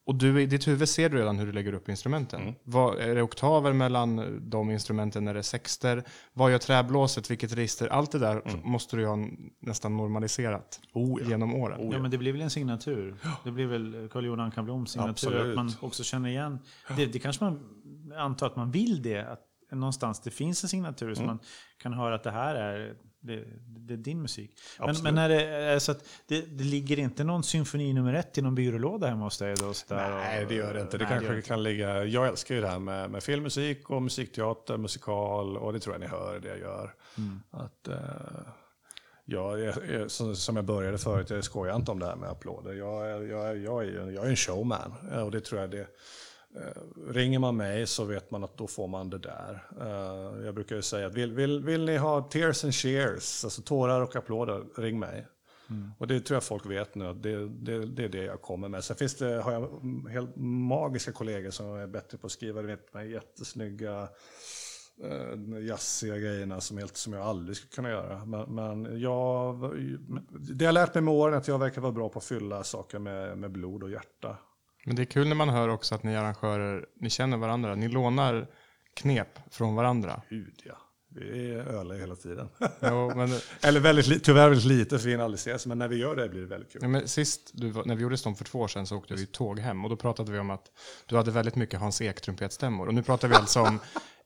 Och 0.05 0.15
du, 0.15 0.41
i 0.41 0.45
ditt 0.45 0.67
huvud 0.67 0.89
ser 0.89 1.09
du 1.09 1.17
redan 1.17 1.39
hur 1.39 1.45
du 1.45 1.51
lägger 1.51 1.73
upp 1.73 1.89
instrumenten. 1.89 2.41
Mm. 2.41 2.53
Vad, 2.63 2.97
är 2.99 3.15
det 3.15 3.21
oktaver 3.21 3.73
mellan 3.73 4.39
de 4.49 4.71
instrumenten? 4.71 5.27
Är 5.27 5.33
det 5.33 5.43
sexter? 5.43 6.03
Vad 6.33 6.51
gör 6.51 6.57
träblåset? 6.57 7.31
Vilket 7.31 7.53
register? 7.53 7.87
Allt 7.87 8.11
det 8.11 8.19
där 8.19 8.41
Mm. 8.45 8.59
måste 8.63 8.95
du 8.97 9.05
ha 9.07 9.17
nästan 9.59 9.97
normaliserat 9.97 10.79
genom 11.27 11.55
åren. 11.55 11.89
Ja, 11.91 11.99
men 11.99 12.11
det 12.11 12.17
blir 12.17 12.31
väl 12.31 12.41
en 12.41 12.49
signatur. 12.49 13.15
Det 13.43 13.51
blir 13.51 13.65
väl 13.65 14.09
Carl 14.11 14.25
Johan 14.25 14.39
Anka-Bloms 14.39 14.91
signatur. 14.91 15.09
Absolut. 15.11 15.49
Att 15.49 15.55
man 15.55 15.71
också 15.81 16.03
känner 16.03 16.29
igen. 16.29 16.59
Det, 16.97 17.05
det 17.05 17.19
kanske 17.19 17.43
man 17.43 17.59
antar 18.17 18.47
att 18.47 18.55
man 18.55 18.71
vill 18.71 19.01
det. 19.01 19.21
Att 19.31 19.39
någonstans 19.71 20.19
det 20.21 20.31
finns 20.31 20.63
en 20.63 20.69
signatur 20.69 21.05
Mm. 21.05 21.15
så 21.15 21.23
man 21.23 21.39
kan 21.77 21.93
höra 21.93 22.15
att 22.15 22.23
det 22.23 22.31
här 22.31 22.55
är, 22.55 22.95
det, 23.23 23.43
det 23.67 23.93
är 23.93 23.97
din 23.97 24.21
musik. 24.21 24.51
Men, 24.79 24.89
Absolut. 24.89 25.13
men 25.13 25.17
är 25.23 25.29
det, 25.29 25.43
är 25.45 25.79
så 25.79 25.93
det, 26.27 26.41
det 26.41 26.63
ligger 26.63 26.99
inte 26.99 27.23
någon 27.23 27.43
symfoni 27.43 27.93
nummer 27.93 28.13
ett 28.13 28.37
i 28.37 28.41
någon 28.41 28.55
byrålåda 28.55 29.07
hemma 29.07 29.23
hos 29.23 29.37
dig? 29.37 29.55
Då, 29.55 29.73
Nej, 29.89 30.45
det 30.49 30.55
gör 30.55 30.73
det 30.73 30.81
inte. 30.81 30.97
Det 30.97 31.03
Nej, 31.09 31.19
kanske 31.19 31.41
kan 31.41 31.63
ligga... 31.63 32.03
Jag 32.05 32.27
älskar 32.27 32.55
ju 32.55 32.61
det 32.61 32.67
här 32.67 32.79
med, 32.79 33.09
med 33.11 33.23
filmmusik 33.23 33.89
och 33.89 34.01
musikteater, 34.01 34.77
musikal 34.77 35.57
och 35.57 35.73
det 35.73 35.79
tror 35.79 35.93
jag 35.95 35.99
ni 36.01 36.07
hör 36.07 36.39
det 36.39 36.47
jag 36.47 36.59
gör. 36.59 36.93
Att, 37.51 37.87
eh, 37.87 37.95
jag, 39.25 39.61
är- 39.61 40.07
som, 40.07 40.35
som 40.35 40.55
jag 40.55 40.65
började 40.65 40.97
förut, 40.97 41.29
jag 41.29 41.43
skojar 41.43 41.75
inte 41.75 41.91
om 41.91 41.99
det 41.99 42.05
här 42.05 42.15
med 42.15 42.29
applåder. 42.29 42.73
Jag, 42.73 43.09
är- 43.11 43.21
jag, 43.21 43.57
jag, 43.57 43.85
är, 43.85 44.11
jag 44.11 44.25
är 44.25 44.29
en 44.29 44.35
showman 44.35 44.93
eh, 45.11 45.21
och 45.21 45.31
det 45.31 45.41
tror 45.41 45.61
jag 45.61 45.71
det... 45.71 45.87
eh, 46.55 47.11
Ringer 47.11 47.39
man 47.39 47.57
mig 47.57 47.87
så 47.87 48.03
vet 48.03 48.31
man 48.31 48.43
att 48.43 48.57
då 48.57 48.67
får 48.67 48.87
man 48.87 49.09
det 49.09 49.17
där. 49.17 49.63
Eh, 49.81 50.45
Jag 50.45 50.55
brukar 50.55 50.75
ju 50.75 50.81
säga 50.81 51.07
att 51.07 51.13
vill, 51.13 51.33
vill, 51.33 51.59
vill 51.63 51.85
ni 51.85 51.97
ha 51.97 52.21
tears 52.21 52.63
and 52.63 52.73
cheers, 52.73 53.43
alltså 53.43 53.61
tårar 53.61 54.01
och 54.01 54.15
applåder, 54.15 54.63
ring 54.77 54.99
mig. 54.99 55.27
Och 55.99 56.07
det 56.07 56.19
tror 56.19 56.35
jag 56.35 56.43
folk 56.43 56.65
vet 56.65 56.95
nu, 56.95 57.13
det, 57.13 57.47
det, 57.47 57.85
det 57.85 58.03
är 58.03 58.09
det 58.09 58.23
jag 58.23 58.41
kommer 58.41 58.67
med. 58.69 58.83
Sen 58.83 58.95
finns 58.95 59.15
det, 59.15 59.41
har 59.41 59.51
jag 59.51 59.63
mm, 59.63 60.05
helt 60.05 60.35
magiska 60.35 61.11
kollegor 61.11 61.49
som 61.51 61.65
är 61.75 61.87
bättre 61.87 62.17
på 62.17 62.25
att 62.25 62.31
skriva, 62.31 62.61
du 62.61 62.67
vet, 62.67 62.91
de 62.91 62.97
här 62.97 63.05
jättesnygga 63.05 64.07
eh, 65.03 65.63
jazziga 65.63 66.17
grejerna 66.17 66.61
som, 66.61 66.77
helt, 66.77 66.97
som 66.97 67.13
jag 67.13 67.21
aldrig 67.21 67.57
skulle 67.57 67.71
kunna 67.71 67.89
göra. 67.89 68.25
Men, 68.25 68.55
men 68.55 68.99
jag, 68.99 69.59
det 70.31 70.63
jag 70.63 70.67
har 70.67 70.73
lärt 70.73 70.93
mig 70.93 71.03
med 71.03 71.13
åren 71.13 71.33
är 71.33 71.37
att 71.37 71.47
jag 71.47 71.59
verkar 71.59 71.81
vara 71.81 71.91
bra 71.91 72.09
på 72.09 72.19
att 72.19 72.25
fylla 72.25 72.63
saker 72.63 72.99
med, 72.99 73.37
med 73.37 73.51
blod 73.51 73.83
och 73.83 73.91
hjärta. 73.91 74.37
Men 74.85 74.95
det 74.95 75.01
är 75.01 75.05
kul 75.05 75.27
när 75.27 75.35
man 75.35 75.49
hör 75.49 75.67
också 75.69 75.95
att 75.95 76.03
ni 76.03 76.15
arrangörer, 76.15 76.85
ni 76.99 77.09
känner 77.09 77.37
varandra. 77.37 77.75
Ni 77.75 77.87
lånar 77.87 78.47
knep 78.95 79.39
från 79.51 79.75
varandra. 79.75 80.21
Gud 80.29 80.61
ja, 80.63 80.77
vi 81.15 81.51
är 81.51 81.57
öliga 81.59 81.99
hela 81.99 82.15
tiden. 82.15 82.49
Jo, 82.81 83.15
men, 83.15 83.29
Eller 83.61 83.79
väldigt, 83.79 84.23
tyvärr 84.23 84.49
väldigt 84.49 84.65
lite 84.65 84.97
för 84.99 85.05
vi 85.05 85.11
hinner 85.11 85.23
aldrig 85.23 85.39
ses, 85.39 85.65
men 85.65 85.77
när 85.77 85.87
vi 85.87 85.95
gör 85.95 86.15
det 86.15 86.29
blir 86.29 86.41
det 86.41 86.47
väldigt 86.47 86.71
kul. 86.71 86.79
ja, 86.83 86.87
men 86.87 87.07
sist 87.07 87.51
du, 87.53 87.69
var- 87.69 87.85
när 87.85 87.95
vi 87.95 88.03
gjorde 88.03 88.17
Stomp 88.17 88.37
för 88.37 88.45
två 88.45 88.59
år 88.59 88.67
sedan 88.67 88.87
så 88.87 88.97
åkte 88.97 89.13
vi 89.13 89.25
tåg 89.25 89.59
hem 89.59 89.83
och 89.83 89.89
då 89.89 89.95
pratade 89.95 90.31
vi 90.31 90.39
om 90.39 90.49
att 90.49 90.71
du 91.05 91.15
hade 91.17 91.31
väldigt 91.31 91.55
mycket 91.55 91.79
Hans 91.79 92.01
Ek-trumpetstämmor. 92.01 92.87
Och 92.87 92.93
nu 92.93 93.03
pratar 93.03 93.27
vi 93.27 93.35
alltså 93.35 93.59
om 93.61 93.79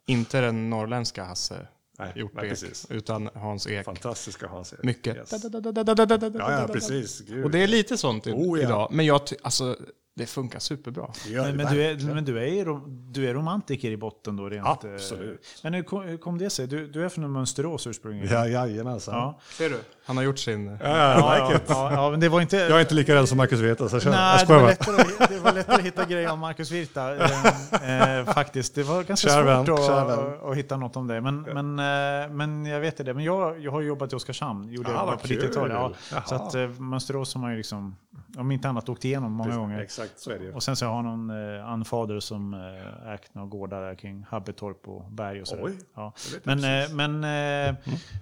inte 0.06 0.42
den 0.42 0.70
norrländska 0.70 1.24
Hasse 1.24 1.68
Nej, 2.00 2.14
Hjortbek, 2.16 2.50
precis. 2.50 2.88
utan 2.90 3.30
Hans 3.36 3.68
Ek. 3.68 3.86
Fantastiska 3.86 4.48
Hans 4.48 4.74
Erik. 4.74 4.84
Mycket. 4.84 5.16
Yes. 5.16 5.32
Ja, 5.44 6.62
Ja, 6.62 6.68
precis. 6.74 7.20
Gud. 7.22 7.46
Och 7.46 7.52
det 7.52 7.60
är 7.64 7.68
lite 7.68 7.98
sånt 7.98 8.28
i, 8.28 8.32
Oh, 8.32 8.60
ja. 8.60 8.66
idag. 8.66 8.90
Men 8.92 9.06
jag 9.06 9.22
alltså, 9.42 9.78
det 10.18 10.26
funkar 10.26 10.60
superbra. 10.60 11.10
Det 11.28 11.36
Men, 11.36 11.46
det 11.46 11.54
men, 11.64 11.74
du 11.74 11.84
är, 11.84 12.14
men 12.14 12.26
du, 12.26 12.44
är, 12.44 12.80
du 13.12 13.30
är 13.30 13.34
romantiker 13.34 13.92
i 13.92 13.98
botten 13.98 14.36
då? 14.38 14.50
Rent, 14.50 14.66
eh, 14.66 14.72
Absolut. 14.94 15.46
Men 15.64 15.74
hur 15.74 15.84
kom, 15.84 16.02
hur 16.02 16.18
kom 16.18 16.38
det 16.38 16.50
sig? 16.50 16.68
Du, 16.68 16.88
du 16.88 17.06
är 17.06 17.10
från 17.10 17.32
Mönsterås 17.32 17.88
ursprungligen? 17.88 18.34
Ja, 18.34 18.48
jajamensan. 18.48 19.16
Ja. 19.16 19.40
Ser 19.58 19.70
du? 19.70 19.80
Han 20.06 20.18
har 20.18 20.24
gjort 20.24 20.40
sin... 20.40 20.66
Ja, 20.68 20.78
ja, 20.84 21.38
Ja, 21.40 21.50
like 21.50 21.64
ja, 21.68 21.92
ja, 21.94 22.10
men 22.12 22.20
det 22.20 22.30
var 22.30 22.42
inte... 22.42 22.58
Jag 22.58 22.72
är 22.72 22.80
inte 22.80 22.94
lika 22.94 23.16
rädd 23.16 23.30
som 23.30 23.38
Marcus 23.38 23.60
Vetas. 23.60 23.94
Jag, 23.94 24.02
känner- 24.02 24.18
jag 24.18 24.24
Nej, 24.26 24.38
det 24.40 24.46
skojar 24.46 24.62
var, 24.62 24.68
lättare, 24.70 25.24
att- 25.24 25.30
det 25.30 25.40
var 25.40 25.54
lättare 25.54 25.76
att 25.76 25.82
hitta 25.82 26.06
grejer 26.06 26.32
om 26.32 26.40
Marcus 26.40 26.72
Virta. 26.72 27.16
Eh, 27.16 28.18
eh, 28.18 28.26
faktiskt. 28.26 28.76
Det 28.76 28.84
var 28.84 29.04
ganska 29.04 29.30
Kär 29.30 29.66
svårt 29.66 29.80
att, 29.80 30.44
att, 30.52 30.56
hitta 30.58 30.78
något 30.78 30.96
om 30.96 31.08
det. 31.08 31.22
Men, 31.22 31.42
men, 31.42 31.80
eh, 31.80 32.30
men 32.36 32.66
jag 32.66 32.80
vet 32.80 32.98
det. 33.06 33.14
Men 33.14 33.24
jag, 33.24 33.60
jag 33.60 33.72
har 33.72 33.82
jobbat 33.82 34.14
i 34.14 34.16
Oskarshamn. 34.16 34.72
Gjorde 34.72 34.90
Ah, 34.90 35.10
jag 35.12 35.22
på 35.22 35.28
kul. 35.28 35.42
90-talet. 35.42 35.78
Ja. 36.12 36.22
Så 36.26 36.36
att 36.36 36.56
eh, 36.56 36.68
Mönsterås 36.70 37.34
har 37.34 37.42
man 37.42 37.52
ju 37.52 37.58
liksom, 37.58 37.96
om 38.38 38.52
inte 38.52 38.70
annat, 38.70 38.90
åkt 38.90 39.06
igenom 39.06 39.32
många 39.32 39.56
gånger. 39.58 39.80
Exakt, 39.80 40.20
så 40.20 40.32
är 40.32 40.40
det 40.40 40.46
ju. 40.46 40.54
Och 40.54 40.64
sen 40.64 40.76
så 40.76 40.86
har 40.86 40.96
jag 40.96 41.04
någon 41.06 41.30
eh, 41.56 41.68
anfader 41.68 42.20
som 42.20 42.54
eh, 42.54 43.14
ägt 43.14 43.34
några 43.36 43.48
gårdar 43.48 43.82
där 43.82 43.96
kring 43.96 44.26
Habbetorp 44.30 44.88
och 44.88 45.12
Berg 45.12 45.42
och 45.42 45.48
så. 45.48 45.58
Oj, 45.62 45.78
Ja. 45.96 46.14
Men, 46.44 46.64
eh, 46.64 46.90
men, 46.94 47.24
eh, 47.70 47.76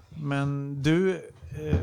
men 0.09 0.81
du, 0.83 1.15
eh, 1.61 1.75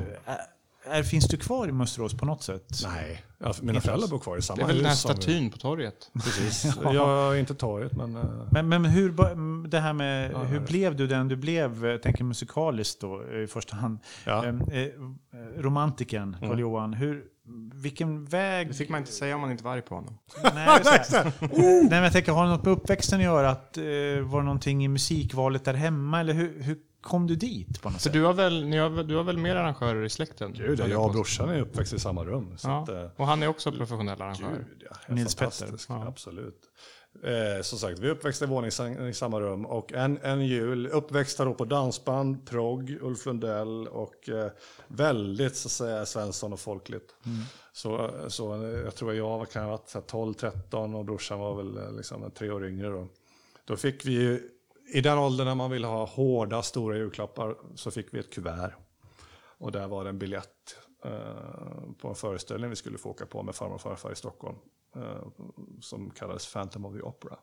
är, 0.84 1.02
finns 1.02 1.28
du 1.28 1.36
kvar 1.36 1.68
i 1.68 1.72
Mönsterås 1.72 2.14
på 2.14 2.26
något 2.26 2.42
sätt? 2.42 2.68
Nej, 2.84 3.22
ja, 3.38 3.52
mina 3.62 3.80
föräldrar 3.80 4.08
bor 4.08 4.18
kvar 4.18 4.36
i 4.36 4.42
samma 4.42 4.56
Det 4.56 4.62
är 4.62 4.66
väl 4.66 4.76
den 4.76 4.84
här 4.84 4.90
hus. 4.92 4.98
statyn 5.00 5.50
på 5.50 5.58
torget? 5.58 6.10
Precis. 6.14 6.76
Jag 6.82 7.34
är 7.36 7.40
inte 7.40 7.54
torget, 7.54 7.92
men... 7.96 8.16
eh, 8.16 8.22
Men, 8.50 8.68
men 8.68 8.84
hur, 8.84 9.68
det 9.68 9.80
här 9.80 9.92
med, 9.92 10.36
hur 10.46 10.60
blev 10.60 10.96
du 10.96 11.06
den 11.06 11.28
du 11.28 11.36
blev, 11.36 11.86
jag 11.86 12.02
tänker 12.02 12.24
musikaliskt 12.24 13.00
då 13.00 13.32
i 13.32 13.46
första 13.46 13.76
hand. 13.76 13.98
Ja. 14.26 14.44
Eh, 14.46 14.54
eh, 14.80 14.88
romantiken, 15.56 16.36
Carl-Johan. 16.40 16.94
Hur, 16.94 17.24
vilken 17.74 18.24
väg... 18.24 18.68
Det 18.68 18.74
fick 18.74 18.88
man 18.88 19.00
inte 19.00 19.12
säga 19.12 19.34
om 19.34 19.40
man 19.40 19.50
inte 19.50 19.64
var 19.64 19.72
arg 19.72 19.82
på 19.82 19.94
honom. 19.94 20.18
Nej, 20.42 21.88
men 21.90 22.02
jag 22.02 22.12
tänker, 22.12 22.32
har 22.32 22.44
det 22.44 22.50
något 22.50 22.64
med 22.64 22.72
uppväxten 22.72 23.18
att 23.18 23.24
göra? 23.24 23.50
Att, 23.50 23.76
eh, 23.76 23.82
var 24.22 24.38
det 24.38 24.44
någonting 24.44 24.84
i 24.84 24.88
musikvalet 24.88 25.64
där 25.64 25.74
hemma? 25.74 26.20
Eller 26.20 26.32
hur, 26.32 26.62
hur 26.62 26.78
kom 27.02 27.26
du 27.26 27.36
dit 27.36 27.82
på 27.82 27.88
något 27.90 27.94
För 27.96 28.02
sätt? 28.02 28.12
du 28.12 28.22
har 28.24 28.32
väl, 28.32 28.66
ni 28.66 28.76
har, 28.78 28.90
du 29.04 29.16
har 29.16 29.24
väl 29.24 29.38
mer 29.38 29.56
arrangörer 29.56 30.04
i 30.04 30.10
släkten? 30.10 30.52
Gud, 30.52 30.80
jag 30.88 31.04
och 31.04 31.12
brorsan 31.12 31.48
är 31.48 31.60
uppväxt 31.60 31.92
i 31.92 31.98
samma 31.98 32.24
rum. 32.24 32.54
Så 32.58 32.68
Ja. 32.68 32.82
att, 32.82 32.88
eh, 32.88 33.04
Och 33.16 33.26
han 33.26 33.42
är 33.42 33.46
också 33.46 33.72
professionell 33.72 34.22
arrangör. 34.22 34.64
Gud, 34.68 34.82
ja. 34.90 35.14
Nils 35.14 35.34
Petter. 35.34 35.68
Ja. 35.88 36.06
Absolut. 36.08 36.60
Eh, 37.22 37.62
som 37.62 37.78
sagt, 37.78 37.98
vi 37.98 38.06
är 38.06 38.10
uppväxta 38.10 38.44
i 38.44 38.48
våning 38.48 38.70
i 39.08 39.12
samma 39.14 39.40
rum. 39.40 39.66
Och 39.66 39.92
en, 39.92 40.18
en 40.22 40.46
jul, 40.46 40.86
uppväxta 40.86 41.44
då 41.44 41.54
på 41.54 41.64
dansband, 41.64 42.46
progg, 42.46 42.98
Ulf 43.00 43.26
Lundell 43.26 43.88
och 43.88 44.28
eh, 44.28 44.50
väldigt 44.86 45.56
så 45.56 45.68
att 45.68 45.72
säga 45.72 46.06
Svensson 46.06 46.52
och 46.52 46.60
folkligt. 46.60 47.14
Så, 47.72 48.10
så 48.28 48.64
eh, 48.64 48.70
jag 48.70 48.94
tror 48.94 49.14
jag 49.14 49.38
var 49.38 49.44
kan 49.44 49.62
jag 49.62 49.68
ha 49.68 49.76
varit 49.76 50.10
12-13 50.10 50.96
och 50.96 51.04
brorsan 51.04 51.38
var 51.38 51.54
väl 51.54 51.76
eh, 51.76 51.92
liksom 51.92 52.30
tre 52.30 52.50
år 52.50 52.66
yngre 52.66 52.88
då. 52.88 53.08
Då 53.64 53.76
fick 53.76 54.06
vi 54.06 54.12
ju, 54.12 54.48
i 54.94 55.00
den 55.00 55.18
åldern 55.18 55.46
när 55.46 55.54
man 55.54 55.70
ville 55.70 55.86
ha 55.86 56.04
hårda, 56.04 56.62
stora 56.62 56.96
julklappar, 56.96 57.56
så 57.74 57.90
fick 57.90 58.14
vi 58.14 58.18
ett 58.18 58.32
kuvert. 58.32 58.72
Och 59.58 59.72
där 59.72 59.88
var 59.88 60.04
det 60.04 60.10
en 60.10 60.18
biljett 60.18 60.76
eh, 61.04 61.92
på 61.98 62.08
en 62.08 62.14
föreställning 62.14 62.70
vi 62.70 62.76
skulle 62.76 62.98
få 62.98 63.10
åka 63.10 63.26
på 63.26 63.42
med 63.42 63.54
farmor 63.54 63.74
och 63.74 63.80
farfar 63.80 64.12
i 64.12 64.16
Stockholm. 64.16 64.56
Eh, 64.96 65.26
som 65.80 66.10
kallades 66.10 66.52
Phantom 66.52 66.84
of 66.84 66.94
the 66.94 67.02
Opera. 67.02 67.38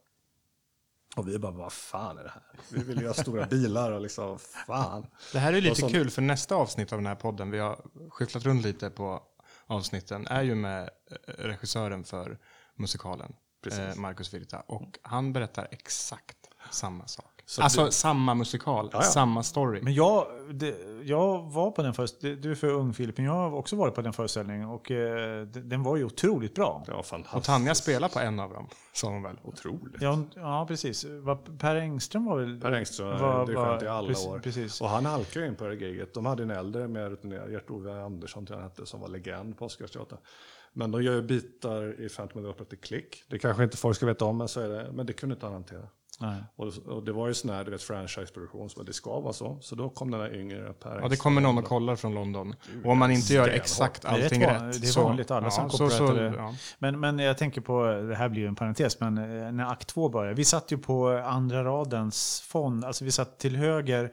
Och 1.15 1.27
vi 1.27 1.39
bara, 1.39 1.51
vad 1.51 1.73
fan 1.73 2.17
är 2.17 2.23
det 2.23 2.29
här? 2.29 2.43
Vi 2.71 2.83
ville 2.83 3.01
ju 3.01 3.07
ha 3.07 3.13
stora 3.13 3.45
bilar 3.45 3.91
och 3.91 4.01
liksom, 4.01 4.39
fan. 4.39 5.07
Det 5.33 5.39
här 5.39 5.53
är 5.53 5.62
lite 5.62 5.75
som- 5.75 5.89
kul 5.89 6.09
för 6.09 6.21
nästa 6.21 6.55
avsnitt 6.55 6.93
av 6.93 6.99
den 6.99 7.05
här 7.07 7.15
podden, 7.15 7.51
vi 7.51 7.59
har 7.59 7.85
skyfflat 8.09 8.43
runt 8.43 8.63
lite 8.63 8.89
på 8.89 9.23
avsnitten, 9.65 10.27
är 10.27 10.41
ju 10.41 10.55
med 10.55 10.89
eh, 11.12 11.33
regissören 11.33 12.03
för 12.03 12.39
musikalen, 12.75 13.35
Precis. 13.62 13.79
eh, 13.79 13.95
Marcus 13.95 14.33
Virta. 14.33 14.59
Och 14.59 14.99
han 15.01 15.33
berättar 15.33 15.67
exakt 15.71 16.38
samma 16.71 17.07
sak. 17.07 17.38
Så 17.49 17.62
alltså 17.62 17.85
det- 17.85 17.91
samma 17.91 18.33
musikal, 18.33 18.89
ja. 18.93 19.01
samma 19.01 19.43
story. 19.43 19.81
Men 19.81 19.93
jag, 19.93 20.27
det, 20.53 20.75
jag 21.03 21.41
var 21.51 21.71
på 21.71 21.81
den 21.81 21.93
föreställningen, 21.93 22.41
du 22.41 22.51
är 22.51 22.55
för 22.55 22.67
ung 22.67 22.93
Filip, 22.93 23.17
men 23.17 23.25
jag 23.25 23.33
har 23.33 23.53
också 23.53 23.75
varit 23.75 23.95
på 23.95 24.01
den 24.01 24.13
föreställningen 24.13 24.69
och 24.69 24.91
eh, 24.91 25.41
den 25.45 25.83
var 25.83 25.97
ju 25.97 26.03
otroligt 26.03 26.55
bra. 26.55 26.83
Det 26.85 26.91
var 26.91 26.99
och 26.99 27.05
fantastiskt. 27.05 27.45
Tanja 27.45 27.75
spelar 27.75 28.09
på 28.09 28.19
en 28.19 28.39
av 28.39 28.53
dem, 28.53 28.67
sa 28.93 29.07
hon 29.09 29.23
väl. 29.23 29.39
Otroligt. 29.43 30.01
Ja, 30.01 30.19
ja 30.35 30.65
precis. 30.67 31.05
Var- 31.05 31.57
Per 31.57 31.75
Engström 31.75 32.25
var 32.25 32.38
väl... 32.39 32.62
Per 32.62 32.71
Engström 32.71 33.07
Var- 33.21 33.45
dirigent 33.45 33.83
i 33.83 33.88
alla 33.88 34.07
precis- 34.07 34.27
år. 34.27 34.39
precis. 34.39 34.81
Och 34.81 34.89
han 34.89 35.05
halkade 35.05 35.47
in 35.47 35.55
på 35.55 35.67
det 35.67 35.75
giget. 35.75 36.13
De 36.13 36.25
hade 36.25 36.43
en 36.43 36.51
äldre, 36.51 36.88
mer 36.88 37.09
rutinerad, 37.09 37.49
Gert-Ove 37.51 38.03
Andersson 38.05 38.45
tror 38.45 38.57
jag 38.59 38.62
han 38.63 38.69
hette, 38.71 38.85
som 38.85 39.01
var 39.01 39.07
legend 39.07 39.57
på 39.57 39.65
Oscarsteatern. 39.65 40.19
Men 40.73 40.91
de 40.91 41.03
gör 41.03 41.13
ju 41.13 41.21
bitar 41.21 42.01
i 42.01 42.09
Phantom 42.09 42.39
of 42.41 42.45
the 42.45 42.49
Opera 42.51 42.65
till 42.65 42.77
klick. 42.77 43.23
Det 43.29 43.39
kanske 43.39 43.63
inte 43.63 43.77
folk 43.77 43.95
ska 43.95 44.05
veta 44.05 44.25
om, 44.25 44.38
men 44.38 44.47
så 44.47 44.62
är 44.62 44.69
det. 44.69 44.91
Men 44.91 45.05
det 45.05 45.13
kunde 45.13 45.33
inte 45.33 45.45
han 45.45 45.53
hantera. 45.53 45.81
Och, 46.55 46.67
och 46.88 47.03
det 47.03 47.12
var 47.12 47.27
ju 47.27 47.34
sån 47.34 47.49
här, 47.51 47.63
du 47.65 47.71
vet, 47.71 47.84
franchise-produktion, 47.84 48.69
så 48.69 48.84
det 48.84 48.93
ska 48.93 49.19
vara 49.19 49.34
så. 49.34 49.58
Så 49.62 49.75
då 49.75 49.89
kom 49.89 50.12
den 50.12 50.21
här 50.21 50.36
yngre 50.36 50.73
Per 50.73 50.99
Ja, 51.01 51.08
det 51.08 51.15
kommer 51.17 51.41
någon 51.41 51.58
och 51.58 51.65
kollar 51.65 51.95
från 51.95 52.13
London. 52.13 52.55
Och 52.84 52.91
om 52.91 52.97
man 52.97 53.12
inte 53.12 53.34
gör 53.34 53.47
exakt 53.47 54.01
Det 54.01 54.08
är 54.08 54.13
rätt 54.15 54.23
allting 54.23 54.41
van- 54.45 54.67
rätt. 54.67 54.82
det 54.82 54.88
är 54.88 54.91
så- 54.91 55.03
vanligt, 55.03 55.32
alla 55.32 55.51
som 55.51 55.69
så, 55.69 55.77
kopplar 55.89 56.08
så, 56.08 56.36
ja. 56.38 56.55
Men, 56.79 56.99
men 56.99 57.19
jag 57.19 57.38
tänker 57.38 57.62
på, 57.62 57.86
det 58.10 58.15
här 58.15 58.29
blir 58.29 58.41
ju 58.41 58.47
en 58.47 58.55
parentes, 58.55 58.99
men 58.99 59.17
eh, 59.17 59.51
när 59.51 59.71
akt 59.71 59.88
2 59.88 60.10
började. 60.10 60.36
Vi 60.36 60.45
satt 60.45 60.71
ju 60.71 60.77
på 60.77 61.08
andra 61.10 61.63
radens 61.63 62.41
fond, 62.47 62.86
alltså 62.86 63.05
vi 63.05 63.12
satt 63.12 63.38
till 63.39 63.55
höger. 63.55 64.12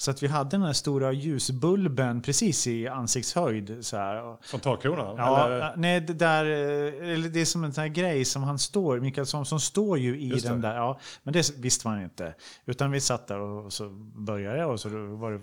Så 0.00 0.10
att 0.10 0.22
vi 0.22 0.26
hade 0.26 0.50
den 0.50 0.62
här 0.62 0.72
stora 0.72 1.12
ljusbulben 1.12 2.22
precis 2.22 2.66
i 2.66 2.88
ansiktshöjd. 2.88 3.78
Så 3.86 3.96
här. 3.96 4.36
Från 4.46 4.60
takkronan? 4.60 5.14
Ja, 5.16 5.46
eller? 5.46 5.74
nej, 5.76 6.00
det 6.00 6.12
där, 6.12 6.44
eh, 6.44 7.12
eller 7.12 7.28
det 7.28 7.40
är 7.40 7.44
som 7.44 7.64
en 7.64 7.72
sån 7.72 7.82
här 7.82 7.88
grej 7.88 8.24
som 8.24 8.42
han 8.42 8.58
står, 8.58 9.00
Mikael 9.00 9.26
som, 9.26 9.44
som 9.44 9.60
står 9.60 9.98
ju 9.98 10.20
i 10.20 10.28
Just 10.28 10.46
den 10.46 10.60
det. 10.60 10.68
där. 10.68 10.76
Ja, 10.76 10.98
men 11.22 11.32
det 11.32 11.50
visste 11.58 11.88
man 11.88 12.02
inte. 12.02 12.34
Utan 12.66 12.90
vi 12.90 13.00
satt 13.00 13.26
där 13.26 13.38
och 13.40 13.72
så 13.72 13.88
började 14.26 14.56
det 14.56 14.64
och 14.64 14.80
så 14.80 14.88
var 15.16 15.32
det 15.32 15.40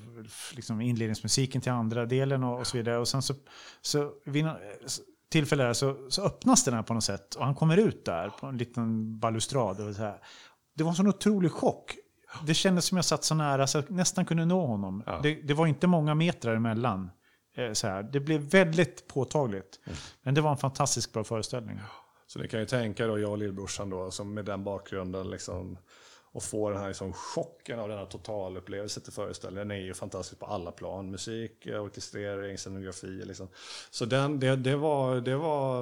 liksom 0.56 0.82
inledningsmusiken 0.82 1.62
till 1.62 1.72
andra 1.72 2.06
delen 2.06 2.44
och, 2.44 2.60
och 2.60 2.68
så 2.68 2.78
vidare. 2.78 2.98
Och 2.98 3.08
sen 3.08 3.22
så, 3.22 3.34
så 3.82 4.12
vid, 4.26 4.46
nå- 4.46 4.58
tillfälle 5.32 5.64
där 5.64 5.74
så, 5.74 5.96
så 6.10 6.22
öppnas 6.26 6.64
den 6.64 6.74
här 6.74 6.84
på 6.84 6.94
något 6.94 7.04
sätt 7.04 7.36
och 7.36 7.46
han 7.46 7.56
kommer 7.56 7.78
ut 7.78 8.06
där 8.06 8.30
på 8.30 8.48
en 8.48 8.58
liten 8.58 9.20
balustrad. 9.20 9.82
Och 9.90 9.96
så 9.96 10.02
här. 10.02 10.18
Det 10.76 10.84
var 10.84 10.90
en 10.92 10.96
sån 10.96 11.08
otrolig 11.08 11.52
chock. 11.52 11.96
Det 12.46 12.54
kändes 12.54 12.86
som 12.86 12.96
jag 12.98 13.06
satt 13.06 13.24
så 13.24 13.36
nära 13.36 13.68
så 13.68 13.78
jag 13.78 13.92
nästan 13.92 14.26
kunde 14.26 14.46
nå 14.46 14.66
honom. 14.66 15.04
Ja. 15.06 15.20
Det, 15.24 15.34
det 15.36 15.54
var 15.54 15.68
inte 15.68 15.88
många 15.88 16.16
meter 16.16 16.56
emellan. 16.56 17.10
Eh, 17.56 17.72
Så 17.74 17.88
här. 17.88 18.04
Det 18.04 18.20
blev 18.20 18.42
väldigt 18.42 19.08
påtagligt. 19.08 19.80
Mm. 19.86 19.98
Men 20.24 20.34
det 20.34 20.42
var 20.42 20.52
en 20.52 20.58
fantastiskt 20.58 21.14
bra 21.14 21.24
föreställning. 21.24 21.80
Så 22.28 22.40
ni 22.40 22.48
kan 22.48 22.60
ju 22.60 22.66
tänka 22.66 23.08
då, 23.08 23.20
jag 23.20 23.32
och 23.32 23.38
lillbrorsan 23.38 23.90
då, 23.90 24.12
som 24.12 24.34
med 24.34 24.46
den 24.46 24.64
bakgrunden 24.64 25.30
liksom, 25.30 25.78
och 26.38 26.44
få 26.44 26.70
den 26.70 26.80
här 26.80 26.88
liksom, 26.88 27.14
chocken 27.14 27.80
av 27.80 27.90
den 27.90 27.98
här 27.98 28.06
totalupplevelsen 28.06 29.04
till 29.04 29.14
föreställningen. 29.14 29.68
Den 29.68 29.78
är 29.78 29.82
ju 29.82 29.94
fantastisk 29.94 30.40
på 30.40 30.46
alla 30.46 30.72
plan. 30.72 31.12
Musik, 31.12 31.68
orkestrering, 31.68 32.58
scenografi. 32.58 33.08
Liksom. 33.26 33.48
Så 33.92 34.06
den, 34.06 34.40
det, 34.40 34.56
det, 34.56 34.76
var, 34.76 35.16
det, 35.16 35.36
var, 35.36 35.82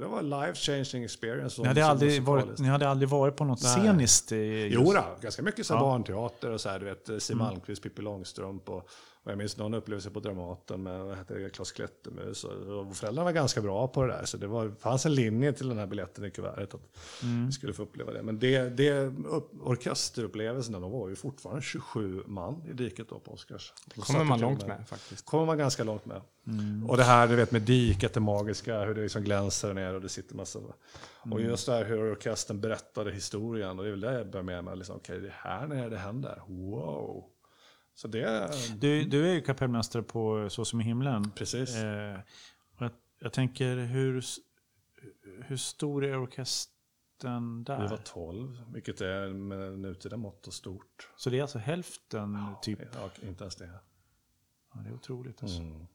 det 0.00 0.06
var 0.06 0.22
life 0.22 0.54
changing 0.60 1.04
experience. 1.04 1.62
Ni 1.62 1.68
hade, 1.68 1.86
aldrig 1.86 2.22
varit, 2.22 2.58
ni 2.58 2.68
hade 2.68 2.88
aldrig 2.88 3.08
varit 3.08 3.36
på 3.36 3.44
något 3.44 3.62
Nej. 3.62 3.72
sceniskt? 3.72 4.32
i- 4.32 4.68
Jo, 4.72 4.92
då, 4.92 5.04
ganska 5.20 5.42
mycket 5.42 5.66
så 5.66 5.74
Ja. 5.74 5.80
barnteater 5.80 6.50
och 6.50 6.60
så 6.60 6.68
här, 6.68 6.78
du 6.78 6.84
vet, 6.84 7.22
Siw 7.22 7.34
Malmkvist, 7.44 7.82
Pippi 7.82 8.02
Långstrump 8.02 8.68
och, 8.68 8.88
och 9.26 9.32
jag 9.32 9.38
minns 9.38 9.56
någon 9.56 9.74
upplevelse 9.74 10.10
på 10.10 10.20
Dramaten 10.20 10.82
med 10.82 11.04
vad 11.04 11.16
heter 11.16 11.38
det, 11.38 11.50
Klas 11.50 11.72
Klättermus 11.72 12.44
och, 12.44 12.52
och 12.52 12.96
föräldrarna 12.96 13.24
var 13.24 13.32
ganska 13.32 13.60
bra 13.60 13.88
på 13.88 14.02
det 14.02 14.12
där 14.12 14.24
så 14.24 14.36
det 14.36 14.46
var, 14.46 14.72
fanns 14.80 15.06
en 15.06 15.14
linje 15.14 15.52
till 15.52 15.68
den 15.68 15.78
här 15.78 15.86
biljetten 15.86 16.24
i 16.24 16.30
kuvertet 16.30 16.74
att 16.74 16.80
vi 17.46 17.52
skulle 17.52 17.72
få 17.72 17.82
uppleva 17.82 18.12
det. 18.12 18.22
Men 18.22 18.38
det, 18.38 18.68
det 18.68 18.90
upp, 19.06 19.50
orkesterupplevelsen, 19.60 20.72
de 20.72 20.90
var 20.90 21.08
ju 21.08 21.16
fortfarande 21.16 21.62
27 21.62 22.22
man 22.26 22.62
i 22.70 22.72
diket 22.72 23.08
då 23.08 23.18
på 23.18 23.32
Oscars. 23.32 23.72
De 23.94 24.00
kommer 24.00 24.24
man 24.24 24.40
långt 24.40 24.60
kul 24.60 24.68
med 24.68 24.88
faktiskt. 24.88 25.26
kommer 25.26 25.46
man 25.46 25.58
ganska 25.58 25.84
långt 25.84 26.06
med. 26.06 26.20
Och 26.88 26.96
det 26.96 27.04
här 27.04 27.28
du 27.28 27.36
vet 27.36 27.52
med 27.52 27.62
diket, 27.62 28.14
det 28.14 28.20
magiska, 28.20 28.84
hur 28.84 28.94
det 28.94 29.02
liksom 29.02 29.22
glänser 29.22 29.74
ner 29.74 29.94
och 29.94 30.00
det 30.00 30.08
sitter 30.08 30.34
massa... 30.34 30.58
Och 31.30 31.40
just 31.40 31.66
det 31.66 31.72
här 31.72 31.84
hur 31.84 32.12
orkestern 32.12 32.60
berättade 32.60 33.12
historien, 33.12 33.78
och 33.78 33.84
det 33.84 33.90
är 33.90 33.90
väl 33.90 34.00
det 34.00 34.12
jag 34.12 34.30
börjar 34.30 34.44
med, 34.44 34.64
med 34.64 34.78
liksom, 34.78 34.96
okej 34.96 35.20
det 35.20 35.26
är 35.26 35.34
här 35.36 35.66
när 35.66 35.90
det 35.90 35.98
händer, 35.98 36.42
wow. 36.46 37.24
Så 37.96 38.08
det, 38.08 38.50
Du, 38.80 39.04
du 39.04 39.28
är 39.30 39.34
ju 39.34 39.40
kapellmästare 39.40 40.02
på 40.02 40.50
Så 40.50 40.64
som 40.64 40.80
i 40.80 40.84
himlen. 40.84 41.30
precis. 41.30 41.74
Eh, 41.76 42.20
jag, 42.78 42.90
jag 43.18 43.32
tänker, 43.32 43.76
hur, 43.76 44.24
hur 45.44 45.56
stor 45.56 46.04
är 46.04 46.22
orkestern 46.22 47.64
där? 47.64 47.82
Vi 47.82 47.88
var 47.88 47.96
12, 47.96 48.62
vilket 48.72 49.00
är 49.00 49.28
med 49.28 49.78
nutida 49.78 50.16
mått 50.16 50.46
och 50.46 50.54
stort. 50.54 51.10
Så 51.16 51.30
det 51.30 51.38
är 51.38 51.42
alltså 51.42 51.58
hälften, 51.58 52.38
typ? 52.62 52.78
Ja, 52.94 53.10
inte 53.28 53.44
ens 53.44 53.56
det. 53.56 53.70
Ja, 54.74 54.80
det 54.80 54.88
är 54.88 54.94
otroligt. 54.94 55.42
Alltså. 55.42 55.60
Mm. 55.60 55.86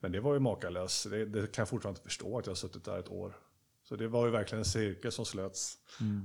Men 0.00 0.12
det 0.12 0.20
var 0.20 0.34
ju 0.34 0.40
makalöst. 0.40 1.10
Det, 1.10 1.24
det 1.26 1.52
kan 1.52 1.62
jag 1.62 1.68
fortfarande 1.68 1.98
inte 1.98 2.08
förstå 2.08 2.38
att 2.38 2.46
jag 2.46 2.50
har 2.50 2.56
suttit 2.56 2.84
där 2.84 2.98
ett 2.98 3.08
år. 3.08 3.36
Så 3.82 3.96
det 3.96 4.08
var 4.08 4.26
ju 4.26 4.32
verkligen 4.32 4.58
en 4.60 4.64
cirkel 4.64 5.12
som 5.12 5.24
slöts. 5.24 5.78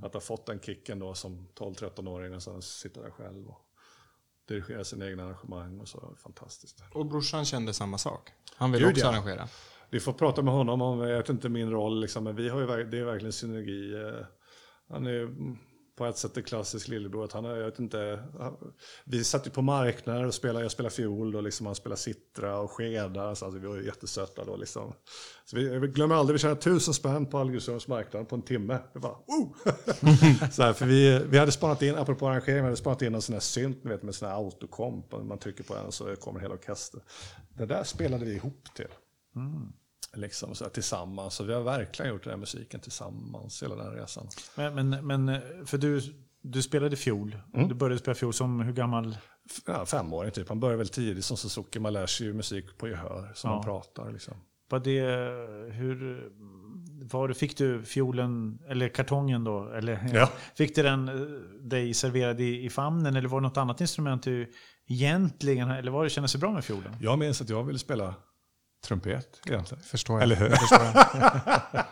Att 0.04 0.14
ha 0.14 0.22
fått 0.22 0.46
den 0.46 0.60
kicken 0.60 1.00
då 1.00 1.14
som 1.14 1.48
12-13-åring 1.56 2.36
och 2.36 2.44
sen 2.44 2.62
sitta 2.62 3.02
där 3.02 3.12
själv 3.12 3.48
och 3.48 3.66
dirigera 4.54 4.84
sina 4.84 5.08
egna 5.08 5.24
arrangemang 5.24 5.80
och 5.80 5.88
så. 5.88 6.14
Fantastiskt. 6.24 6.84
Och 6.94 7.06
brorsan 7.06 7.46
kände 7.46 7.74
samma 7.74 7.98
sak. 7.98 8.30
Han 8.56 8.72
ville 8.72 8.86
Gud, 8.86 8.92
också 8.92 9.06
ja. 9.06 9.12
arrangera. 9.12 9.48
Vi 9.90 10.00
får 10.00 10.14
prata 10.14 10.42
med 10.42 10.54
honom 10.54 10.82
om, 10.82 11.00
jag 11.00 11.18
vet 11.18 11.30
inte 11.30 11.50
min 11.50 11.72
roll 11.72 12.02
liksom, 12.02 12.24
men 12.24 12.36
vi 12.36 12.50
har 12.50 12.60
ju, 12.60 12.84
det 12.86 12.98
är 13.00 13.04
verkligen 13.04 13.34
synergi. 13.34 13.94
eh, 13.94 14.26
Han 14.90 15.08
är 15.08 15.30
på 16.00 16.06
ett 16.06 16.18
sätt 16.18 16.38
en 16.38 16.44
klassisk 16.44 16.88
lillebror. 16.88 17.26
Att 17.26 17.32
han 17.32 17.46
är, 17.46 17.56
jag 17.56 17.66
vet 17.66 17.80
inte, 17.80 18.24
vi 19.06 19.24
satt 19.24 19.48
ju 19.48 19.52
på 19.52 19.62
marknader 19.62 20.26
och 20.26 20.34
spelade, 20.34 20.66
jag 20.66 20.72
spelade 20.72 20.96
fiol 20.96 21.36
och 21.36 21.44
liksom 21.44 21.66
han 21.66 21.76
spelade 21.76 22.02
sittra 22.02 22.60
och 22.60 22.72
skeda. 22.72 23.36
Så 23.36 23.46
alltså, 23.46 23.60
vi 23.60 23.68
var 23.68 23.78
jättesöta 23.78 24.46
då 24.46 24.56
liksom. 24.56 24.94
Så 25.46 25.56
vi, 25.56 25.74
jag 25.74 25.94
glömmer 25.94 26.16
aldrig, 26.16 26.34
vi 26.34 26.40
tjänade 26.40 26.62
tusen 26.62 26.94
spänn 26.94 27.26
på 27.26 27.38
Algussunds 27.38 27.88
marknad 27.88 28.30
på 28.30 28.36
en 28.36 28.42
timme. 28.42 28.80
Det 28.94 29.00
var, 29.00 29.18
oh! 29.28 29.48
så 30.52 30.64
här, 30.64 30.74
för 30.74 30.86
vi, 30.86 31.22
vi 31.30 31.38
hade 31.38 31.52
spanat 31.52 31.82
in, 31.82 31.96
apropå 31.96 32.28
arrangering, 32.28 32.56
vi 32.56 32.64
hade 32.64 32.76
spanat 32.76 33.02
in 33.02 33.16
en 33.16 33.22
sån 33.22 33.34
här 33.34 33.40
synt 33.40 33.86
vet, 33.86 34.04
med 34.04 34.16
sån 34.16 34.28
här 34.28 34.36
autokomp. 34.36 35.12
Man 35.24 35.38
trycker 35.38 35.64
på 35.64 35.76
den 35.76 35.92
så 35.92 36.16
kommer 36.16 36.40
hela 36.40 36.54
orkestern. 36.54 37.02
Det 37.58 37.66
där 37.66 37.84
spelade 37.84 38.26
vi 38.26 38.34
ihop 38.34 38.68
till. 38.76 38.94
Mm. 39.36 39.74
Liksom 40.14 40.56
så 40.56 40.64
här, 40.64 40.72
tillsammans. 40.72 41.34
Så 41.36 41.44
vi 41.44 41.54
har 41.54 41.62
verkligen 41.62 42.12
gjort 42.12 42.24
den 42.24 42.32
här 42.32 42.38
musiken 42.38 42.80
tillsammans 42.80 43.64
hela 43.64 43.76
den 43.76 43.94
resan. 43.94 44.28
Men, 44.56 44.76
men, 44.90 45.08
men 45.08 45.42
för 45.66 45.78
du, 45.78 46.02
du 46.42 46.62
spelade 46.62 46.96
fiol. 46.96 47.38
Du 47.54 47.74
började 47.76 48.00
spela 48.00 48.16
fiol 48.16 48.34
som 48.34 48.60
hur 48.60 48.74
gammal? 48.74 49.18
Ja, 49.66 49.86
femåring 49.86 50.32
typ. 50.32 50.50
Man 50.50 50.60
börjar 50.60 50.78
väl 50.78 50.90
tidigt 50.90 51.26
som 51.26 51.38
Suzuki. 51.38 51.80
Man 51.80 51.94
lär 51.94 52.06
sig 52.06 52.28
ju 52.28 52.34
musik 52.34 52.78
på 52.78 52.88
gehör 52.88 53.32
som 53.36 53.50
Ja. 53.50 53.56
man 53.56 53.66
pratar. 53.66 54.12
Liksom. 54.12 54.34
Var 54.70 54.80
det, 54.80 55.02
hur, 55.74 56.30
var, 57.12 57.34
fick 57.34 57.58
du 57.58 57.84
fiolen, 57.84 58.60
eller 58.68 58.90
kartongen 58.90 59.44
då? 59.44 59.70
Eller, 59.70 60.10
Ja. 60.14 60.30
Fick 60.58 60.76
du 60.76 60.84
den 60.84 61.08
eh, 61.10 61.16
dig 61.62 61.94
serverad 61.94 62.42
i, 62.42 62.66
i 62.66 62.70
famnen 62.70 63.16
eller 63.16 63.28
var 63.30 63.42
det 63.42 63.48
något 63.48 63.58
annat 63.58 63.82
instrument 63.82 64.24
du 64.24 64.52
egentligen, 64.88 65.70
eller 65.70 65.92
var 65.92 66.04
det 66.04 66.10
kändes 66.10 66.32
det 66.34 66.38
bra 66.40 66.52
med 66.52 66.66
fiolen? 66.66 66.96
Jag 67.02 67.20
minns 67.20 67.42
att 67.42 67.50
jag 67.50 67.64
ville 67.64 67.80
spela 67.80 68.14
trumpet 68.82 69.42
egentligen. 69.46 69.84
Förstår 69.84 70.16
jag. 70.16 70.24
Eller 70.24 70.36
hur? 70.36 70.50
Förstår 70.50 70.82
jag. 70.82 71.86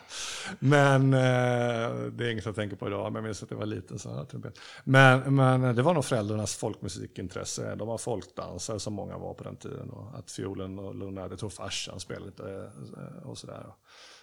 Men 0.59 1.13
eh, 1.13 1.89
det 2.11 2.25
är 2.25 2.31
inget 2.31 2.45
jag 2.45 2.55
tänker 2.55 2.75
på 2.75 2.87
idag. 2.87 3.03
Men 3.03 3.15
jag 3.15 3.23
minns 3.23 3.43
att 3.43 3.49
det 3.49 3.55
var 3.55 3.65
liten 3.65 3.99
sån 3.99 4.15
här 4.15 4.25
trumpet. 4.25 4.59
Men, 4.83 5.35
men 5.35 5.75
det 5.75 5.81
var 5.81 5.93
nog 5.93 6.05
föräldrarnas 6.05 6.55
folkmusikintresse. 6.55 7.75
De 7.75 7.87
var 7.87 7.97
folkdansare 7.97 8.79
som 8.79 8.93
många 8.93 9.17
var 9.17 9.33
på 9.33 9.43
den 9.43 9.55
tiden. 9.55 9.89
Och 9.89 10.19
att 10.19 10.31
fiolen 10.31 10.79
och 10.79 10.95
Luna, 10.95 11.21
jag 11.21 11.39
tror 11.39 11.49
farsan 11.49 11.99
spelade 11.99 12.25
lite 12.25 12.71
eh, 12.97 13.29
och 13.29 13.37
sådär. 13.37 13.65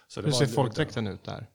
Så 0.07 0.21
det 0.21 0.27
Hur 0.27 0.31
var 0.31 0.39
ser 0.39 0.53
folkdräkten 0.53 1.07
ut 1.07 1.23
där? 1.23 1.47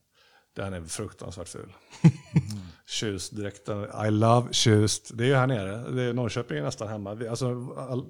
Den 0.55 0.73
är 0.73 0.81
fruktansvärt 0.81 1.47
ful. 1.47 1.73
Tjustdräkten. 2.85 4.05
I 4.07 4.11
love 4.11 4.53
tjust. 4.53 5.11
Det 5.13 5.23
är 5.23 5.27
ju 5.27 5.35
här 5.35 5.47
nere. 5.47 5.91
Det 5.91 6.03
är 6.03 6.13
Norrköping 6.13 6.57
är 6.57 6.63
nästan 6.63 6.87
hemma. 6.87 7.13
Vi, 7.13 7.27
alltså, 7.27 7.75
all, 7.77 8.05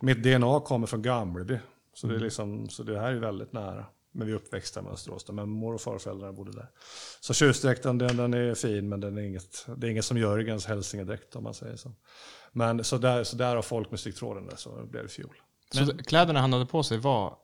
mitt 0.00 0.22
DNA 0.22 0.60
kommer 0.60 0.86
från 0.86 1.02
Gamleby. 1.02 1.58
Så, 2.00 2.06
det 2.06 2.14
är 2.14 2.18
liksom, 2.18 2.68
så 2.68 2.82
det 2.82 3.00
här 3.00 3.12
är 3.12 3.20
väldigt 3.20 3.52
nära. 3.52 3.86
Men 4.12 4.26
vi 4.26 4.32
är 4.32 4.36
uppväxta 4.36 4.82
med 4.82 4.92
Österås. 4.92 5.24
då, 5.24 5.32
Men 5.32 5.48
mor 5.48 5.74
och 5.74 5.80
farföräldrar 5.80 6.32
bodde 6.32 6.52
där. 6.52 6.70
Så 7.20 7.34
tjustdräkten 7.34 7.98
den, 7.98 8.16
den 8.16 8.34
är 8.34 8.54
fin 8.54 8.88
men 8.88 9.00
den 9.00 9.18
är 9.18 9.22
inget, 9.22 9.66
det 9.76 9.86
är 9.86 9.90
inget 9.90 10.04
som 10.04 10.18
Jörgens 10.18 10.66
hälsingedräkt 10.66 11.36
om 11.36 11.44
man 11.44 11.54
säger 11.54 11.76
så. 11.76 11.92
Men 12.52 12.84
så 12.84 12.98
där, 12.98 13.24
så 13.24 13.36
där 13.36 13.54
har 13.56 13.62
folkmusiktråden 13.62 14.46
där 14.46 14.56
så 14.56 14.86
blev 14.86 15.02
det 15.02 15.08
fjol. 15.08 15.34
Så 15.70 15.98
kläderna 15.98 16.40
han 16.40 16.52
hade 16.52 16.66
på 16.66 16.82
sig 16.82 16.98
var... 16.98 17.36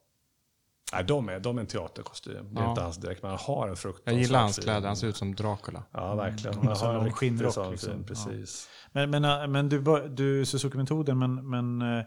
Nej, 0.92 1.04
de 1.04 1.28
är, 1.28 1.40
de 1.40 1.56
är 1.56 1.60
en 1.60 1.66
teaterkostym. 1.66 2.54
Det 2.54 2.60
är 2.60 2.64
Ja. 2.64 2.70
inte 2.70 2.82
hans 2.82 2.96
dräkt, 2.96 3.22
men 3.22 3.30
han 3.30 3.40
har 3.42 3.68
en 3.68 3.76
fruktansvärt 3.76 4.12
Jag 4.14 4.22
gillar 4.22 4.40
hans 4.40 4.58
kläder, 4.58 4.86
han 4.86 4.96
ser 4.96 5.06
ut 5.06 5.16
som 5.16 5.34
Dracula. 5.34 5.82
Ja, 5.92 6.14
verkligen. 6.14 6.54
Mm. 6.54 6.66
Man 6.66 6.76
Så 6.76 6.86
har 6.86 6.94
en 6.94 7.12
skinnrock, 7.12 7.54
sån 7.54 7.70
liksom. 7.70 7.90
fin, 7.90 7.98
Ja. 8.00 8.06
precis. 8.08 8.68
Men, 8.92 9.10
men, 9.10 9.24
eh, 9.24 9.46
men 9.46 9.68
du, 9.68 10.08
du 10.08 10.44
Suzuki-metoden, 10.46 11.18
men, 11.18 11.50
men 11.50 11.98
eh, 11.98 12.04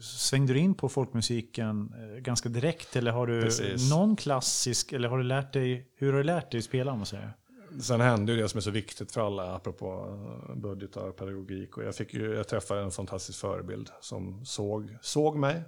svängde 0.00 0.52
du 0.52 0.58
in 0.58 0.74
på 0.74 0.88
folkmusiken 0.88 1.94
eh, 1.98 2.20
ganska 2.20 2.48
direkt? 2.48 2.96
Eller 2.96 3.10
har 3.10 3.26
du 3.26 3.42
Precis. 3.42 3.90
någon 3.90 4.16
klassisk, 4.16 4.92
eller 4.92 5.08
har 5.08 5.18
du 5.18 5.24
lärt 5.24 5.52
dig, 5.52 5.86
hur 5.96 6.12
har 6.12 6.18
du 6.18 6.24
lärt 6.24 6.50
dig 6.50 6.62
spela 6.62 6.92
om 6.92 6.98
man 6.98 7.06
säger? 7.06 7.32
Sen 7.80 8.00
hände 8.00 8.32
ju 8.32 8.42
det 8.42 8.48
som 8.48 8.58
är 8.58 8.62
så 8.62 8.70
viktigt 8.70 9.12
för 9.12 9.26
alla, 9.26 9.54
apropå 9.54 10.18
eh, 10.48 10.54
budgetar 10.56 11.08
och 11.08 11.16
pedagogik. 11.16 11.76
Och 11.76 11.84
jag, 11.84 11.94
fick 11.94 12.14
ju, 12.14 12.34
jag 12.34 12.48
träffade 12.48 12.82
en 12.82 12.90
fantastisk 12.90 13.38
förebild 13.38 13.90
som 14.00 14.44
såg, 14.44 14.96
såg 15.00 15.36
mig. 15.36 15.62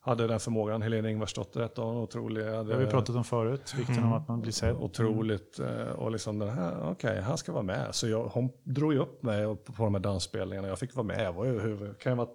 Hade 0.00 0.26
den 0.26 0.40
förmågan, 0.40 0.82
Helene 0.82 1.10
Ingvarsdotter 1.10 1.60
hette 1.62 1.80
hon, 1.80 1.96
otrolig. 1.96 2.44
Det 2.44 2.50
har 2.56 2.64
vi 2.64 2.86
pratat 2.86 3.16
om 3.16 3.24
förut, 3.24 3.74
vikten 3.78 4.04
av 4.04 4.14
att 4.14 4.28
man 4.28 4.40
blir 4.40 4.52
sedd. 4.52 4.76
Otroligt. 4.76 5.58
eh, 5.58 5.88
Och 5.88 6.10
liksom 6.12 6.38
den 6.38 6.48
här, 6.48 6.90
okej, 6.90 7.20
han 7.20 7.38
ska 7.38 7.52
vara 7.52 7.62
med. 7.62 7.94
Så 7.94 8.08
jag, 8.08 8.24
hon 8.24 8.50
drog 8.64 8.92
ju 8.92 8.98
upp 8.98 9.22
mig 9.22 9.56
på, 9.56 9.84
de 9.84 9.94
här 9.94 10.00
dansspelningarna. 10.00 10.68
Jag 10.68 10.78
fick 10.78 10.94
vara 10.94 11.06
med. 11.06 11.24
Jag 11.24 11.32
var 11.32 11.44
ju, 11.44 11.60
hur, 11.60 11.94
kan 11.94 12.10
jag 12.10 12.16
vara 12.16 12.28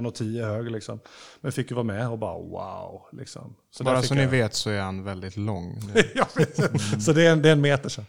1,10 0.00 0.44
hög 0.46 0.70
liksom. 0.70 1.00
Men 1.40 1.52
fick 1.52 1.70
ju 1.70 1.74
vara 1.74 1.84
med 1.84 2.08
och 2.10 2.18
bara 2.18 2.34
wow. 2.38 3.02
Liksom. 3.12 3.54
Så 3.70 3.84
Bara 3.84 4.02
så 4.02 4.14
ni 4.14 4.22
jag- 4.22 4.28
vet 4.28 4.54
så 4.54 4.70
är 4.70 4.80
han 4.80 5.04
väldigt 5.04 5.36
lång. 5.36 5.80
nu. 5.94 6.02
ja. 6.14 6.26
Så 7.00 7.12
det 7.12 7.26
är, 7.26 7.32
en, 7.32 7.42
det 7.42 7.48
är 7.48 7.52
en 7.52 7.60
meter 7.60 7.88
sen. 7.88 8.04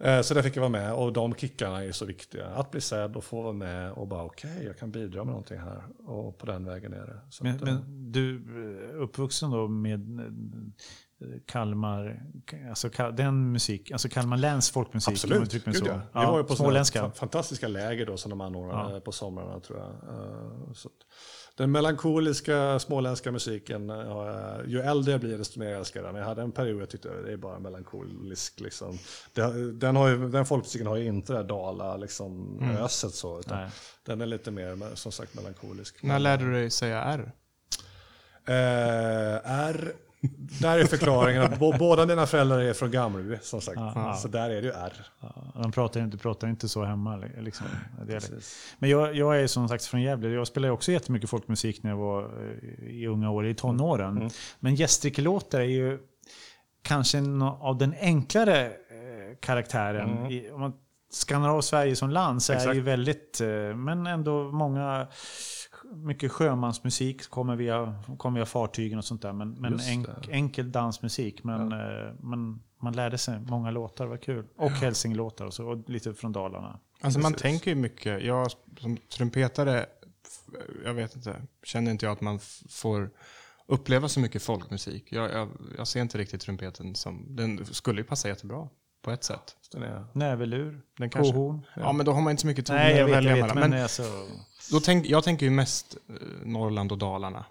Eh, 0.00 0.20
Så 0.22 0.34
där 0.34 0.42
fick 0.42 0.56
jag 0.56 0.60
vara 0.60 0.70
med 0.70 0.92
och 0.94 1.12
de 1.12 1.34
kickarna 1.34 1.84
är 1.84 1.92
så 1.92 2.04
viktiga. 2.04 2.46
Att 2.46 2.70
bli 2.70 2.80
sedd 2.80 3.16
och 3.16 3.24
få 3.24 3.42
vara 3.42 3.52
med 3.52 3.92
och 3.92 4.08
bara 4.08 4.24
okej, 4.24 4.64
jag 4.64 4.78
kan 4.78 4.90
bidra 4.90 5.24
med 5.24 5.30
någonting 5.32 5.58
här. 5.58 5.82
Och 6.06 6.38
på 6.38 6.46
den 6.46 6.64
vägen 6.64 6.92
är 6.92 7.06
det. 7.06 7.18
Så 7.30 7.44
Men, 7.44 7.56
att, 7.56 7.62
eh, 7.62 7.66
men 7.66 8.12
du 8.12 8.36
är 8.36 8.96
uppvuxen 8.96 9.50
då 9.50 9.68
med 9.68 10.20
eh, 10.20 10.26
Kalmar, 11.46 12.22
alltså 12.68 12.88
den 13.12 13.52
musik, 13.52 13.90
alltså 13.90 14.08
Kalmar 14.08 14.36
läns 14.36 14.70
folkmusik. 14.70 15.12
Absolut, 15.12 15.64
Gud, 15.64 15.76
så. 15.76 15.84
ja. 15.86 16.00
Ja, 16.12 16.20
Vi 16.20 16.26
var 16.26 16.38
ju 16.38 16.44
på 16.44 16.56
småländska. 16.56 17.02
fa- 17.06 17.12
fantastiska 17.14 17.68
läger 17.68 18.06
då 18.06 18.16
som 18.16 18.30
de 18.30 18.40
anordnade 18.40 18.94
Ja. 18.94 19.00
på 19.00 19.12
somrarna 19.12 19.60
tror 19.60 19.78
jag. 19.78 19.88
Eh, 19.88 20.72
Så 20.72 20.88
den 21.56 21.70
melankoliska 21.72 22.78
småländska 22.78 23.32
musiken, 23.32 23.90
eh, 23.90 24.60
ju 24.66 24.80
äldre 24.80 25.12
jag 25.12 25.20
blir 25.20 25.38
desto 25.38 25.58
mer 25.58 25.74
älskar 25.74 26.00
jag 26.00 26.08
den. 26.08 26.20
Jag 26.20 26.28
hade 26.28 26.42
en 26.42 26.52
period 26.52 26.82
jag 26.82 26.90
tyckte 26.90 27.08
det 27.08 27.32
är 27.32 27.36
bara 27.36 27.58
melankolisk. 27.58 28.60
Liksom. 28.60 28.98
Den, 29.72 29.96
har 29.96 30.08
ju, 30.08 30.28
den 30.28 30.46
folkmusiken 30.46 30.86
har 30.86 30.96
ju 30.96 31.04
inte 31.04 31.32
det 31.32 31.38
där 31.38 31.44
dala 31.44 31.96
liksom, 31.96 32.60
öset 32.80 33.14
så. 33.14 33.40
Utan 33.40 33.58
Nej. 33.58 33.70
den 34.06 34.20
är 34.20 34.26
lite 34.26 34.50
mer 34.50 34.94
som 34.94 35.12
sagt 35.12 35.34
melankolisk. 35.34 36.02
När 36.02 36.18
lärde 36.18 36.44
du 36.44 36.52
dig 36.52 36.70
säga 36.70 37.02
R? 37.02 37.32
Eh, 38.46 39.50
R 39.50 39.94
där 40.60 40.78
är 40.78 40.84
förklaringen. 40.84 41.48
Båda 41.78 42.06
dina 42.06 42.26
föräldrar 42.26 42.58
är 42.60 42.72
från 42.72 42.90
Gamleby, 42.90 43.38
som 43.42 43.60
sagt. 43.60 43.76
Ja. 43.80 44.14
Så 44.14 44.28
där 44.28 44.50
är 44.50 44.54
det 44.62 44.66
ju 44.68 44.72
R. 44.72 44.92
Ja, 45.20 45.52
de 45.62 45.72
pratar 45.72 46.00
inte, 46.00 46.16
pratar 46.18 46.48
inte 46.48 46.68
så 46.68 46.84
hemma. 46.84 47.16
li- 47.16 47.26
Liksom. 47.42 47.66
Men 48.78 48.90
jag, 48.90 49.14
jag 49.16 49.40
är 49.40 49.46
som 49.46 49.68
sagt 49.68 49.84
från 49.84 50.02
Gävle. 50.02 50.28
Jag 50.28 50.46
spelade 50.46 50.72
också 50.72 50.92
jättemycket 50.92 51.30
folkmusik 51.30 51.82
när 51.82 51.90
jag 51.90 51.96
var 51.98 52.22
eh, 52.22 52.86
i 52.90 53.06
unga 53.06 53.30
år, 53.30 53.46
i 53.46 53.54
tonåren. 53.54 54.16
Mm. 54.16 54.30
Men 54.60 54.74
gästrikelåtar 54.74 55.60
är 55.60 55.64
ju 55.64 55.98
kanske 56.82 57.18
en 57.18 57.42
av 57.42 57.78
den 57.78 57.94
enklare 58.00 58.66
eh, 58.66 58.72
karaktären. 59.40 60.30
I, 60.30 60.50
om 60.50 60.60
man 60.60 60.72
skannar 61.10 61.48
av 61.48 61.60
Sverige 61.60 61.96
som 61.96 62.10
land 62.10 62.42
så 62.42 62.52
är 62.52 62.56
det. 62.56 62.62
Exakt. 62.62 62.76
ju 62.76 62.80
väldigt, 62.80 63.40
eh, 63.40 63.76
men 63.76 64.06
ändå 64.06 64.50
många, 64.52 65.06
mycket 65.94 66.32
sjömansmusik 66.32 67.30
kommer 67.30 67.56
via, 67.56 67.94
kommer 68.18 68.40
via 68.40 68.46
fartygen 68.46 68.98
och 68.98 69.04
sånt 69.04 69.22
där. 69.22 69.32
Men, 69.32 69.50
men 69.50 69.80
enk, 69.80 70.08
enkel 70.28 70.72
dansmusik. 70.72 71.44
Men, 71.44 71.72
eh, 71.72 72.14
men 72.20 72.62
man 72.82 72.92
lärde 72.92 73.18
sig 73.18 73.40
många 73.40 73.70
låtar, 73.70 74.06
var 74.06 74.16
kul. 74.16 74.46
Och 74.56 74.70
hälsingelåtar 74.70 75.44
och 75.44 75.54
så, 75.54 75.68
och 75.68 75.90
lite 75.90 76.14
från 76.14 76.32
Dalarna. 76.32 76.80
Alltså 77.00 77.20
man 77.20 77.32
Precis. 77.32 77.42
tänker 77.42 77.70
ju 77.70 77.74
mycket. 77.74 78.24
Jag 78.24 78.50
som 78.80 78.96
trumpetare, 78.96 79.86
jag 80.84 80.94
vet 80.94 81.16
inte, 81.16 81.42
känner 81.62 81.90
inte 81.90 82.06
jag 82.06 82.12
att 82.12 82.20
man 82.20 82.38
får 82.68 83.10
uppleva 83.66 84.08
så 84.08 84.20
mycket 84.20 84.42
folkmusik. 84.42 85.12
Jag, 85.12 85.30
jag, 85.32 85.48
jag 85.76 85.88
ser 85.88 86.00
inte 86.00 86.18
riktigt 86.18 86.40
trumpeten 86.40 86.94
som, 86.94 87.36
den 87.36 87.64
skulle 87.64 88.00
ju 88.00 88.04
passa 88.04 88.28
jättebra 88.28 88.68
på 89.02 89.10
ett 89.10 89.24
sätt. 89.24 89.56
Den 89.72 89.82
är, 89.82 90.04
Näverlur, 90.12 90.80
Den 90.98 91.10
kanske, 91.10 91.32
kohorn. 91.32 91.66
ja 91.76 91.92
men 91.92 92.06
då 92.06 92.12
har 92.12 92.20
man 92.20 92.30
inte 92.30 92.40
så 92.40 92.46
mycket 92.46 92.66
toner 92.66 92.80
Nej, 92.84 92.96
jag 92.96 93.00
att 93.02 93.08
vet, 93.08 93.16
välja 93.16 93.32
mellan. 93.36 93.58
Men, 93.58 93.70
Men, 93.70 93.82
alltså, 93.82 94.02
då 94.72 94.80
tänk, 94.80 95.06
jag 95.06 95.24
tänker 95.24 95.46
ju 95.46 95.50
mest 95.50 95.96
eh, 96.08 96.14
Norrland 96.44 96.92
och 96.92 96.98
Dalarna. 96.98 97.44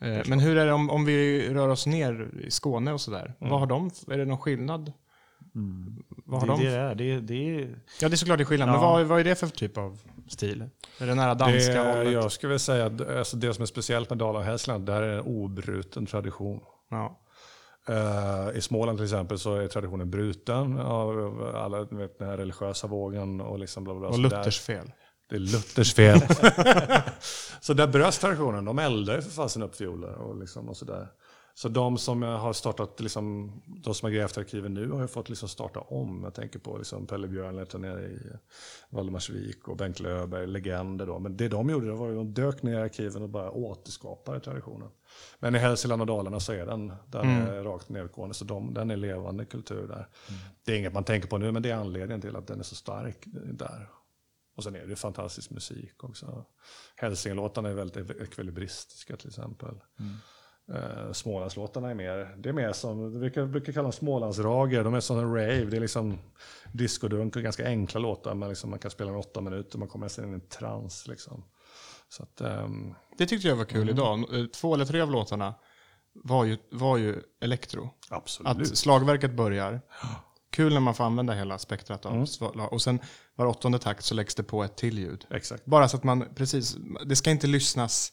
Eh, 0.00 0.18
men 0.26 0.40
hur 0.40 0.56
är 0.58 0.66
det 0.66 0.72
om, 0.72 0.90
om 0.90 1.04
vi 1.04 1.48
rör 1.54 1.68
oss 1.68 1.86
ner 1.86 2.30
i 2.46 2.50
Skåne 2.50 2.92
och 2.92 3.00
sådär? 3.00 3.34
Vad 3.38 3.60
har 3.60 3.66
de, 3.66 3.90
är 4.10 4.18
det 4.18 4.24
någon 4.24 4.38
skillnad? 4.38 4.92
Vad 6.24 6.40
har 6.40 6.46
det, 6.46 6.52
de? 6.52 6.62
det 6.64 6.74
är 6.76 6.94
det. 6.94 7.20
det 7.20 7.34
är, 7.60 7.78
Ja, 8.00 8.08
det 8.08 8.14
är 8.14 8.16
såklart 8.16 8.38
det 8.38 8.42
är 8.42 8.44
skillnad. 8.44 8.68
Men 8.68 8.80
Ja. 8.80 8.92
vad, 8.92 9.06
vad 9.06 9.20
är 9.20 9.24
det 9.24 9.34
för 9.34 9.46
typ 9.46 9.78
av 9.78 9.98
stil? 10.28 10.64
Är 11.00 11.06
det 11.06 11.14
nära 11.14 11.34
danska 11.34 11.82
det, 11.84 11.96
hållet? 11.96 12.12
jag 12.12 12.32
skulle 12.32 12.48
vilja 12.48 12.58
säga 12.58 12.86
att 12.86 13.08
alltså 13.08 13.36
det 13.36 13.54
som 13.54 13.62
är 13.62 13.66
speciellt 13.66 14.10
med 14.10 14.18
Dalarna 14.18 14.38
och 14.38 14.44
Hälsingland, 14.44 14.86
där 14.86 15.02
är 15.02 15.08
det 15.08 15.14
en 15.14 15.20
obruten 15.26 16.06
tradition. 16.06 16.60
Ja. 16.90 17.18
Eh, 17.88 18.56
I 18.56 18.60
Småland 18.60 18.98
till 18.98 19.04
exempel 19.04 19.38
så 19.38 19.54
är 19.54 19.68
traditionen 19.68 20.10
bruten 20.10 20.78
av 20.78 21.42
alla 21.54 21.84
vet, 21.84 22.18
den 22.18 22.28
här 22.28 22.36
religiösa 22.36 22.86
vågen 22.86 23.40
och 23.40 23.58
liksom 23.58 23.84
bla 23.84 23.94
bla. 23.94 24.08
Och 24.08 24.18
Luthers 24.18 24.60
fel. 24.60 24.92
Det 25.28 25.36
är 25.36 25.40
Luthers 25.40 25.94
fel. 25.94 26.20
så 27.60 27.74
där 27.74 27.86
bröts 27.86 28.18
traditionen. 28.18 28.64
De 28.64 28.78
eldar 28.78 29.16
ju 29.16 29.22
för 29.22 29.30
fasen 29.30 29.62
upp 29.62 29.76
fioler 29.76 30.14
och, 30.14 30.36
liksom 30.36 30.68
och 30.68 30.76
sådär. 30.76 31.08
Så 31.58 31.68
de 31.68 31.98
som 31.98 32.22
har 32.22 32.52
startat, 32.52 33.00
liksom, 33.00 33.52
de 33.66 33.94
som 33.94 34.06
har 34.06 34.10
grävt 34.10 34.38
arkiven 34.38 34.74
nu 34.74 34.90
har 34.90 35.00
ju 35.00 35.08
fått 35.08 35.28
liksom 35.28 35.48
starta 35.48 35.80
om. 35.80 36.24
Jag 36.24 36.34
tänker 36.34 36.58
på 36.58 36.78
liksom 36.78 37.06
Pelle 37.06 37.28
Björnlert 37.28 37.74
nere 37.74 38.06
i 38.06 38.18
Valdemarsvik 38.90 39.68
och 39.68 39.76
Bengt 39.76 40.00
Löfberg, 40.00 40.46
legender 40.46 41.06
då. 41.06 41.18
Men 41.18 41.36
det 41.36 41.48
de 41.48 41.70
gjorde 41.70 41.86
det 41.86 41.92
var 41.92 42.08
att 42.08 42.14
de 42.14 42.34
dök 42.34 42.62
ner 42.62 42.78
i 42.78 42.82
arkiven 42.82 43.22
och 43.22 43.28
bara 43.28 43.50
återskapade 43.50 44.40
traditionen. 44.40 44.88
Men 45.38 45.54
i 45.54 45.58
Hälsingland 45.58 46.02
och 46.02 46.06
Dalarna 46.06 46.40
så 46.40 46.52
är 46.52 46.66
den, 46.66 46.92
den 47.06 47.26
är 47.26 47.62
rakt 47.62 47.88
nedgående. 47.88 48.34
Så 48.34 48.44
de, 48.44 48.74
den 48.74 48.90
är 48.90 48.96
levande 48.96 49.44
kultur 49.44 49.88
där. 49.88 50.08
Det 50.64 50.72
är 50.72 50.78
inget 50.78 50.94
man 50.94 51.04
tänker 51.04 51.28
på 51.28 51.38
nu, 51.38 51.52
men 51.52 51.62
det 51.62 51.70
är 51.70 51.76
anledningen 51.76 52.20
till 52.20 52.36
att 52.36 52.46
den 52.46 52.58
är 52.58 52.64
så 52.64 52.74
stark 52.74 53.24
där. 53.52 53.88
Och 54.56 54.64
sen 54.64 54.76
är 54.76 54.86
det 54.86 54.96
fantastisk 54.96 55.50
musik 55.50 56.04
också. 56.04 56.44
Hälsingelåtarna 56.96 57.68
är 57.68 57.74
väldigt 57.74 58.10
ekvilibristiska 58.10 59.16
till 59.16 59.28
exempel. 59.28 59.74
Eh, 60.74 61.12
Smålandslåtarna 61.12 61.90
är 61.90 61.94
mer, 61.94 62.34
det 62.38 62.48
är 62.48 62.52
mer 62.52 62.72
som, 62.72 63.12
vi 63.20 63.30
brukar, 63.30 63.72
kalla 63.72 63.82
dem 63.82 63.92
Smålandsrager. 63.92 64.84
De 64.84 64.94
är 64.94 65.00
som 65.00 65.18
en 65.18 65.34
rave, 65.34 65.64
det 65.64 65.76
är 65.76 65.80
liksom 65.80 66.18
discodunk 66.72 67.36
och 67.36 67.42
ganska 67.42 67.66
enkla 67.66 68.00
låtar. 68.00 68.34
Men 68.34 68.48
liksom 68.48 68.70
man 68.70 68.78
kan 68.78 68.90
spela 68.90 69.12
i 69.12 69.14
åtta 69.14 69.40
minuter, 69.40 69.78
man 69.78 69.88
kommer 69.88 70.06
nästan 70.06 70.24
in 70.24 70.30
i 70.30 70.34
en 70.34 70.40
trans. 70.48 71.08
Liksom. 71.08 71.44
Så 72.08 72.22
att, 72.22 72.40
ehm, 72.40 72.94
Det 73.18 73.26
tyckte 73.26 73.48
jag 73.48 73.56
var 73.56 73.64
kul 73.64 73.82
Mm. 73.82 73.94
idag. 73.94 74.38
Eh, 74.40 74.46
Två 74.46 74.74
eller 74.74 74.84
tre 74.84 75.00
av 75.00 75.10
låtarna 75.10 75.54
var 76.24 76.44
ju, 76.44 76.56
var 76.70 76.96
ju 76.96 77.22
elektro. 77.40 77.90
absolut. 78.10 78.48
Att 78.48 78.76
slagverket 78.78 79.32
börjar. 79.36 79.80
Kul 80.50 80.72
när 80.72 80.80
man 80.80 80.94
får 80.94 81.04
använda 81.04 81.32
hela 81.32 81.58
spektrat 81.58 82.06
av 82.06 82.12
Mm. 82.12 82.66
Och 82.70 82.82
sen 82.82 82.98
var 83.34 83.46
åttonde 83.46 83.78
takt 83.78 84.04
så 84.04 84.14
läggs 84.14 84.34
det 84.34 84.42
på 84.42 84.64
ett 84.64 84.76
till 84.76 84.98
ljud. 84.98 85.26
Exakt. 85.30 85.64
Bara 85.64 85.88
så 85.88 85.96
att 85.96 86.04
man, 86.04 86.24
precis, 86.34 86.76
det 87.06 87.16
ska 87.16 87.30
inte 87.30 87.46
lyssnas 87.46 88.12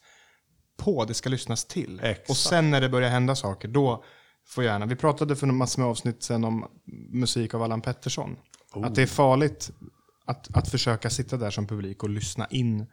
på, 0.78 1.05
det 1.05 1.13
ska 1.13 1.30
lyssnas 1.30 1.65
till. 1.65 1.99
Exakt. 2.03 2.30
Och 2.30 2.38
sen 2.38 2.71
när 2.71 2.82
det 2.82 2.89
börjar 2.89 3.09
hända 3.09 3.36
saker, 3.36 3.67
då 3.67 4.03
får 4.47 4.63
gärna, 4.63 4.86
vi 4.86 4.95
pratade 4.95 5.36
för 5.36 5.47
massor 5.47 5.82
med 5.82 5.89
avsnitt 5.89 6.24
sen 6.24 6.43
om 6.43 6.65
musik 7.11 7.53
av 7.53 7.63
Allan 7.63 7.82
Pettersson. 7.82 8.36
Oh. 8.74 8.86
Att 8.86 8.95
det 8.95 9.01
är 9.01 9.07
farligt 9.07 9.71
att, 10.26 10.57
att 10.57 10.69
försöka 10.69 11.09
sitta 11.09 11.38
där 11.38 11.51
som 11.51 11.67
publik 11.67 12.03
och 12.03 12.09
lyssna 12.09 12.47
in 12.49 12.86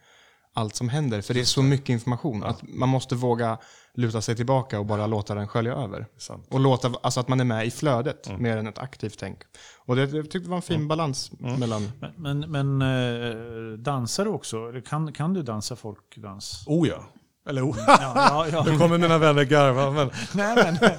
allt 0.55 0.75
som 0.75 0.89
händer. 0.89 1.21
För 1.21 1.35
det 1.35 1.41
är 1.41 1.45
så 1.45 1.63
mycket 1.63 1.89
information. 1.89 2.45
Att 2.45 2.63
man 2.63 2.89
måste 2.89 3.15
våga 3.15 3.59
luta 3.95 4.21
sig 4.21 4.37
tillbaka 4.37 4.79
och 4.79 4.87
bara 4.87 5.07
låta 5.07 5.35
den 5.35 5.49
skölja 5.49 5.73
över. 5.73 6.07
Sant. 6.19 6.47
Och 6.51 6.61
låta, 6.61 6.93
alltså 7.03 7.21
att 7.21 7.29
man 7.29 7.41
är 7.41 7.45
med 7.45 7.67
i 7.67 7.71
flödet 7.71 8.29
Mm. 8.29 8.43
mer 8.43 8.57
än 8.57 8.67
ett 8.67 8.79
aktivt 8.79 9.19
tänk. 9.19 9.39
Och 9.87 9.97
det, 9.97 10.03
jag 10.03 10.25
tyckte 10.25 10.39
det 10.39 10.49
var 10.49 10.57
en 10.57 10.63
fin 10.63 10.89
balans 10.89 11.31
Mm. 11.41 11.61
mellan... 11.61 11.93
men 12.01 12.41
men, 12.47 12.51
men 12.79 12.83
eh, 12.83 13.79
dansar 13.79 14.25
du 14.25 14.31
också? 14.31 14.57
Kan, 14.87 15.13
kan 15.13 15.35
du 15.35 15.43
dansa 15.43 15.77
folkdans? 15.77 16.65
Oh 16.67 16.89
ja. 16.89 17.05
Eller 17.51 17.71
oh. 17.71 17.77
Ja, 17.87 18.47
ja. 18.53 18.65
Nu 18.67 18.79
kommer 18.79 18.99
mina 18.99 19.19
vänner 19.19 19.45
garva. 19.45 19.91
Men, 19.91 20.11
Nej, 20.35 20.57
men, 20.57 20.91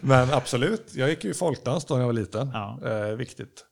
men 0.00 0.34
absolut, 0.34 0.94
jag 0.94 1.08
gick 1.08 1.24
ju 1.24 1.34
folkdans 1.34 1.84
då 1.84 1.94
när 1.94 2.00
jag 2.00 2.06
var 2.06 2.12
liten. 2.12 2.50
Ja. 2.54 2.78
Eh, 2.84 3.16
viktigt. 3.16 3.64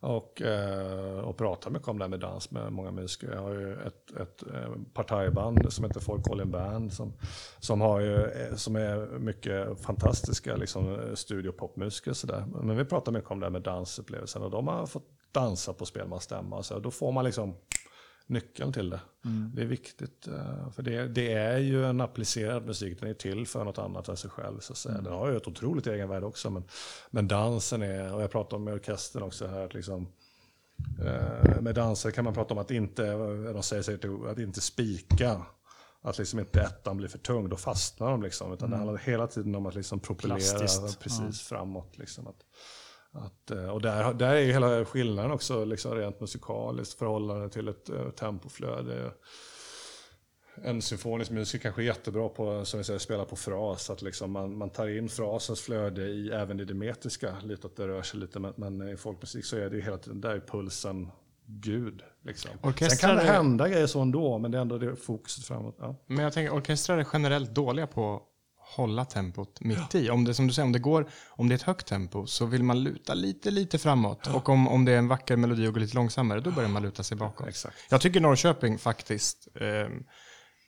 Och, 0.00 0.42
eh, 0.42 1.18
och 1.18 1.36
pratade 1.36 1.72
mycket 1.72 1.88
om 1.88 1.98
det 1.98 2.04
här 2.04 2.08
med 2.08 2.20
dans 2.20 2.50
med 2.50 2.72
många 2.72 2.90
musiker. 2.90 3.32
Jag 3.34 3.42
har 3.42 3.52
ju 3.52 3.72
ett, 3.72 4.10
ett 4.20 4.42
eh, 4.54 4.70
partajband 4.94 5.72
som 5.72 5.84
heter 5.84 6.00
Folk 6.00 6.26
Calling 6.26 6.50
Band 6.50 6.92
som, 6.92 7.12
som, 7.58 7.80
har 7.80 8.00
ju, 8.00 8.16
eh, 8.16 8.54
som 8.54 8.76
är 8.76 9.18
mycket 9.18 9.80
fantastiska 9.80 10.56
liksom, 10.56 10.94
eh, 10.94 11.14
studiopopmusiker. 11.14 12.10
och 12.10 12.16
sådär. 12.16 12.44
Men 12.62 12.76
vi 12.76 12.84
pratar 12.84 13.12
mycket 13.12 13.30
om 13.30 13.40
det 13.40 13.46
här 13.46 13.50
med 13.50 13.62
dansupplevelsen 13.62 14.42
och 14.42 14.50
de 14.50 14.68
har 14.68 14.86
fått 14.86 15.06
dansa 15.32 15.72
på 15.72 15.86
spelmansstämma. 15.86 16.62
Så 16.62 16.78
då 16.78 16.90
får 16.90 17.12
man 17.12 17.24
liksom 17.24 17.54
nyckeln 18.28 18.72
till 18.72 18.90
det. 18.90 19.00
Det 19.54 19.62
är 19.62 19.66
viktigt. 19.66 20.26
eh, 20.28 20.70
För 20.70 20.82
det, 20.82 21.08
det 21.08 21.32
är 21.32 21.58
ju 21.58 21.84
en 21.86 22.00
applicerad 22.00 22.66
musik. 22.66 23.00
Den 23.00 23.10
är 23.10 23.14
till 23.14 23.46
för 23.46 23.64
något 23.64 23.78
annat 23.78 24.08
än 24.08 24.16
sig 24.16 24.30
själv. 24.30 24.60
Så 24.60 24.72
att 24.72 24.78
säga. 24.78 25.00
Den 25.00 25.12
har 25.12 25.30
ju 25.30 25.36
ett 25.36 25.46
otroligt 25.46 25.86
egenvärde 25.86 26.26
också. 26.26 26.50
Men, 26.50 26.64
men 27.10 27.28
dansen 27.28 27.82
är, 27.82 28.14
och 28.14 28.22
jag 28.22 28.30
pratar 28.30 28.56
om 28.56 28.64
med 28.64 28.74
orkestern 28.74 29.22
också 29.22 29.46
här, 29.46 29.64
att 29.64 29.74
liksom, 29.74 30.08
eh, 31.00 31.60
med 31.60 31.74
danser 31.74 32.10
kan 32.10 32.24
man 32.24 32.34
prata 32.34 32.54
om 32.54 32.58
att 32.58 32.70
inte, 32.70 33.12
de 33.52 33.62
säger 33.62 33.82
sig 33.82 33.98
att 34.30 34.38
inte 34.38 34.60
spika. 34.60 35.42
Att 36.02 36.18
liksom 36.18 36.38
inte 36.38 36.60
ettan 36.60 36.96
blir 36.96 37.08
för 37.08 37.18
tung, 37.18 37.48
då 37.48 37.56
fastnar 37.56 38.10
de. 38.10 38.22
Liksom, 38.22 38.52
utan 38.52 38.70
det 38.70 38.76
handlar 38.76 38.96
hela 38.96 39.26
tiden 39.26 39.54
om 39.54 39.66
att 39.66 39.74
liksom 39.74 40.00
propellera 40.00 40.38
Plastiskt, 40.58 41.00
precis 41.00 41.40
framåt. 41.40 41.98
Liksom, 41.98 42.26
att, 42.26 42.44
att, 43.12 43.50
eh, 43.50 43.68
och 43.68 43.82
där, 43.82 44.14
där 44.14 44.34
är 44.34 44.40
ju 44.40 44.52
hela 44.52 44.84
skillnaden 44.84 45.30
också 45.30 45.64
liksom 45.64 45.94
rent 45.94 46.20
musikaliskt 46.20 46.98
förhållande 46.98 47.48
till 47.48 47.68
ett 47.68 47.90
uh, 47.90 48.10
tempoflöde. 48.10 49.12
En 50.64 50.82
symfonisk 50.82 51.30
musiker 51.30 51.62
kanske 51.62 51.82
är 51.82 51.86
jättebra 51.86 52.28
på 52.28 52.64
som 52.64 52.78
vi 52.78 52.84
säger, 52.84 52.98
spela 52.98 53.24
på 53.24 53.36
fras. 53.36 53.90
Att 53.90 54.02
liksom 54.02 54.30
man, 54.30 54.58
man 54.58 54.70
tar 54.70 54.88
in 54.88 55.08
frasens 55.08 55.60
flöde 55.60 56.02
i, 56.02 56.30
även 56.30 56.60
i 56.60 56.64
det 56.64 56.74
metriska. 56.74 57.36
Lite 57.42 57.66
att 57.66 57.76
det 57.76 57.88
rör 57.88 58.02
sig 58.02 58.20
lite. 58.20 58.38
Men, 58.38 58.54
men 58.56 58.88
i 58.88 58.96
folkmusik 58.96 59.44
så 59.44 59.56
är 59.56 59.70
det 59.70 59.76
ju 59.76 59.82
hela 59.82 59.98
tiden, 59.98 60.20
där 60.20 60.30
är 60.30 60.40
pulsen 60.40 61.10
Gud. 61.46 62.02
Liksom. 62.22 62.50
Sen 62.78 62.88
kan 62.98 63.16
det 63.16 63.22
hända 63.22 63.68
grejer 63.68 63.86
så 63.86 64.00
ändå, 64.00 64.38
men 64.38 64.50
det 64.50 64.58
är 64.58 64.62
ändå 64.62 64.78
det 64.78 64.96
fokuset 64.96 65.44
framåt. 65.44 65.76
Ja. 65.78 65.96
Men 66.06 66.18
jag 66.24 66.32
tänker, 66.32 66.54
orkestrar 66.54 66.98
är 66.98 67.06
generellt 67.12 67.54
dåliga 67.54 67.86
på 67.86 68.22
hålla 68.76 69.04
tempot 69.04 69.60
mitt 69.60 69.94
i. 69.94 70.10
Om 70.10 70.24
det, 70.24 70.34
som 70.34 70.46
du 70.46 70.52
säger, 70.52 70.66
om 70.66 70.72
det 70.72 70.78
går, 70.78 71.08
om 71.30 71.48
det 71.48 71.52
är 71.52 71.56
ett 71.56 71.62
högt 71.62 71.86
tempo 71.86 72.26
så 72.26 72.46
vill 72.46 72.62
man 72.62 72.82
luta 72.82 73.14
lite, 73.14 73.50
lite 73.50 73.78
framåt. 73.78 74.26
Och 74.26 74.48
om, 74.48 74.68
om 74.68 74.84
det 74.84 74.92
är 74.92 74.98
en 74.98 75.08
vacker 75.08 75.36
melodi 75.36 75.66
och 75.68 75.72
går 75.74 75.80
lite 75.80 75.94
långsammare, 75.96 76.40
då 76.40 76.50
börjar 76.50 76.68
man 76.68 76.82
luta 76.82 77.02
sig 77.02 77.16
bakåt. 77.16 77.48
Exakt. 77.48 77.76
Jag 77.90 78.00
tycker 78.00 78.20
Norrköping 78.20 78.78
faktiskt 78.78 79.48
eh, 79.60 79.66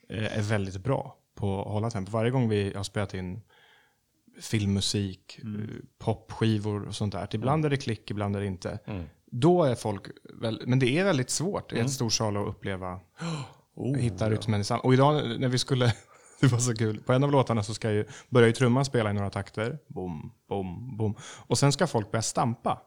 är 0.09 0.43
väldigt 0.43 0.77
bra 0.85 1.17
på 1.37 1.61
att 1.63 1.69
hålla 1.73 1.91
tempo. 1.91 2.11
Varje 2.13 2.31
gång 2.31 2.49
vi 2.49 2.73
har 2.77 2.83
spelat 2.83 3.15
in 3.15 3.41
filmmusik, 4.41 5.39
Mm. 5.43 5.61
eh, 5.63 5.69
popskivor 5.99 6.87
och 6.89 6.95
sånt 6.95 7.13
där. 7.13 7.29
Ibland 7.33 7.65
är 7.65 7.71
det 7.71 7.77
klick, 7.77 8.11
ibland 8.11 8.37
är 8.37 8.41
det 8.41 8.47
inte. 8.47 8.79
Mm. 8.87 9.05
Då 9.33 9.65
är 9.65 9.75
folk, 9.75 10.03
väl, 10.43 10.63
men 10.67 10.79
det 10.79 10.99
är 10.99 11.05
väldigt 11.05 11.31
svårt 11.31 11.73
i 11.73 11.79
ett 11.79 11.91
storsal 11.91 12.37
att 12.37 12.49
uppleva 12.49 13.01
Oh, 13.77 13.97
hitta 13.97 14.31
rytmen 14.31 14.65
sam- 14.65 14.81
Och 14.81 14.95
idag 14.95 15.41
när 15.41 15.49
vi 15.49 15.59
skulle, 15.59 15.93
det 16.41 16.47
var 16.47 16.59
så 16.59 16.75
kul, 16.75 17.01
på 17.01 17.13
en 17.13 17.25
av 17.25 17.31
låtarna 17.33 17.63
så 17.63 17.75
ska 17.75 17.91
ju, 17.91 18.05
börjar 18.29 18.47
ju 18.47 18.53
trumman 18.53 18.85
spela 18.85 19.11
i 19.11 19.13
några 19.13 19.31
takter, 19.31 19.79
bom, 19.89 20.33
bom, 20.49 20.97
bom. 20.97 21.15
Och 21.47 21.59
sen 21.59 21.73
ska 21.73 21.87
folk 21.87 22.11
börja 22.11 22.23
stampa. 22.23 22.79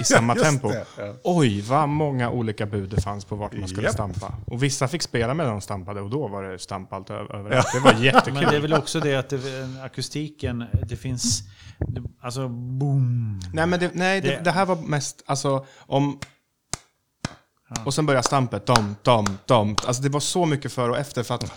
i 0.00 0.04
samma 0.14 0.34
tempo. 0.34 0.68
det, 0.68 0.86
ja. 0.98 1.14
Oj, 1.24 1.60
vad 1.60 1.88
många 1.88 2.30
olika 2.30 2.66
bud 2.66 2.90
det 2.90 3.00
fanns 3.02 3.24
på 3.24 3.36
vart 3.36 3.52
man 3.52 3.68
skulle 3.68 3.86
Japp. 3.86 3.94
stampa. 3.94 4.34
Och 4.46 4.62
vissa 4.62 4.88
fick 4.88 5.02
spela 5.02 5.34
medan 5.34 5.52
de 5.52 5.60
stampade 5.60 6.00
och 6.00 6.10
då 6.10 6.28
var 6.28 6.42
det 6.42 6.58
stamp 6.58 6.92
allt 6.92 7.10
ö- 7.10 7.26
överallt. 7.34 7.66
Det 7.72 7.80
var 7.80 7.92
jättekul. 8.04 8.34
Men 8.34 8.44
det 8.50 8.56
är 8.56 8.60
väl 8.60 8.74
också 8.74 9.00
det 9.00 9.14
att 9.16 9.28
det, 9.28 9.40
akustiken, 9.84 10.64
det 10.88 10.96
finns... 10.96 11.42
Det, 11.78 12.02
alltså 12.20 12.48
boom. 12.48 13.40
Nej, 13.52 13.66
men 13.66 13.80
det, 13.80 13.90
nej, 13.94 14.20
det, 14.20 14.28
Det- 14.28 14.40
det 14.44 14.50
här 14.50 14.66
var 14.66 14.76
mest, 14.76 15.22
alltså 15.26 15.66
om... 15.78 16.18
Och 17.84 17.94
sen 17.94 18.06
börjar 18.06 18.22
stampet, 18.22 18.66
dom, 18.66 18.96
dom, 19.02 19.26
dom. 19.46 19.76
Alltså 19.86 20.02
det 20.02 20.08
var 20.08 20.20
så 20.20 20.46
mycket 20.46 20.72
för 20.72 20.88
och 20.90 20.98
efter 20.98 21.22
för 21.22 21.34
att 21.34 21.52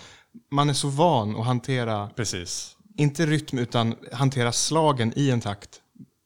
man 0.51 0.69
är 0.69 0.73
så 0.73 0.87
van 0.87 1.35
att 1.35 1.45
hantera, 1.45 2.09
Precis. 2.15 2.77
inte 2.97 3.25
rytm 3.25 3.59
utan 3.59 3.95
hantera 4.11 4.51
slagen 4.51 5.13
i 5.15 5.29
en 5.31 5.41
takt. 5.41 5.69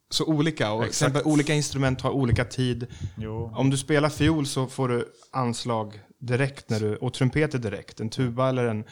Så 0.09 0.25
olika, 0.25 0.71
och 0.71 0.83
Exakt. 0.85 0.91
exempel, 1.11 1.31
olika 1.31 1.53
instrument 1.53 2.01
har 2.01 2.11
olika 2.11 2.45
tid. 2.45 2.87
Jo. 3.17 3.53
Om 3.55 3.69
du 3.69 3.77
spelar 3.77 4.09
fiol 4.09 4.45
så 4.45 4.67
får 4.67 4.87
du 4.87 5.07
anslag 5.31 5.99
direkt 6.19 6.69
när 6.69 6.79
du, 6.79 6.95
och 6.95 7.13
trumpeter 7.13 7.59
direkt. 7.59 7.99
En 7.99 8.09
tuba 8.09 8.49
eller 8.49 8.65
en 8.65 8.83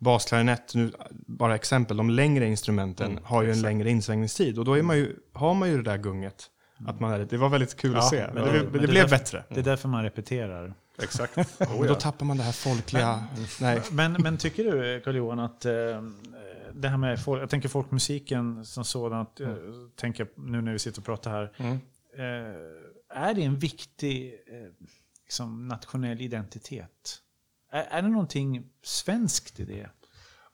basklarinett, 0.00 0.74
nu 0.74 0.92
bara 1.26 1.54
exempel, 1.54 1.96
de 1.96 2.10
längre 2.10 2.46
instrumenten 2.46 3.20
har 3.24 3.42
ju 3.42 3.52
en 3.52 3.62
längre 3.62 3.90
insvängningstid. 3.90 4.58
Och 4.58 4.64
då 4.64 4.74
är 4.78 4.82
man 4.82 4.96
ju, 4.96 5.16
har 5.32 5.54
man 5.54 5.68
ju 5.70 5.76
det 5.76 5.90
där 5.90 5.98
gunget. 5.98 6.46
Att 6.86 7.00
man 7.00 7.26
det 7.26 7.36
var 7.36 7.48
väldigt 7.48 7.76
kul 7.76 7.96
att 7.96 8.02
Ja, 8.04 8.10
se. 8.10 8.26
men 8.26 8.34
Men 8.34 8.44
det- 8.44 8.52
det, 8.58 8.64
men 8.64 8.72
det, 8.72 8.78
det 8.78 8.86
blev 8.88 9.08
där- 9.08 9.18
bättre. 9.18 9.44
Det 9.48 9.60
är 9.60 9.64
därför 9.64 9.88
man 9.88 10.02
repeterar. 10.02 10.74
Exakt. 11.02 11.36
Och 11.38 11.44
Oh, 11.74 11.78
då 11.82 11.86
ja. 11.86 11.94
tappar 11.94 12.26
man 12.26 12.36
det 12.36 12.42
här 12.42 12.52
folkliga... 12.52 13.24
Nej. 13.60 13.82
Men, 13.92 14.12
men 14.12 14.36
tycker 14.38 14.64
du, 14.64 15.00
Carl-Johan, 15.00 15.38
att 15.38 15.64
eh, 15.64 15.72
det 16.74 16.88
här 16.88 16.96
med 16.96 17.24
folk, 17.24 17.42
jag 17.42 17.50
tänker 17.50 17.68
folkmusiken 17.68 18.64
som 18.64 18.84
sådant, 18.84 19.40
eh, 19.40 19.54
tänker 19.96 20.24
jag 20.34 20.44
nu 20.44 20.60
när 20.60 20.72
vi 20.72 20.78
sitter 20.78 21.00
och 21.00 21.04
pratar 21.04 21.30
här. 21.30 21.52
Mm. 21.56 21.72
Eh, 22.18 23.18
är 23.22 23.34
det 23.34 23.42
en 23.44 23.58
viktig 23.58 24.26
eh, 24.34 24.86
liksom, 25.24 25.68
nationell 25.68 26.20
identitet? 26.20 27.18
Är, 27.72 27.82
är 27.82 28.02
det 28.02 28.08
någonting 28.08 28.64
svenskt 28.82 29.60
i 29.60 29.64
det? 29.64 29.90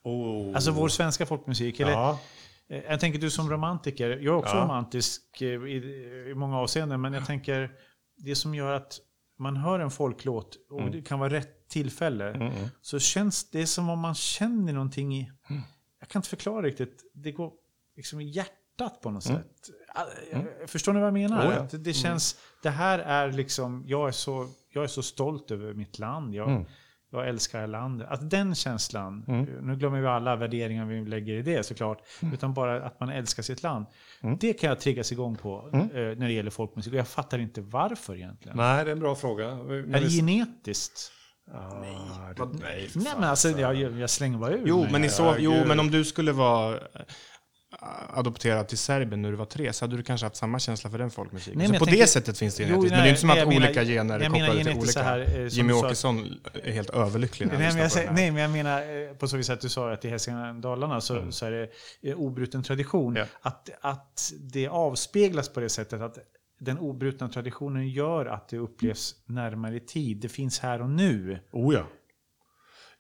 Oh. 0.03 0.55
Alltså 0.55 0.71
vår 0.71 0.89
svenska 0.89 1.27
folkmusik? 1.27 1.81
Eller, 1.81 1.93
Ja. 1.93 2.19
Eh, 2.71 2.83
Jag 2.83 3.01
tänker 3.01 3.19
du 3.19 3.31
som 3.31 3.51
romantiker, 3.51 4.11
jag 4.11 4.25
är 4.35 4.39
också 4.39 4.57
Ja. 4.57 4.63
romantisk 4.65 5.41
eh, 5.43 5.49
i, 5.49 5.77
i 6.31 6.35
många 6.35 6.59
avseenden, 6.59 7.01
men 7.01 7.13
jag 7.13 7.27
tänker 7.27 7.71
det 8.17 8.35
som 8.35 8.55
gör 8.55 8.73
att 8.73 9.01
man 9.39 9.57
hör 9.57 9.81
en 9.81 9.91
folklåt 9.91 10.57
och 10.71 10.91
det 10.91 11.03
kan 11.03 11.19
vara 11.19 11.31
rätt 11.33 11.69
tillfälle, 11.69 12.31
Mm, 12.31 12.43
mm. 12.53 12.69
så 12.81 12.99
känns 12.99 13.51
det 13.51 13.67
som 13.67 13.89
om 13.91 13.99
man 13.99 14.15
känner 14.15 14.73
någonting 14.73 15.17
i... 15.17 15.33
Jag 16.01 16.09
kan 16.09 16.19
inte 16.19 16.29
förklara 16.29 16.63
riktigt. 16.63 17.03
Det 17.15 17.33
går 17.33 17.53
liksom 17.97 18.21
i 18.21 18.25
hjärtat 18.31 19.01
på 19.03 19.11
något 19.11 19.23
sätt. 19.25 19.47
Ah, 19.95 20.05
eh, 20.31 20.41
Förstår 20.67 20.93
ni 20.93 20.99
vad 21.01 21.07
jag 21.07 21.15
menar? 21.15 21.45
Mm. 21.47 21.59
Oh 21.63 21.69
ja. 21.73 21.79
Det 21.79 21.93
känns... 21.93 22.37
Det 22.63 22.71
här 22.71 22.99
är 22.99 23.33
liksom... 23.33 23.85
Jag 23.87 24.09
är 24.09 24.13
så, 24.13 24.49
jag 24.73 24.85
är 24.85 24.89
så 24.89 25.03
stolt 25.03 25.51
över 25.51 25.75
mitt 25.75 25.99
land. 25.99 26.35
Jag, 26.35 26.49
Mm. 26.51 26.65
Jag 27.21 27.29
älskar 27.29 27.59
det 27.59 27.63
här 27.63 27.69
landet. 27.73 28.07
Att 28.11 28.31
den 28.31 28.55
känslan, 28.55 29.25
nu 29.63 29.77
glömmer 29.77 30.01
vi 30.01 30.07
alla 30.07 30.37
värderingar 30.37 30.87
vi 30.87 31.05
lägger 31.05 31.35
i 31.35 31.43
det 31.43 31.67
såklart, 31.67 31.99
utan 32.33 32.55
bara 32.55 32.87
att 32.87 33.01
man 33.01 33.09
älskar 33.09 33.43
sitt 33.43 33.63
land. 33.63 33.87
Det 34.41 34.53
kan 34.53 34.69
jag 34.69 34.81
triggas 34.81 35.13
igång 35.13 35.37
på 35.37 35.71
eh, 35.73 35.79
när 35.81 36.27
det 36.27 36.33
gäller 36.33 36.51
folkmusik. 36.51 36.93
Och 36.93 36.99
jag 36.99 37.09
fattar 37.09 37.39
inte 37.39 37.61
varför 37.61 38.15
egentligen. 38.17 38.57
Nej, 38.57 38.85
det 38.85 38.91
är 38.91 38.93
en 38.93 39.01
bra 39.01 39.15
fråga. 39.15 39.45
Är 39.49 39.87
det 39.87 40.01
vi- 40.01 40.09
genetiskt? 40.17 41.11
Ah, 41.53 41.75
det- 41.75 41.81
nej, 42.61 42.89
för 42.89 42.99
Nej 42.99 43.05
fan. 43.05 43.21
men 43.21 43.31
alltså, 43.31 43.49
jag, 43.49 43.75
jag 43.77 44.11
slänger 44.11 44.39
bara 44.39 44.51
ur 44.53 44.63
Jo, 44.67 44.83
mig. 44.83 44.93
men, 44.93 45.05
i 45.05 45.09
så, 45.09 45.35
jo, 45.39 45.55
men 45.67 45.81
om 45.81 45.91
du 45.91 46.05
skulle 46.05 46.33
vara 46.33 46.79
adopterad 48.15 48.69
till 48.69 48.79
Serbien 48.79 49.23
när 49.23 49.31
du 49.31 49.37
var 49.37 49.45
tre 49.45 49.73
så 49.73 49.85
hade 49.85 49.97
du 49.97 50.03
kanske 50.03 50.27
haft 50.27 50.37
samma 50.37 50.59
känsla 50.59 50.91
för 50.91 50.99
den 50.99 51.11
folkmusiken. 51.11 51.59
Nej, 51.59 51.67
så 51.67 51.73
på 51.73 51.77
jag 51.77 51.87
det 51.87 51.91
tänker- 51.91 52.07
sättet 52.07 52.39
finns 52.39 52.57
det 52.57 52.63
Jo, 52.63 52.69
genetiskt. 52.69 52.91
men 52.93 53.01
det 53.03 53.07
är 53.07 53.09
inte 53.09 53.21
som 53.21 53.31
att 53.31 53.37
menar- 53.37 53.57
olika 53.57 53.85
gener 53.85 54.21
är 54.21 54.29
kopplade 54.31 54.65
till 54.65 54.69
olika. 54.73 54.87
så 54.93 55.01
här, 55.01 55.39
eh, 55.41 55.47
Jimmy 55.47 55.73
Åkesson 55.73 56.25
är 56.65 56.73
helt 56.73 56.91
överlycklig 56.91 57.47
när 57.47 57.59
Nej 57.59 57.69
men, 57.73 57.83
jag 57.83 57.93
säger, 57.93 58.13
nej, 58.13 58.31
men 58.31 58.43
jag 58.43 58.51
menar 58.51 58.81
eh, 59.11 59.15
på 59.17 59.29
så 59.29 59.37
vis 59.37 59.51
att 59.51 59.61
du 59.61 59.69
sa 59.69 59.93
att 59.93 60.05
i 60.05 60.09
Hälsingland 60.09 60.63
Dalarna 60.63 61.01
så, 61.01 61.33
så 61.33 61.47
är 61.47 61.51
det 61.51 61.69
eh, 62.11 62.17
obruten 62.21 62.63
tradition. 62.63 63.17
Ja. 63.17 63.25
Att, 63.41 63.71
att 63.81 64.33
det 64.41 64.69
avspeglas 64.69 65.49
på 65.49 65.61
det 65.61 65.69
sättet 65.69 66.01
att 66.01 66.19
den 66.61 66.79
obrutna 66.79 67.29
traditionen 67.29 67.89
gör 67.89 68.27
att 68.27 68.49
det 68.49 68.59
upplevs 68.59 69.15
närmare 69.27 69.77
i 69.77 69.81
tid. 69.81 70.17
Det 70.17 70.29
finns 70.29 70.59
här 70.61 70.83
och 70.83 70.91
nu. 70.91 71.39
Oh 71.53 71.75
ja. 71.75 71.87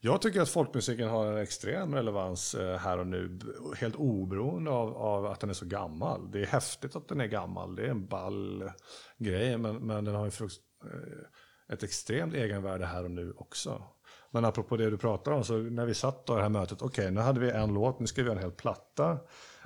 Jag 0.06 0.22
tycker 0.22 0.40
att 0.40 0.48
folkmusiken 0.48 1.08
har 1.08 1.26
en 1.26 1.42
extrem 1.42 1.94
relevans 1.94 2.54
eh, 2.54 2.78
här 2.78 2.98
och 2.98 3.06
nu. 3.06 3.38
Helt 3.76 3.96
oberoende 3.96 4.70
av, 4.70 4.96
av 4.96 5.26
att 5.26 5.40
den 5.40 5.50
är 5.50 5.54
så 5.54 5.66
gammal. 5.66 6.30
Det 6.30 6.42
är 6.42 6.46
häftigt 6.46 6.96
att 6.96 7.08
den 7.08 7.20
är 7.20 7.26
gammal. 7.26 7.76
Det 7.76 7.82
är 7.82 7.88
en 7.88 8.06
ball 8.06 8.70
grej. 9.18 9.58
Men, 9.58 9.76
men 9.76 10.04
den 10.04 10.14
har 10.14 10.24
ju 10.24 10.30
eh, 10.44 11.72
ett 11.72 11.82
extremt 11.82 12.34
egenvärde 12.34 12.86
här 12.86 13.04
och 13.04 13.10
nu 13.10 13.32
också. 13.36 13.82
Men 14.30 14.44
apropå 14.44 14.76
det 14.76 14.90
du 14.90 14.98
pratar 14.98 15.32
om, 15.32 15.44
så 15.44 15.56
när 15.56 15.86
vi 15.86 15.94
satt 15.94 16.26
då 16.26 16.32
i 16.32 16.36
det 16.36 16.42
här 16.42 16.48
mötet, 16.48 16.82
okej 16.82 17.10
nu 17.10 17.20
hade 17.20 17.40
vi 17.40 17.50
en 17.50 17.74
låt, 17.74 18.00
nu 18.00 18.06
ska 18.06 18.22
vi 18.22 18.28
göra 18.28 18.38
en 18.38 18.44
hel 18.44 18.52
platta. 18.52 19.18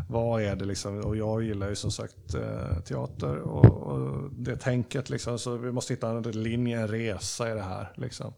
Vad 0.08 0.42
är 0.42 0.56
det 0.56 0.64
liksom? 0.64 1.00
Och 1.00 1.16
jag 1.16 1.42
gillar 1.42 1.68
ju 1.68 1.74
som 1.74 1.90
sagt 1.90 2.34
eh, 2.34 2.80
teater 2.80 3.36
och, 3.36 3.64
och 3.64 4.30
det 4.32 4.56
tänket 4.56 5.10
liksom. 5.10 5.38
Så 5.38 5.56
vi 5.56 5.72
måste 5.72 5.92
hitta 5.92 6.10
en 6.10 6.22
linje, 6.22 6.80
en 6.80 6.88
resa 6.88 7.50
i 7.50 7.54
det 7.54 7.62
här 7.62 7.92
liksom. 7.96 8.34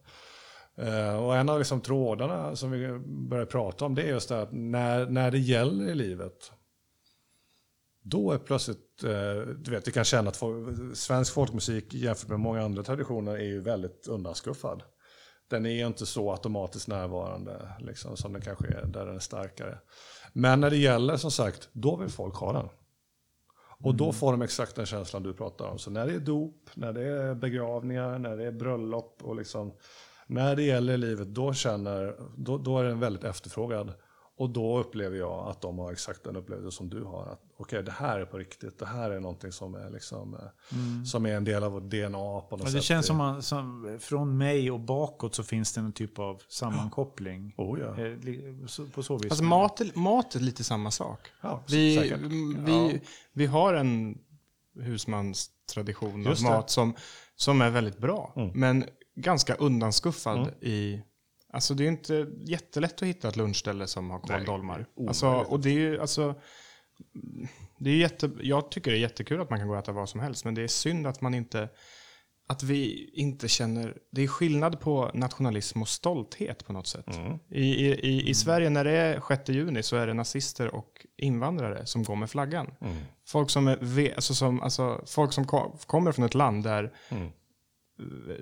Eh, 0.81 1.25
och 1.25 1.37
en 1.37 1.49
av 1.49 1.59
liksom 1.59 1.81
trådarna 1.81 2.57
som 2.57 2.71
vi 2.71 2.99
börjar 3.29 3.47
prata 3.47 3.85
om 3.85 3.95
det 3.95 4.03
är 4.03 4.09
just 4.09 4.29
det 4.29 4.43
att 4.43 4.53
när, 4.53 5.07
när 5.07 5.31
det 5.31 5.39
gäller 5.39 5.89
i 5.89 5.95
livet 5.95 6.53
då 8.03 8.33
är 8.33 8.39
plötsligt, 8.39 9.05
eh, 9.05 9.55
du 9.57 9.71
vet, 9.71 9.89
vi 9.89 9.93
kan 9.93 10.05
känna 10.05 10.31
att 10.31 10.43
svensk 10.95 11.35
folkmusik 11.35 11.95
jämfört 11.95 12.29
med 12.29 12.41
många 12.41 12.65
andra 12.65 12.83
traditioner 12.83 13.33
är 13.33 13.45
ju 13.45 13.61
väldigt 13.61 14.07
undanskuffad. 14.09 14.83
Den 15.51 15.67
är 15.67 15.87
inte 15.87 16.07
så 16.07 16.31
automatiskt 16.33 16.89
närvarande 16.89 17.69
liksom, 17.81 18.17
som 18.17 18.33
den 18.33 18.43
kanske 18.43 18.67
är 18.67 18.87
där 18.87 19.07
den 19.07 19.15
är 19.15 19.21
starkare. 19.21 19.79
Men 20.33 20.61
när 20.61 20.71
det 20.71 20.77
gäller, 20.77 21.17
som 21.17 21.31
sagt, 21.31 21.69
då 21.73 21.97
vill 21.97 22.09
folk 22.09 22.35
ha 22.35 22.53
den. 22.53 22.69
Och 23.83 23.95
då 23.95 24.13
får 24.13 24.33
de 24.33 24.43
exakt 24.43 24.77
den 24.77 24.87
känslan 24.87 25.23
du 25.23 25.35
pratar 25.35 25.65
om. 25.65 25.79
Så 25.79 25.91
när 25.91 26.07
det 26.07 26.15
är 26.15 26.19
dop, 26.19 26.71
när 26.75 26.93
det 26.93 27.03
är 27.03 27.35
begravningar, 27.35 28.19
när 28.19 28.37
det 28.37 28.47
är 28.47 28.53
bröllop 28.53 29.19
och 29.23 29.37
liksom 29.37 29.73
när 30.31 30.57
det 30.57 30.63
gäller 30.63 30.97
livet, 30.97 31.29
då, 31.29 31.53
känner, 31.55 32.17
då, 32.37 32.59
då 32.59 32.79
är 32.79 32.85
den 32.85 33.01
väldigt 33.01 33.25
efterfrågad. 33.25 33.93
Och 34.37 34.51
då 34.51 34.79
upplever 34.79 35.17
jag 35.19 35.49
att 35.49 35.61
de 35.61 35.79
har 35.79 35.93
exakt 35.93 36.25
den 36.25 36.37
upplevelse 36.37 36.77
som 36.77 36.91
du 36.91 37.03
har. 37.05 37.27
Att 37.27 37.41
Okej, 37.57 37.83
det 37.83 37.91
här 37.93 38.21
är 38.21 38.25
på 38.25 38.39
riktigt. 38.39 38.79
Det 38.79 38.87
här 38.87 39.11
är 39.11 39.21
någonting 39.21 39.53
som 39.53 39.75
är, 39.75 39.91
liksom, 39.91 40.35
eh, 40.35 40.41
som 41.05 41.27
är 41.27 41.37
en 41.37 41.45
del 41.45 41.65
av 41.65 41.73
vårt 41.73 41.83
DNA 41.91 42.11
på 42.11 42.47
något 42.51 42.51
Men 42.51 42.59
det 42.67 42.71
sätt. 42.71 42.83
känns 42.83 43.07
som, 43.07 43.17
man, 43.17 43.43
som 43.43 43.97
från 44.01 44.39
mig 44.39 44.71
och 44.71 44.81
bakåt 44.81 45.35
så 45.35 45.43
finns 45.43 45.73
det 45.73 45.81
en 45.81 45.93
typ 45.93 46.19
av 46.19 46.43
sammankoppling. 46.49 47.55
Oh, 47.59 47.81
ja. 47.81 47.87
Eh, 48.05 48.17
På 48.95 49.03
så 49.03 49.17
vis. 49.19 49.31
Alltså 49.33 49.45
mat, 49.45 49.81
är- 49.81 49.99
mat 49.99 50.35
är 50.35 50.41
lite 50.41 50.65
samma 50.65 50.91
sak. 50.91 51.21
Ja, 51.41 51.63
Vi, 51.69 51.97
säkert. 51.97 52.19
mm, 52.19 52.65
vi, 52.65 53.01
vi 53.33 53.47
har 53.47 53.75
en 53.75 54.19
husmanstradition 54.81 56.27
av 56.27 56.35
det. 56.35 56.43
mat 56.43 56.71
som, 56.71 56.95
som 57.37 57.61
är 57.61 57.71
väldigt 57.71 57.99
bra. 57.99 58.33
Mm. 58.37 58.51
Men 58.55 58.85
ganska 59.17 59.55
undanskuffad 59.55 60.55
i... 60.61 61.03
Alltså 61.53 61.75
det 61.75 61.85
är 61.85 61.89
inte 61.89 62.27
jättelätt 62.47 63.03
att 63.03 63.09
hitta 63.09 63.29
ett 63.29 63.37
lunchställe 63.37 63.87
som 63.87 64.11
har 64.11 64.19
kåldolmar. 64.19 64.87
Alltså, 65.09 65.27
och 65.29 65.61
det 65.61 65.71
är 65.71 65.75
ju 65.75 66.01
alltså... 66.01 66.35
Det 67.79 67.91
är 67.91 67.97
jätte, 67.97 68.31
jag 68.41 68.71
tycker 68.71 68.91
det 68.91 68.97
är 68.97 69.01
jättekul 69.01 69.41
att 69.41 69.51
man 69.51 69.59
kan 69.59 69.69
gå 69.69 69.75
och 69.75 69.81
äta 69.81 69.93
vad 69.93 70.09
som 70.09 70.21
helst, 70.21 70.45
men 70.45 70.55
det 70.55 70.63
är 70.63 70.69
synd 70.69 71.07
att 71.07 71.21
man 71.21 71.35
inte... 71.35 71.69
Att 72.49 72.63
vi 72.63 73.11
inte 73.15 73.49
känner... 73.49 73.97
Det 74.13 74.23
är 74.23 74.27
skillnad 74.29 74.81
på 74.81 75.11
nationalism 75.15 75.83
och 75.83 75.89
stolthet 75.89 76.67
på 76.67 76.73
något 76.73 76.87
sätt. 76.87 77.07
I, 77.51 77.65
i, 77.87 77.91
i, 77.95 78.29
I 78.29 78.35
Sverige 78.35 78.71
när 78.71 78.85
det 78.85 78.91
är 78.91 79.23
6 79.29 79.49
juni 79.49 79.83
så 79.83 79.97
är 79.97 80.07
det 80.07 80.15
nazister 80.15 80.75
och 80.75 81.07
invandrare 81.17 81.87
som 81.87 82.03
går 82.03 82.17
med 82.17 82.31
flaggan. 82.31 82.75
Folk 83.27 83.51
som, 83.51 83.69
är, 83.69 84.15
alltså 84.15 84.35
som, 84.35 84.61
alltså, 84.61 85.03
folk 85.07 85.33
som 85.33 85.45
ko- 85.47 85.77
kommer 85.87 86.13
från 86.13 86.25
ett 86.25 86.35
land 86.35 86.65
där, 86.65 86.93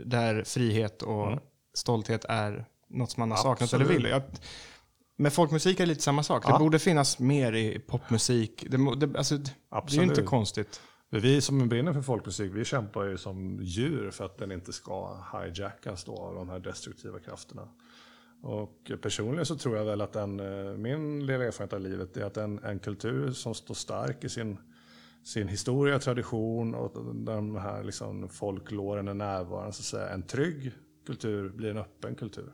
där 0.04 0.44
frihet 0.44 1.02
och 1.02 1.38
stolthet 1.74 2.24
är 2.28 2.64
något 2.88 3.10
som 3.10 3.20
man 3.20 3.30
har 3.30 3.38
saknat 3.38 3.72
eller 3.72 3.84
Absolut. 3.84 4.04
vill. 4.04 4.10
Jag, 4.10 4.22
med 5.16 5.32
folkmusik 5.32 5.80
är 5.80 5.84
det 5.84 5.88
lite 5.88 6.02
samma 6.02 6.22
sak. 6.22 6.44
Det 6.46 6.50
Ja. 6.50 6.58
borde 6.58 6.78
finnas 6.78 7.18
mer 7.18 7.52
i 7.52 7.78
popmusik. 7.78 8.66
Det, 8.70 9.06
det, 9.06 9.18
alltså, 9.18 9.36
det 9.36 9.52
är 9.70 9.94
ju 9.94 10.02
inte 10.02 10.22
konstigt. 10.22 10.80
Vi 11.10 11.40
som 11.40 11.68
brinner 11.68 11.92
för 11.92 12.02
folkmusik, 12.02 12.52
vi 12.54 12.64
kämpar 12.64 13.04
ju 13.04 13.18
som 13.18 13.58
djur 13.62 14.10
för 14.10 14.24
att 14.24 14.38
den 14.38 14.52
inte 14.52 14.72
ska 14.72 15.16
hijackas 15.32 16.04
då 16.04 16.18
av 16.18 16.34
de 16.34 16.48
här 16.48 16.58
destruktiva 16.58 17.18
krafterna. 17.18 17.68
Och 18.42 18.90
personligen 19.02 19.46
så 19.46 19.56
tror 19.56 19.76
jag 19.76 19.84
väl 19.84 20.00
att 20.00 20.16
en, 20.16 20.40
eh, 20.40 20.72
min 20.76 21.26
lilla 21.26 21.44
erfarenhet 21.44 21.72
av 21.72 21.80
livet 21.80 22.16
är 22.16 22.24
att 22.24 22.36
en, 22.36 22.64
en 22.64 22.78
kultur 22.78 23.32
som 23.32 23.54
står 23.54 23.74
stark 23.74 24.24
i 24.24 24.28
sin, 24.28 24.58
sin 25.24 25.48
historia, 25.48 25.98
tradition 25.98 26.74
och 26.74 27.14
där 27.14 27.34
de 27.34 27.56
här 27.56 27.84
liksom 27.84 28.28
folklåren 28.28 29.08
är 29.08 29.14
närvarande, 29.14 29.72
så 29.72 29.80
att 29.80 29.84
säga, 29.84 30.08
en 30.08 30.22
trygg 30.22 30.72
kultur 31.06 31.48
blir 31.48 31.70
en 31.70 31.78
öppen 31.78 32.14
kultur. 32.14 32.52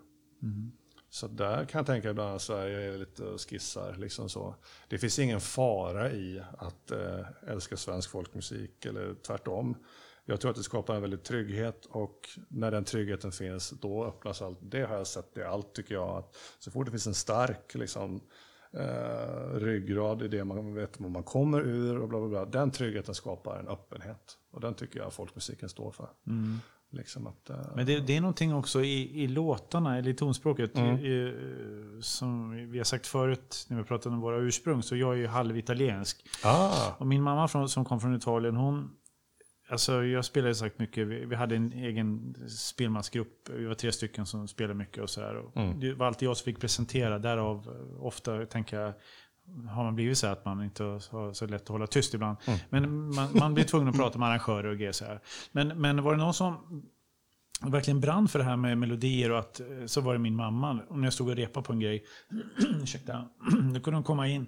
Så 1.11 1.27
där 1.27 1.65
kan 1.65 1.79
jag 1.79 1.87
tänka 1.87 2.11
ibland 2.11 2.35
att 2.35 2.43
Sverige 2.43 2.95
är 2.95 2.99
lite 2.99 3.25
och 3.25 3.41
skissar. 3.41 3.95
Liksom 3.95 4.29
så. 4.29 4.57
Det 4.89 4.99
finns 4.99 5.19
ingen 5.19 5.41
fara 5.41 6.13
i 6.13 6.43
att 6.59 6.91
eh, 6.91 7.21
älska 7.47 7.77
svensk 7.77 8.11
folkmusik 8.11 8.87
eller 8.87 9.15
tvärtom. 9.15 9.77
Jag 10.25 10.41
tror 10.41 10.51
att 10.51 10.57
det 10.57 10.63
skapar 10.63 10.95
en 10.95 11.03
väldigt 11.03 11.25
trygghet 11.25 11.87
och 11.87 12.29
när 12.49 12.71
den 12.71 12.85
tryggheten 12.85 13.33
finns 13.33 13.71
då 13.71 14.05
öppnas 14.05 14.43
allt. 14.43 14.59
Det 14.63 14.83
har 14.83 14.97
jag 14.97 15.07
sett 15.07 15.37
i 15.37 15.43
allt 15.43 15.75
tycker 15.75 15.95
jag. 15.95 16.09
Att 16.09 16.37
så 16.59 16.71
fort 16.71 16.87
det 16.87 16.91
finns 16.91 17.07
en 17.07 17.15
stark 17.15 17.75
liksom, 17.75 18.21
eh, 18.77 19.59
ryggrad 19.59 20.23
i 20.23 20.29
det 20.29 20.45
man 20.45 20.75
vet 20.75 21.01
var 21.01 21.09
man 21.09 21.23
kommer 21.23 21.61
ur 21.61 21.99
och 21.99 22.09
bla 22.09 22.19
bla 22.19 22.29
bla. 22.29 22.45
Den 22.45 22.71
tryggheten 22.71 23.15
skapar 23.15 23.59
en 23.59 23.69
öppenhet. 23.69 24.39
Och 24.51 24.61
den 24.61 24.75
tycker 24.75 25.01
jag 25.01 25.13
folkmusiken 25.13 25.69
står 25.69 25.91
för. 25.91 26.09
Liksom 26.91 27.27
att, 27.27 27.51
eh, 27.51 27.57
Men 27.77 27.87
det, 27.87 28.01
det 28.01 28.17
är 28.17 28.21
någonting 28.21 28.55
också 28.55 28.83
i, 28.83 29.23
i 29.23 29.27
låtarna, 29.29 29.99
eller 29.99 30.11
i 30.11 30.15
tonspråket. 30.15 30.79
Mm. 30.79 30.97
I, 30.99 31.09
i, 31.09 31.33
som 32.01 32.57
vi 32.71 32.79
har 32.79 32.85
sagt 32.85 33.07
förut 33.07 33.67
när 33.69 33.77
vi 33.77 33.85
pratade 33.85 34.15
om 34.15 34.21
våra 34.21 34.37
ursprung, 34.39 34.83
så 34.83 34.97
jag 34.97 35.13
är 35.13 35.19
ju 35.19 35.27
halvitaliensk. 35.27 36.27
ah, 36.45 36.93
Och 36.99 37.07
min 37.07 37.23
mamma 37.23 37.49
från, 37.49 37.69
som 37.69 37.85
kom 37.85 38.01
från 38.01 38.17
Italien, 38.17 38.57
hon... 38.57 38.91
Alltså 39.69 40.05
jag 40.05 40.25
spelade 40.25 40.55
sagt 40.55 40.79
mycket, 40.79 41.07
vi, 41.07 41.25
vi 41.25 41.37
hade 41.37 41.57
en 41.57 41.73
egen 41.73 42.35
spelmansgrupp, 42.49 43.49
vi 43.51 43.65
var 43.65 43.75
tre 43.75 43.93
stycken 43.93 44.27
som 44.27 44.49
spelade 44.49 44.75
mycket 44.75 45.03
och 45.03 45.11
sådär. 45.11 45.37
Och 45.37 45.57
Mm. 45.57 45.81
Det 45.81 45.95
var 45.95 46.07
alltid 46.07 46.29
jag 46.29 46.37
som 46.37 46.45
fick 46.45 46.61
presentera, 46.61 47.19
därav 47.19 47.57
eh, 47.57 48.05
ofta 48.05 48.47
tänker 48.47 48.81
jag, 48.81 48.95
har 49.71 49.85
man 49.85 49.95
blivit 49.95 50.19
så 50.19 50.27
här 50.27 50.33
att 50.33 50.45
man 50.45 50.63
inte 50.63 50.83
har 50.85 51.33
så 51.33 51.47
lätt 51.47 51.63
att 51.63 51.69
hålla 51.69 51.87
tyst 51.87 52.15
ibland. 52.15 52.37
Mm. 52.47 52.59
Men 52.69 53.15
man, 53.15 53.29
man 53.35 53.55
blir 53.55 53.65
tvungen 53.65 53.89
att 53.89 53.97
prata 53.97 54.19
med 54.19 54.29
arrangörer 54.29 54.65
och 54.71 54.77
grejer 54.77 54.93
så 54.93 55.05
här. 55.05 55.21
Men, 55.53 55.69
men 55.69 56.03
var 56.03 56.13
det 56.13 56.19
någon 56.19 56.35
som 56.35 56.83
verkligen 57.61 58.01
brann 58.01 58.29
för 58.29 58.39
det 58.39 58.45
här 58.45 58.57
med 58.57 58.79
melodier 58.79 59.31
och 59.31 59.39
att 59.39 59.61
eh, 59.61 59.67
så 59.87 60.01
var 60.01 60.13
det 60.13 60.19
min 60.19 60.37
mamma. 60.37 60.81
Och 60.89 60.99
när 60.99 61.07
jag 61.07 61.13
stod 61.13 61.29
och 61.29 61.37
repade 61.37 61.67
på 61.67 61.73
en 61.73 61.81
grej, 61.81 62.05
ursäkta, 62.83 63.29
då 63.75 63.81
kunde 63.81 63.97
hon 63.97 64.05
komma 64.05 64.29
in. 64.29 64.47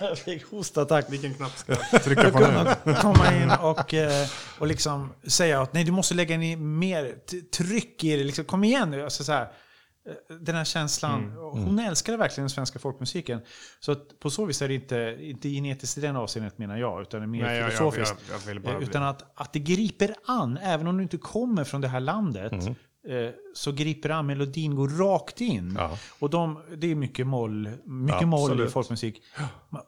Jag 0.00 0.18
fick 0.24 0.44
hostattack. 0.50 1.06
Vilken 1.08 1.34
knapp 1.34 1.56
ska 1.58 1.76
jag 1.92 2.02
trycka 2.04 2.30
på 2.30 2.38
nu? 2.84 2.94
komma 2.94 3.34
in 3.42 3.50
och, 3.50 3.94
eh, 3.94 4.26
och 4.58 4.66
liksom 4.66 5.12
säga 5.26 5.60
att 5.62 5.72
nej, 5.72 5.84
du 5.84 5.92
måste 5.92 6.14
lägga 6.14 6.34
in 6.34 6.78
mer 6.78 7.14
tryck 7.56 8.04
i 8.04 8.16
det. 8.16 8.24
Liksom, 8.24 8.44
kom 8.44 8.64
igen 8.64 8.90
nu. 8.90 9.04
Alltså, 9.04 9.24
så 9.24 9.32
här, 9.32 9.42
eh, 9.42 10.36
den 10.40 10.54
här 10.54 10.64
känslan. 10.64 11.24
Mm. 11.24 11.36
Hon 11.36 11.78
älskade 11.78 12.18
verkligen 12.18 12.42
den 12.42 12.50
svenska 12.50 12.78
folkmusiken. 12.78 13.40
Så 13.80 13.92
att 13.92 14.20
på 14.20 14.30
så 14.30 14.44
vis 14.44 14.62
är 14.62 14.68
det 14.68 14.74
inte, 14.74 15.16
inte 15.20 15.48
genetiskt 15.48 15.98
i 15.98 16.00
den 16.00 16.16
avseendet 16.16 16.58
menar 16.58 16.76
jag, 16.76 17.02
utan 17.02 17.20
det 17.20 17.24
är 17.24 17.28
mer 17.28 17.42
Nej, 17.42 17.56
jag, 17.56 17.64
jag, 17.64 17.72
filosofiskt. 17.72 18.14
jag, 18.46 18.54
jag 18.56 18.62
bara 18.62 18.74
Eh, 18.74 18.82
Utan 18.82 19.02
att, 19.02 19.32
att 19.40 19.52
det 19.52 19.58
griper 19.58 20.14
an, 20.26 20.58
även 20.62 20.86
om 20.86 20.96
du 20.96 21.02
inte 21.02 21.18
kommer 21.18 21.64
från 21.64 21.80
det 21.80 21.88
här 21.88 22.00
landet, 22.00 22.52
Mm. 22.52 22.74
Eh, 23.08 23.30
så 23.54 23.72
griper 23.72 24.10
an, 24.10 24.26
melodin 24.26 24.74
går 24.74 24.88
rakt 24.88 25.40
in. 25.40 25.74
Ja. 25.78 25.98
Och 26.18 26.30
de, 26.30 26.58
det 26.76 26.90
är 26.90 26.94
mycket 26.94 27.26
moll, 27.26 27.70
mycket 27.84 28.28
moll 28.28 28.66
i 28.66 28.68
folkmusik. 28.68 29.22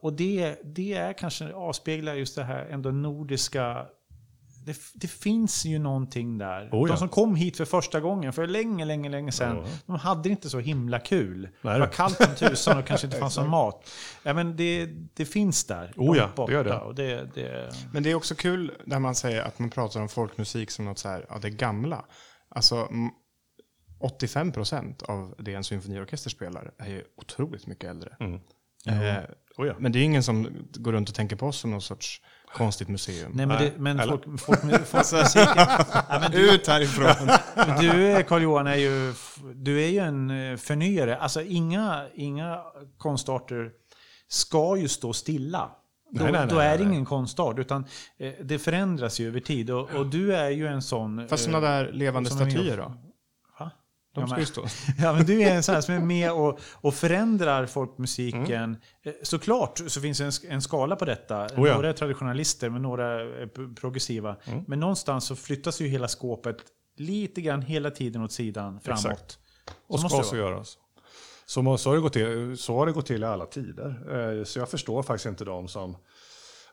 Och 0.00 0.12
det, 0.12 0.56
det 0.64 0.92
är 0.92 1.12
kanske 1.12 1.52
avspeglar 1.52 2.14
just 2.14 2.36
det 2.36 2.44
här 2.44 2.66
ändå 2.66 2.90
nordiska 2.90 3.86
det, 4.64 4.76
det 4.94 5.08
finns 5.08 5.64
ju 5.64 5.78
någonting 5.78 6.38
där. 6.38 6.68
Oh 6.72 6.88
ja. 6.88 6.94
De 6.94 6.98
som 6.98 7.08
kom 7.08 7.34
hit 7.34 7.56
för 7.56 7.64
första 7.64 8.00
gången 8.00 8.32
för 8.32 8.46
länge, 8.46 8.84
länge, 8.84 9.08
länge 9.08 9.32
sedan. 9.32 9.56
Ja. 9.56 9.70
De 9.86 9.96
hade 9.96 10.28
inte 10.28 10.50
så 10.50 10.58
himla 10.58 10.98
kul. 10.98 11.48
Nej, 11.62 11.74
det 11.74 11.80
var 11.80 11.86
kallt 11.86 12.16
som 12.16 12.34
tusan 12.34 12.78
och 12.78 12.86
kanske 12.86 13.06
inte 13.06 13.18
fanns 13.18 13.36
någon 13.36 13.48
mat. 13.48 13.90
Ja, 14.22 14.34
men 14.34 14.56
det, 14.56 14.88
det 15.14 15.24
finns 15.24 15.64
där. 15.64 15.92
Oh 15.96 16.16
ja, 16.16 16.30
borta. 16.36 16.50
det 16.50 16.56
gör 16.56 16.64
det. 16.64 16.78
Och 16.78 16.94
det, 16.94 17.34
det, 17.34 17.70
Men 17.92 18.02
det 18.02 18.10
är 18.10 18.14
också 18.14 18.34
kul 18.34 18.72
när 18.84 18.98
man 18.98 19.14
säger 19.14 19.42
att 19.42 19.58
man 19.58 19.70
pratar 19.70 20.00
om 20.00 20.08
folkmusik 20.08 20.70
som 20.70 20.84
något 20.84 20.98
så 20.98 21.08
här, 21.08 21.26
ja 21.28 21.38
det 21.42 21.50
gamla. 21.50 22.04
Alltså 22.50 22.88
m- 22.90 23.10
85 24.00 24.52
procent 24.52 25.02
av 25.02 25.34
det 25.38 25.54
en 25.54 25.64
symfoniorkester 25.64 26.30
spelar 26.30 26.72
är 26.78 26.88
ju 26.90 27.04
otroligt 27.16 27.66
mycket 27.66 27.90
äldre. 27.90 28.16
Eh, 28.86 29.24
oh 29.56 29.66
ja. 29.66 29.74
Men 29.78 29.92
det 29.92 29.98
är 29.98 30.02
ingen 30.02 30.22
som 30.22 30.48
går 30.74 30.92
runt 30.92 31.08
och 31.08 31.14
tänker 31.14 31.36
på 31.36 31.46
oss 31.46 31.56
som 31.58 31.70
någon 31.70 31.82
sorts 31.82 32.22
konstigt 32.54 32.88
museum. 32.88 33.32
nej, 33.34 33.46
men, 33.46 33.62
det, 33.62 33.72
men 33.78 34.00
eller- 34.00 34.12
folk, 34.12 34.40
folk, 34.40 34.60
folkmusiken... 34.86 35.46
ja, 36.08 36.18
men 36.20 36.30
du, 36.30 36.54
Ut 36.54 36.66
härifrån! 36.66 37.28
du 37.80 38.22
Carl-Johan, 38.24 38.66
är 38.66 38.74
ju, 38.76 39.14
du 39.54 39.82
är 39.84 39.88
ju 39.88 39.98
en 39.98 40.30
eh, 40.30 40.56
förnyare. 40.56 41.16
Alltså 41.16 41.42
inga, 41.42 42.06
inga 42.14 42.62
konstarter 42.98 43.70
ska 44.28 44.76
ju 44.76 44.88
stå 44.88 45.12
stilla. 45.12 45.70
Då, 46.12 46.22
Nej, 46.22 46.32
nej, 46.32 46.46
då 46.50 46.58
är 46.58 46.78
det 46.78 46.84
ingen 46.84 47.04
konstart, 47.04 47.58
utan 47.58 47.84
eh, 48.18 48.32
det 48.42 48.58
förändras 48.58 49.20
ju 49.20 49.28
över 49.28 49.40
tid. 49.40 49.70
Och, 49.70 49.90
och 49.90 50.06
du 50.06 50.34
är 50.36 50.50
ju 50.50 50.66
en 50.66 50.82
sån... 50.82 51.28
Fast 51.28 51.46
eh, 51.46 51.52
sådana 51.52 51.66
där 51.68 51.92
levande 51.92 52.30
statyer 52.30 52.76
då? 52.76 52.82
Va? 53.58 53.70
De 54.14 54.20
Ja, 54.20 54.26
ska 54.26 54.40
ju 54.40 54.46
stå. 54.46 54.66
Ja, 54.98 55.12
men 55.12 55.26
du 55.26 55.42
är 55.42 55.54
en 55.54 55.62
sån 55.62 55.74
här 55.74 55.82
som 55.82 55.94
är 55.94 56.00
med 56.00 56.32
och, 56.32 56.60
och 56.74 56.94
förändrar 56.94 57.66
folkmusiken. 57.66 58.46
Mm. 58.52 58.76
Eh, 59.02 59.12
Såklart 59.22 59.80
så 59.86 60.00
finns 60.00 60.18
det 60.18 60.24
en, 60.24 60.52
en 60.52 60.62
skala 60.62 60.96
på 60.96 61.04
detta. 61.04 61.44
Oh 61.44 61.48
ja. 61.48 61.58
Mm. 61.58 61.74
Några 61.74 61.88
är 61.88 61.92
traditionalister, 61.92 62.70
men 62.70 62.82
några 62.82 63.06
är 63.20 63.74
progressiva. 63.74 64.36
Men 64.66 64.80
någonstans 64.80 65.24
så 65.24 65.36
flyttas 65.36 65.80
ju 65.80 65.86
hela 65.88 66.08
skåpet 66.08 66.56
lite 66.96 67.40
grann 67.40 67.62
hela 67.62 67.90
tiden 67.90 68.22
åt 68.22 68.32
sidan 68.32 68.80
framåt. 68.80 69.04
Exakt. 69.04 69.30
Så 69.30 69.72
Och 69.86 70.02
måste 70.02 70.16
ska 70.16 70.22
så 70.22 70.36
göras. 70.36 70.78
Så, 71.50 71.78
så, 71.78 71.90
har 71.90 71.96
det 71.96 72.02
gått 72.02 72.12
till, 72.12 72.58
så 72.58 72.78
har 72.78 72.86
det 72.86 72.92
gått 72.92 73.06
till 73.06 73.22
i 73.22 73.26
alla 73.26 73.46
tider. 73.46 73.88
Eh, 74.10 74.44
Så 74.44 74.58
jag 74.58 74.68
förstår 74.68 75.02
faktiskt 75.02 75.26
inte 75.26 75.44
de 75.44 75.68
som... 75.68 75.96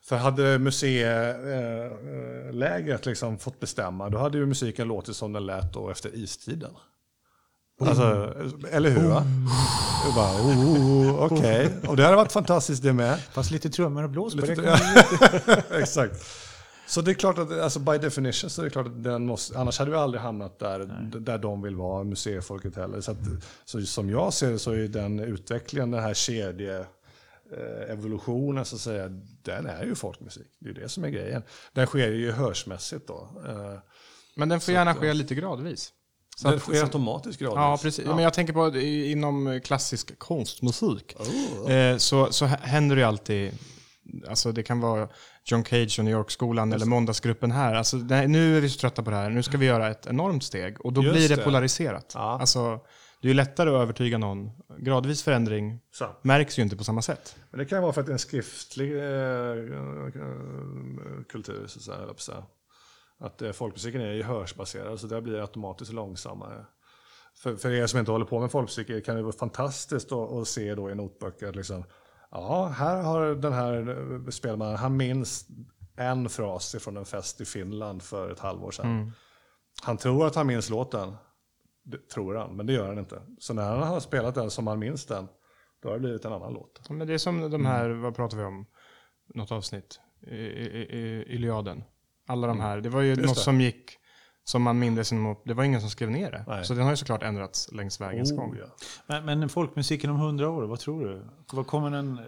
För 0.03 0.17
hade 0.17 0.59
museilägret 0.59 3.05
liksom 3.05 3.37
fått 3.37 3.59
bestämma, 3.59 4.09
då 4.09 4.17
hade 4.17 4.37
ju 4.37 4.45
musiken 4.45 4.87
låtit 4.87 5.15
som 5.15 5.33
den 5.33 5.45
lät 5.45 5.73
då 5.73 5.89
efter 5.89 6.15
istiden. 6.15 6.71
Alltså, 7.81 8.33
eller 8.71 8.89
hur? 8.89 9.07
Va? 9.07 9.23
Jag 10.05 10.15
bara, 10.15 10.31
oh, 10.31 10.59
oh, 10.59 11.23
Okej, 11.23 11.69
och 11.87 11.97
det 11.97 12.03
hade 12.03 12.15
varit 12.15 12.31
fantastiskt 12.31 12.83
det 12.83 12.93
med. 12.93 13.19
Fast 13.19 13.51
lite 13.51 13.69
trummor 13.69 14.03
och 14.03 14.09
blås 14.09 14.35
på 14.35 14.41
det. 14.41 14.79
Exakt. 15.81 16.25
Så 16.87 17.01
det 17.01 17.11
är 17.11 17.15
klart 17.15 17.37
att, 17.37 17.51
alltså 17.51 17.79
by 17.79 17.97
definition, 17.97 18.49
så 18.49 18.61
är 18.61 18.63
det 18.65 18.69
klart 18.71 18.87
att 18.87 19.03
den 19.03 19.25
måste, 19.25 19.59
annars 19.59 19.79
hade 19.79 19.91
vi 19.91 19.97
aldrig 19.97 20.21
hamnat 20.21 20.59
där, 20.59 20.79
där 21.19 21.37
de 21.37 21.61
vill 21.61 21.75
vara, 21.75 22.03
museifolket 22.03 22.75
heller. 22.75 23.01
Så, 23.01 23.11
att, 23.11 23.17
så 23.65 23.81
som 23.81 24.09
jag 24.09 24.33
ser 24.33 24.51
det 24.51 24.59
så 24.59 24.71
är 24.71 24.87
den 24.87 25.19
utvecklingen, 25.19 25.91
den 25.91 26.03
här 26.03 26.13
kedje 26.13 26.79
eh, 26.79 27.91
evolutionen 27.91 28.65
så 28.65 28.75
att 28.75 28.81
säga, 28.81 29.07
den 29.43 29.65
är 29.65 29.83
ju 29.83 29.95
folkmusik. 29.95 30.47
Det 30.59 30.69
är 30.69 30.73
ju 30.73 30.81
det 30.81 30.89
som 30.89 31.03
är 31.03 31.09
grejen. 31.09 31.43
Den 31.73 31.87
sker 31.87 32.07
ju 32.11 32.31
hörsmässigt 32.31 33.07
då. 33.07 33.29
Eh, 33.47 33.79
Men 34.35 34.49
den 34.49 34.59
får 34.59 34.73
gärna 34.73 34.95
ske 34.95 35.13
lite 35.13 35.35
gradvis. 35.35 35.93
Så 36.37 36.47
den 36.47 36.57
att- 36.57 36.61
sker 36.63 36.83
automatiskt 36.83 37.39
gradvis. 37.39 37.55
Ja, 37.57 37.79
precis. 37.81 38.05
Men 38.05 38.19
jag 38.19 38.33
tänker 38.33 38.53
på 38.53 38.77
inom 38.79 39.61
klassisk 39.63 40.19
konstmusik. 40.19 41.15
Oh. 41.19 41.71
Eh, 41.71 41.97
så, 41.97 42.31
så 42.31 42.45
hä- 42.45 42.61
händer 42.61 42.95
det 42.95 43.01
ju 43.01 43.07
alltid, 43.07 43.51
alltså 44.27 44.51
det 44.51 44.63
kan 44.63 44.79
vara 44.79 45.09
John 45.45 45.63
Cage 45.63 45.99
och 45.99 46.05
New 46.05 46.13
York-skolan 46.13 46.73
eller 46.73 46.85
måndagsgruppen 46.85 47.51
här. 47.51 47.75
Alltså, 47.75 47.97
det, 47.97 48.27
nu 48.27 48.57
är 48.57 48.61
vi 48.61 48.69
så 48.69 48.79
trötta 48.79 49.03
på 49.03 49.09
det 49.09 49.15
här, 49.15 49.29
nu 49.29 49.43
ska 49.43 49.57
vi 49.57 49.65
göra 49.65 49.89
ett 49.89 50.07
enormt 50.07 50.43
steg. 50.43 50.85
Och 50.85 50.93
då 50.93 51.03
Just 51.03 51.15
blir 51.15 51.29
det, 51.29 51.35
det. 51.35 51.43
polariserat. 51.43 52.11
Ja. 52.15 52.37
Alltså, 52.39 52.79
det 53.21 53.29
är 53.29 53.33
lättare 53.33 53.69
att 53.69 53.81
övertyga 53.81 54.17
någon. 54.17 54.51
Gradvis 54.77 55.23
förändring 55.23 55.79
Så. 55.91 56.09
märks 56.21 56.59
ju 56.59 56.63
inte 56.63 56.77
på 56.77 56.83
samma 56.83 57.01
sätt. 57.01 57.35
Men 57.51 57.59
det 57.59 57.65
kan 57.65 57.81
vara 57.81 57.93
för 57.93 58.01
att 58.01 58.07
det 58.07 58.11
är 58.11 58.13
en 58.13 58.19
skriftlig 58.19 58.97
eh, 58.97 59.03
eh, 59.03 60.13
kultur, 61.29 61.67
så 61.67 61.91
att 61.91 62.19
säga. 62.19 62.43
att 63.19 63.41
eh, 63.41 63.51
folkmusiken 63.51 64.01
är 64.01 64.13
ju 64.13 64.23
hörsbaserad, 64.23 64.99
så 64.99 65.07
det 65.07 65.21
blir 65.21 65.41
automatiskt 65.41 65.93
långsammare. 65.93 66.65
För, 67.43 67.55
för 67.55 67.71
er 67.71 67.87
som 67.87 67.99
inte 67.99 68.11
håller 68.11 68.25
på 68.25 68.39
med 68.39 68.51
folkmusik 68.51 69.05
kan 69.05 69.15
det 69.15 69.21
vara 69.21 69.33
fantastiskt 69.33 70.11
att, 70.11 70.31
att 70.31 70.47
se 70.47 70.75
då 70.75 70.91
i 70.91 70.95
notböcker 70.95 71.53
liksom, 71.53 71.83
ja, 72.41 72.67
här 72.67 73.01
har 73.01 73.35
den 73.35 73.53
här 73.53 73.89
eh, 73.89 74.29
spelmannen, 74.29 74.77
han 74.77 74.97
minns 74.97 75.47
en 75.97 76.29
fras 76.29 76.75
från 76.79 76.97
en 76.97 77.05
fest 77.05 77.41
i 77.41 77.45
Finland 77.45 78.03
för 78.03 78.31
ett 78.31 78.39
halvår 78.39 78.71
sedan. 78.71 79.11
Han 79.83 79.97
tror 79.97 80.27
att 80.27 80.35
han 80.35 80.47
minns 80.47 80.69
låten, 80.69 81.15
det 81.83 82.09
tror 82.09 82.35
han, 82.35 82.55
men 82.55 82.65
det 82.65 82.73
gör 82.73 82.87
han 82.87 82.99
inte. 82.99 83.21
Så 83.39 83.53
när 83.53 83.69
han 83.69 83.87
har 83.87 83.99
spelat 83.99 84.35
den 84.35 84.51
som 84.51 84.67
han 84.67 84.79
minns 84.79 85.05
den, 85.05 85.27
då 85.81 85.89
har 85.89 85.93
det 85.93 85.99
blivit 85.99 86.25
en 86.25 86.33
annan 86.33 86.53
låt. 86.53 86.81
Ja, 86.87 86.93
Men 86.93 87.07
det 87.07 87.13
är 87.13 87.17
som 87.17 87.51
de 87.51 87.65
här, 87.65 87.89
vad 87.89 88.15
pratar 88.15 88.37
vi 88.37 88.43
om? 88.43 88.65
Något 89.33 89.51
avsnitt? 89.51 89.99
I, 90.21 90.35
i, 90.35 90.81
i, 90.97 91.25
Iliaden. 91.35 91.83
Alla 92.27 92.47
de 92.47 92.59
här. 92.59 92.81
Det 92.81 92.89
var 92.89 93.01
ju 93.01 93.15
något 93.15 93.35
det. 93.35 93.41
som 93.41 93.61
gick 93.61 93.97
som 94.47 94.61
man 94.63 94.79
mindes 94.79 95.11
inom, 95.11 95.35
det 95.43 95.53
var 95.53 95.63
ingen 95.63 95.81
som 95.81 95.89
skrev 95.89 96.11
ner 96.11 96.31
det. 96.31 96.43
Nej. 96.47 96.65
Så 96.65 96.73
den 96.73 96.83
har 96.83 96.89
ju 96.89 96.97
såklart 96.97 97.23
ändrats 97.23 97.71
längs 97.71 98.01
vägens 98.01 98.31
gång. 98.31 98.53
Oh, 98.53 98.57
ja. 98.57 98.65
Men, 99.07 99.25
men 99.25 99.49
folkmusiken 99.49 100.09
om 100.09 100.17
hundra 100.17 100.49
år, 100.49 100.63
vad 100.63 100.79
tror 100.79 101.05
du? 101.05 101.21
Vad 101.51 101.67
kommer 101.67 101.89
den... 101.89 102.19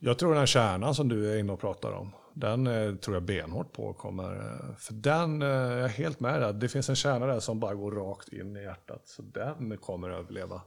Jag 0.00 0.18
tror 0.18 0.30
den 0.30 0.38
här 0.38 0.46
kärnan 0.46 0.94
som 0.94 1.08
du 1.08 1.32
är 1.32 1.38
inne 1.38 1.52
och 1.52 1.60
pratar 1.60 1.92
om, 1.92 2.12
den 2.34 2.66
eh, 2.66 2.94
tror 2.94 3.16
jag 3.16 3.22
benhårt 3.22 3.72
på 3.72 3.92
kommer. 3.92 4.36
Eh, 4.36 4.76
för 4.76 4.94
den, 4.94 5.42
eh, 5.42 5.48
jag 5.48 5.84
är 5.84 5.88
helt 5.88 6.20
med 6.20 6.40
där. 6.40 6.52
Det 6.52 6.68
finns 6.68 6.88
en 6.88 6.96
kärna 6.96 7.26
där 7.26 7.40
som 7.40 7.60
bara 7.60 7.74
går 7.74 7.92
rakt 7.92 8.28
in 8.28 8.56
i 8.56 8.62
hjärtat. 8.62 9.02
Så 9.04 9.22
den 9.22 9.76
kommer 9.78 10.10
överleva. 10.10 10.62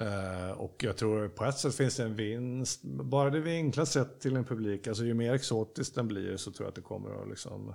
Eh, 0.00 0.50
och 0.50 0.76
jag 0.78 0.96
tror 0.96 1.28
på 1.28 1.44
ett 1.44 1.58
sätt 1.58 1.74
finns 1.74 1.96
det 1.96 2.02
en 2.02 2.14
vinst. 2.14 2.82
Bara 2.84 3.30
det 3.30 3.40
vinklat 3.40 3.88
sett 3.88 4.20
till 4.20 4.36
en 4.36 4.44
publik, 4.44 4.86
alltså 4.86 5.04
ju 5.04 5.14
mer 5.14 5.34
exotiskt 5.34 5.94
den 5.94 6.08
blir 6.08 6.36
så 6.36 6.52
tror 6.52 6.64
jag 6.64 6.68
att 6.68 6.74
det 6.74 6.82
kommer 6.82 7.22
att 7.22 7.28
liksom, 7.28 7.74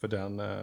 för 0.00 0.08
den, 0.08 0.40
eh, 0.40 0.58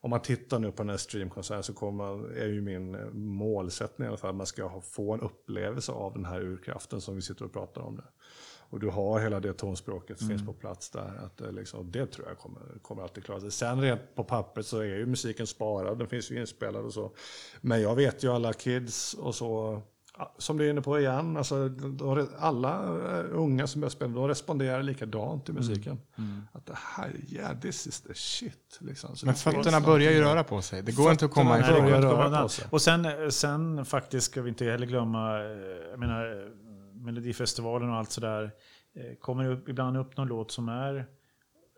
om 0.00 0.10
man 0.10 0.22
tittar 0.22 0.58
nu 0.58 0.72
på 0.72 0.82
den 0.82 0.90
här 0.90 0.96
streamkonserten 0.96 1.62
så 1.62 1.72
kommer 1.72 2.36
är 2.36 2.48
ju 2.48 2.60
min 2.60 2.94
eh, 2.94 3.10
målsättning 3.12 4.06
i 4.06 4.08
alla 4.08 4.16
fall 4.16 4.30
att 4.30 4.36
man 4.36 4.46
ska 4.46 4.80
få 4.80 5.14
en 5.14 5.20
upplevelse 5.20 5.92
av 5.92 6.12
den 6.12 6.24
här 6.24 6.40
urkraften 6.40 7.00
som 7.00 7.14
vi 7.16 7.22
sitter 7.22 7.44
och 7.44 7.52
pratar 7.52 7.80
om 7.80 7.94
nu. 7.94 8.02
Och 8.70 8.80
du 8.80 8.88
har 8.88 9.20
hela 9.20 9.40
det 9.40 9.52
tonspråket 9.52 10.18
finns 10.18 10.46
på 10.46 10.52
plats 10.52 10.90
där. 10.90 11.20
Att 11.24 11.36
det, 11.36 11.52
liksom, 11.52 11.90
det 11.90 12.06
tror 12.06 12.28
jag 12.28 12.38
kommer, 12.38 12.78
kommer 12.82 13.02
alltid 13.02 13.24
klara 13.24 13.40
sig. 13.40 13.50
Sen 13.50 13.80
rent 13.80 14.14
på 14.14 14.24
pappret 14.24 14.66
så 14.66 14.78
är 14.78 14.84
ju 14.84 15.06
musiken 15.06 15.46
sparad, 15.46 15.98
den 15.98 16.08
finns 16.08 16.30
ju 16.30 16.40
inspelad 16.40 16.84
och 16.84 16.92
så. 16.92 17.12
Men 17.60 17.82
jag 17.82 17.94
vet 17.94 18.24
ju 18.24 18.32
alla 18.32 18.52
kids 18.52 19.14
och 19.14 19.34
så, 19.34 19.82
som 20.38 20.58
du 20.58 20.66
är 20.66 20.70
inne 20.70 20.80
på 20.80 21.00
igen, 21.00 21.36
alltså, 21.36 21.70
alla 22.38 22.82
eh, 23.18 23.24
unga 23.30 23.66
som 23.66 23.80
börjar 23.80 23.90
spela, 23.90 24.14
de 24.14 24.28
responderar 24.28 24.82
likadant 24.82 25.44
till 25.44 25.54
musiken. 25.54 26.00
Att 26.52 26.66
det 26.66 26.74
här, 26.76 27.12
yeah 27.28 27.60
this 27.60 27.86
is 27.86 28.00
the 28.00 28.14
shit. 28.14 28.78
Liksom. 28.80 29.16
Men 29.24 29.34
fötterna 29.34 29.80
börjar 29.80 30.12
ju 30.12 30.20
röra 30.20 30.44
på 30.44 30.62
sig. 30.62 30.82
Det 30.82 30.92
går 30.92 31.10
inte 31.10 31.24
att 31.24 31.30
komma 31.30 31.58
ifrån. 31.58 31.88
röra 31.88 32.24
att 32.24 32.42
på 32.42 32.48
sig. 32.48 32.66
Och 32.70 32.82
sen, 32.82 33.32
sen 33.32 33.84
faktiskt 33.84 34.26
ska 34.26 34.42
vi 34.42 34.48
inte 34.48 34.64
heller 34.64 34.86
glömma, 34.86 35.38
eh, 35.38 35.46
jag 35.90 35.98
menar, 35.98 36.26
eh, 36.26 36.48
Melodifestivalen 36.94 37.90
och 37.90 37.96
allt 37.96 38.10
sådär. 38.10 38.50
Kommer 39.20 39.44
det 39.44 39.50
upp, 39.50 39.68
ibland 39.68 39.96
upp 39.96 40.16
någon 40.16 40.28
låt 40.28 40.50
som 40.50 40.68
är 40.68 41.06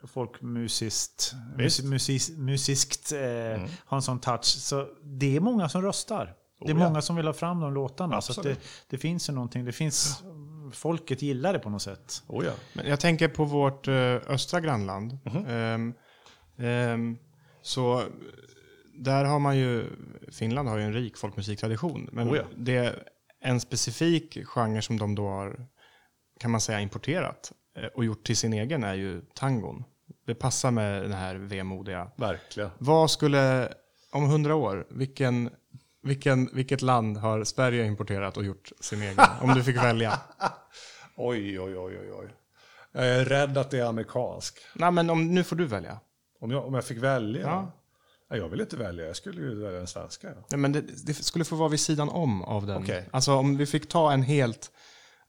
folkmusiskt, 0.07 1.35
Visst. 1.57 1.85
musis, 1.85 2.31
musiskt, 2.31 3.13
eh, 3.13 3.19
har 3.85 3.97
en 3.97 4.03
sån 4.03 4.21
touch. 4.21 4.45
Så 4.45 4.89
det 5.03 5.37
är 5.37 5.41
många 5.41 5.69
som 5.69 5.83
röstar. 5.83 6.35
Det 6.61 6.71
är 6.71 6.75
Oh 6.75 6.81
ja. 6.81 6.89
många 6.89 7.03
som 7.03 7.17
vill 7.17 7.27
ha 7.27 7.33
fram 7.33 7.61
de 7.61 7.75
låtarna. 7.75 8.21
Så 8.21 8.33
att 8.33 8.37
det, 8.37 8.51
Absolut. 8.51 8.69
det 8.89 8.99
finns 8.99 9.29
ju 9.29 9.33
någonting, 9.33 9.65
det 9.65 9.73
finns, 9.73 10.23
folket 10.73 11.23
gillar 11.23 11.53
det 11.53 11.59
på 11.59 11.71
något 11.71 11.83
sätt. 11.83 12.23
Oh 12.27 12.45
ja. 12.45 12.53
Men 12.73 12.89
jag 12.89 13.01
tänker 13.01 13.29
på 13.29 13.45
vårt 13.45 13.89
eh, 13.89 13.95
östra 14.29 14.61
grannland. 14.61 15.19
Mhm. 15.25 15.47
Ehm, 15.47 15.95
ehm, 16.59 17.19
så 17.63 18.01
eh, 18.01 18.07
där 18.95 19.25
har 19.25 19.39
man 19.39 19.57
ju, 19.59 19.87
Finland 20.33 20.69
har 20.69 20.79
ju 20.79 20.85
en 20.85 20.93
rik 20.93 21.17
folkmusiktradition. 21.17 22.09
Men 22.13 22.31
Oh 22.31 22.37
ja. 22.37 22.43
det 22.57 22.77
är 22.77 23.03
en 23.41 23.61
specifik 23.61 24.39
genre 24.47 24.83
som 24.83 24.99
de 24.99 25.15
då 25.15 25.29
har, 25.29 25.67
kan 26.41 26.51
man 26.51 26.61
säga, 26.61 26.81
importerat 26.81 27.53
eh, 27.77 27.85
och 27.85 28.05
gjort 28.05 28.25
till 28.25 28.37
sin 28.37 28.53
egen 28.53 28.85
är 28.85 28.95
ju 28.95 29.23
tangon. 29.35 29.85
Det 30.27 30.35
passar 30.35 30.71
med 30.71 31.03
den 31.03 31.13
här 31.13 31.35
vemodiga. 31.35 32.11
Verkligen. 32.17 32.71
Vad 32.79 33.11
skulle, 33.11 33.73
om 34.13 34.25
hundra 34.25 34.55
år, 34.55 34.87
vilken, 34.91 35.51
vilken, 36.03 36.51
vilket 36.53 36.83
land 36.83 37.17
har 37.17 37.45
Sverige 37.45 37.87
importerat 37.87 38.37
och 38.37 38.45
gjort 38.45 38.73
sin 38.81 39.03
egen? 39.03 39.25
om 39.41 39.55
du 39.55 39.63
fick 39.63 39.77
välja. 39.77 40.21
Oj, 41.17 41.61
oj, 41.61 41.79
oj, 41.79 41.99
oj, 42.01 42.13
oj. 42.13 42.29
Jag 42.93 43.09
är 43.09 43.25
rädd 43.25 43.59
att 43.59 43.71
det 43.71 43.79
är 43.79 43.85
amerikansk. 43.85 44.59
Nej, 44.75 44.91
men 44.91 45.11
om, 45.11 45.35
nu 45.35 45.45
får 45.45 45.57
du 45.57 45.67
välja. 45.67 46.01
Om 46.41 46.51
jag, 46.51 46.67
om 46.67 46.75
jag 46.75 46.85
fick 46.85 46.99
välja? 46.99 47.43
Ja. 47.43 47.73
Nej, 48.31 48.39
jag 48.39 48.49
vill 48.49 48.61
inte 48.61 48.77
välja, 48.77 49.07
jag 49.07 49.17
skulle 49.17 49.41
ju 49.41 49.55
välja 49.55 49.79
den 49.79 49.87
svenska. 49.87 50.29
Nej, 50.51 50.59
men 50.59 50.73
det, 50.73 50.81
det 51.07 51.15
skulle 51.15 51.45
få 51.45 51.57
vara 51.57 51.69
vid 51.69 51.81
sidan 51.81 52.09
om 52.09 52.43
av 52.43 52.67
den. 52.67 52.83
Okej. 52.83 53.09
Alltså 53.11 53.35
om 53.35 53.57
vi 53.57 53.67
fick 53.67 53.89
ta 53.89 54.13
en 54.13 54.23
helt 54.23 54.71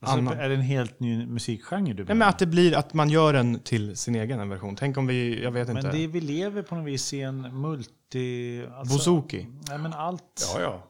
Alltså, 0.04 0.18
annan. 0.18 0.40
är 0.40 0.50
det 0.50 0.56
en 0.56 0.62
helt 0.62 1.00
ny 1.00 1.26
musikgenre 1.26 1.94
du 1.94 2.04
Nej, 2.06 2.16
men 2.16 2.28
att 2.28 2.40
det 2.40 2.46
blir 2.46 2.78
att 2.78 2.94
man 2.94 3.10
gör 3.10 3.34
den 3.34 3.60
till 3.60 3.98
sin 3.98 4.16
egen 4.16 4.50
version. 4.50 4.76
Tänk 4.76 4.98
om 4.98 5.08
vi, 5.08 5.44
jag 5.44 5.52
vet 5.52 5.70
inte. 5.70 5.82
Men 5.82 5.96
det, 5.96 6.08
vi 6.08 6.22
lever 6.22 6.62
på 6.62 6.76
något 6.76 6.88
vis 6.88 7.14
i 7.14 7.22
en 7.22 7.62
multi... 7.62 7.92
Alltså, 8.16 8.94
Bouzouki. 8.96 9.48
Nej, 9.70 9.78
men 9.78 9.94
allt, 9.94 10.50
Ja, 10.54 10.62
ja. 10.62 10.84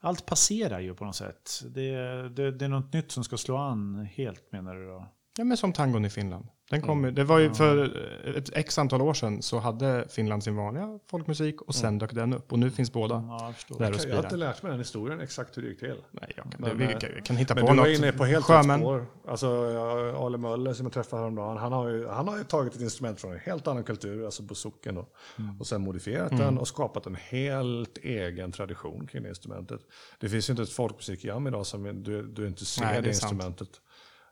allt 0.00 0.26
passerar 0.26 0.80
ju 0.80 0.94
på 0.94 1.04
något 1.04 1.16
sätt. 1.16 1.62
Det, 1.74 1.92
det, 2.28 2.50
det 2.50 2.64
är 2.64 2.68
något 2.68 2.92
nytt 2.92 3.12
som 3.12 3.24
ska 3.24 3.36
slå 3.36 3.56
an 3.56 4.08
helt 4.14 4.52
menar 4.52 4.74
du 4.74 4.86
då? 4.86 5.06
Ja, 5.38 5.44
men 5.44 5.56
som 5.56 5.72
tangon 5.72 6.04
i 6.04 6.10
Finland. 6.10 6.46
Den 6.70 6.82
kom, 6.82 6.98
Mm. 6.98 7.14
Det 7.14 7.24
var 7.24 7.38
ju 7.38 7.54
för 7.54 7.96
ett 8.38 8.50
x 8.56 8.78
antal 8.78 9.02
år 9.02 9.14
sedan 9.14 9.42
så 9.42 9.58
hade 9.58 10.06
Finland 10.08 10.44
sin 10.44 10.56
vanliga 10.56 10.98
folkmusik 11.10 11.62
och 11.62 11.74
sen 11.74 11.98
dök 11.98 12.12
den 12.14 12.34
upp. 12.34 12.52
Och 12.52 12.58
nu 12.58 12.70
finns 12.70 12.92
båda 12.92 13.14
Ja, 13.14 13.52
jag 13.68 13.78
där 13.78 13.92
och 13.92 13.98
Jag 14.00 14.14
har 14.14 14.16
inte 14.16 14.28
spirar. 14.28 14.36
lärt 14.36 14.62
mig 14.62 14.70
den 14.70 14.78
historien 14.80 15.20
exakt 15.20 15.56
hur 15.56 15.62
det 15.62 15.68
gick 15.68 15.78
till. 15.78 15.96
Nej, 16.10 16.32
jag 16.36 16.44
kan, 16.44 16.52
Men, 16.58 16.78
vi 16.78 16.84
eh, 16.84 16.98
kan, 16.98 17.10
vi 17.16 17.22
kan 17.22 17.36
hitta 17.36 17.54
Men 17.54 17.64
på 17.66 17.70
du 17.72 17.76
var 17.78 17.86
något. 17.88 17.98
inne 17.98 18.12
på 18.12 18.24
helt 18.24 18.44
Sjömän. 18.44 18.80
spår. 18.80 19.06
Alltså, 19.28 19.46
ja, 19.46 20.16
Ale 20.26 20.38
Möller 20.38 20.72
som 20.72 20.86
jag 20.86 20.92
träffade 20.92 21.22
häromdagen, 21.22 21.56
han 21.56 21.72
har, 21.72 21.88
ju, 21.88 22.06
han 22.08 22.28
har 22.28 22.38
ju 22.38 22.44
tagit 22.44 22.74
ett 22.74 22.80
instrument 22.80 23.20
från 23.20 23.32
en 23.32 23.38
helt 23.38 23.66
annan 23.66 23.84
kultur, 23.84 24.24
alltså 24.24 24.42
bouzoukien 24.42 24.94
då, 24.94 25.06
Mm. 25.38 25.60
och 25.60 25.66
sen 25.66 25.80
modifierat 25.80 26.30
den 26.38 26.58
och 26.58 26.68
skapat 26.68 27.06
en 27.06 27.14
helt 27.14 27.98
egen 27.98 28.52
tradition 28.52 29.06
kring 29.06 29.22
det 29.22 29.28
instrumentet. 29.28 29.80
Det 30.20 30.28
finns 30.28 30.48
ju 30.48 30.52
inte 30.52 30.62
ett 30.62 30.72
folkmusikjam 30.72 31.46
idag 31.46 31.66
som 31.66 32.02
du, 32.02 32.22
du 32.22 32.46
inte 32.46 32.64
ser 32.64 32.82
Nej, 32.84 32.94
det, 32.94 33.00
det 33.00 33.08
är 33.08 33.12
sant. 33.12 33.80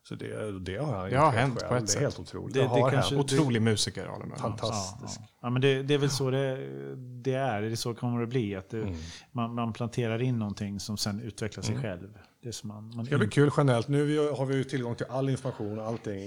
Så 0.09 0.15
det, 0.15 0.59
det 0.61 0.77
har 0.77 0.93
han 0.97 1.11
Det 1.11 1.17
har 1.17 1.31
hänt 1.31 1.59
själv. 1.61 1.69
på 1.69 1.75
ett 1.75 1.81
Det 1.81 1.85
är 1.85 1.87
sätt. 1.87 2.03
helt 2.03 2.19
otroligt. 2.19 2.55
Det- 2.55 2.61
Det, 2.61 2.65
det 2.67 2.71
har 2.83 2.91
kanske-. 2.91 3.17
Otrolig 3.17 3.63
musiker, 3.63 4.07
Möller. 4.07 4.37
Fantastisk. 4.37 5.21
Ja, 5.21 5.25
ja. 5.27 5.39
ja, 5.43 5.51
men 5.51 5.63
det, 5.63 5.83
det 5.83 5.95
är 5.95 5.99
väl 5.99 6.11
så 6.11 6.31
det, 6.31 6.57
det 6.97 7.33
är. 7.35 7.63
Det 7.63 7.67
är 7.71 7.77
så 7.77 7.95
kommer 7.95 8.21
det 8.21 8.27
bli. 8.27 8.55
Att 8.57 8.71
det, 8.71 8.83
Mm. 8.83 8.95
man, 9.33 9.55
man 9.55 9.73
planterar 9.73 10.23
in 10.23 10.39
någonting 10.39 10.81
som 10.81 10.97
sen 10.97 11.21
utvecklar 11.21 11.63
sig 11.63 11.77
själv. 11.77 12.19
Det 12.43 12.53
som 12.53 12.69
man, 12.69 12.85
man 12.89 12.99
Det 12.99 13.07
ska 13.07 13.19
bli 13.19 13.29
kul 13.29 13.51
generellt. 13.57 13.89
Nu 13.89 14.19
har 14.19 14.47
vi 14.47 14.55
ju 14.57 14.65
tillgång 14.65 14.95
till 14.95 15.07
all 15.09 15.29
information, 15.31 15.81
allting 15.81 16.19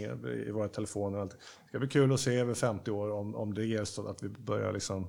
i 0.48 0.52
våra 0.52 0.68
telefoner. 0.68 1.20
och. 1.20 1.28
Det 1.28 1.36
ska 1.70 1.80
bli 1.80 1.88
kul 1.88 2.14
att 2.14 2.20
se 2.20 2.36
över 2.36 2.54
50 2.54 2.92
år 2.92 3.12
om, 3.12 3.36
om 3.36 3.54
det 3.54 3.66
ger 3.66 3.84
så 3.86 4.08
att 4.08 4.24
vi 4.24 4.30
börjar 4.30 4.74
liksom 4.74 5.08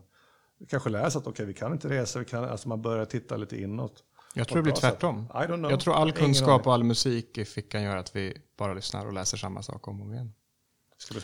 vi 0.60 0.66
kanske 0.66 0.90
oss 1.06 1.16
att 1.16 1.26
okej, 1.26 1.46
vi 1.46 1.54
kan 1.54 1.72
inte 1.72 1.88
resa, 1.88 2.18
vi 2.18 2.24
kan, 2.24 2.44
alltså 2.44 2.68
man 2.68 2.82
börjar 2.82 3.04
titta 3.04 3.36
lite 3.36 3.62
inåt. 3.62 4.04
Jag 4.34 4.48
tror 4.48 4.56
det 4.56 4.62
blir 4.62 4.72
tvärtom. 4.72 5.26
sätt. 5.26 5.36
I 5.36 5.38
don't 5.52 5.56
know. 5.56 5.70
Jag 5.70 5.80
tror 5.80 5.94
all 5.94 6.12
kunskap 6.12 6.66
och 6.66 6.74
all 6.74 6.84
musik 6.84 7.38
i 7.38 7.44
fickan 7.44 7.82
gör 7.82 7.96
att 7.96 8.16
vi 8.16 8.36
bara 8.58 8.74
lyssnar 8.74 9.06
och 9.06 9.12
läser 9.12 9.36
samma 9.36 9.62
sak 9.62 9.88
om 9.88 10.00
och 10.00 10.06
om 10.06 10.12
igen. 10.12 10.32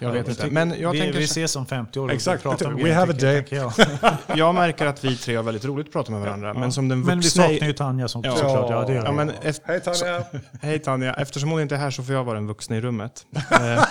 Jag 0.00 0.12
vet 0.12 0.28
inte. 0.28 0.50
Men 0.50 0.80
jag 0.80 0.92
vi, 0.92 0.98
tänker 1.00 1.18
vi 1.18 1.24
ses 1.24 1.56
om 1.56 1.66
50 1.66 2.00
år 2.00 2.04
och 2.04 2.14
Exakt, 2.14 2.42
pratar 2.42 2.66
om 2.66 2.76
we 2.76 2.94
have 2.94 3.12
a 3.12 3.16
tänker 3.20 3.56
jag. 3.56 3.72
Jag 4.36 4.54
märker 4.54 4.86
att 4.86 5.04
vi 5.04 5.16
tre 5.16 5.36
har 5.36 5.42
väldigt 5.42 5.64
roligt 5.64 5.86
att 5.86 5.92
prata 5.92 6.12
med 6.12 6.20
varandra. 6.20 6.54
Men 6.54 6.72
som 6.72 6.88
den 6.88 7.00
Men 7.00 7.08
vi 7.08 7.14
vuxna... 7.14 7.42
saknar 7.42 7.66
ju 7.66 7.72
Tanja 7.72 8.08
som 8.08 8.22
Ja. 8.24 8.36
såklart. 8.36 8.70
Ja, 8.70 8.84
det 8.86 8.94
Ja, 8.94 9.12
men 9.12 9.30
efter, 9.30 9.68
Hej 9.68 9.80
Tanja! 9.80 10.24
hej 10.62 10.78
Tanja, 10.78 11.14
eftersom 11.14 11.50
hon 11.50 11.60
inte 11.60 11.74
är 11.74 11.78
här 11.78 11.90
så 11.90 12.02
får 12.02 12.14
jag 12.14 12.24
vara 12.24 12.34
den 12.34 12.46
vuxna 12.46 12.76
i 12.76 12.80
rummet. 12.80 13.26
Eh, 13.50 13.84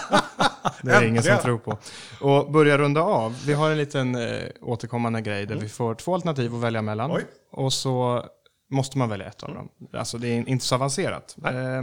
det 0.81 0.91
är 0.91 1.03
ingen 1.03 1.23
som 1.23 1.37
tror 1.37 1.57
på. 1.57 1.77
Och 2.21 2.51
börja 2.51 2.77
runda 2.77 3.01
av. 3.01 3.35
Vi 3.45 3.53
har 3.53 3.71
en 3.71 3.77
liten 3.77 4.15
eh, 4.15 4.43
återkommande 4.61 5.21
grej 5.21 5.45
där 5.45 5.55
vi 5.55 5.69
får 5.69 5.95
två 5.95 6.13
alternativ 6.13 6.55
att 6.55 6.61
välja 6.61 6.81
mellan. 6.81 7.11
Oj. 7.11 7.25
Och 7.51 7.73
så 7.73 8.25
måste 8.69 8.97
man 8.97 9.09
välja 9.09 9.25
ett 9.27 9.43
av 9.43 9.53
dem. 9.55 9.69
Alltså 9.93 10.17
det 10.17 10.27
är 10.27 10.49
inte 10.49 10.65
så 10.65 10.75
avancerat. 10.75 11.35
Eh, 11.45 11.81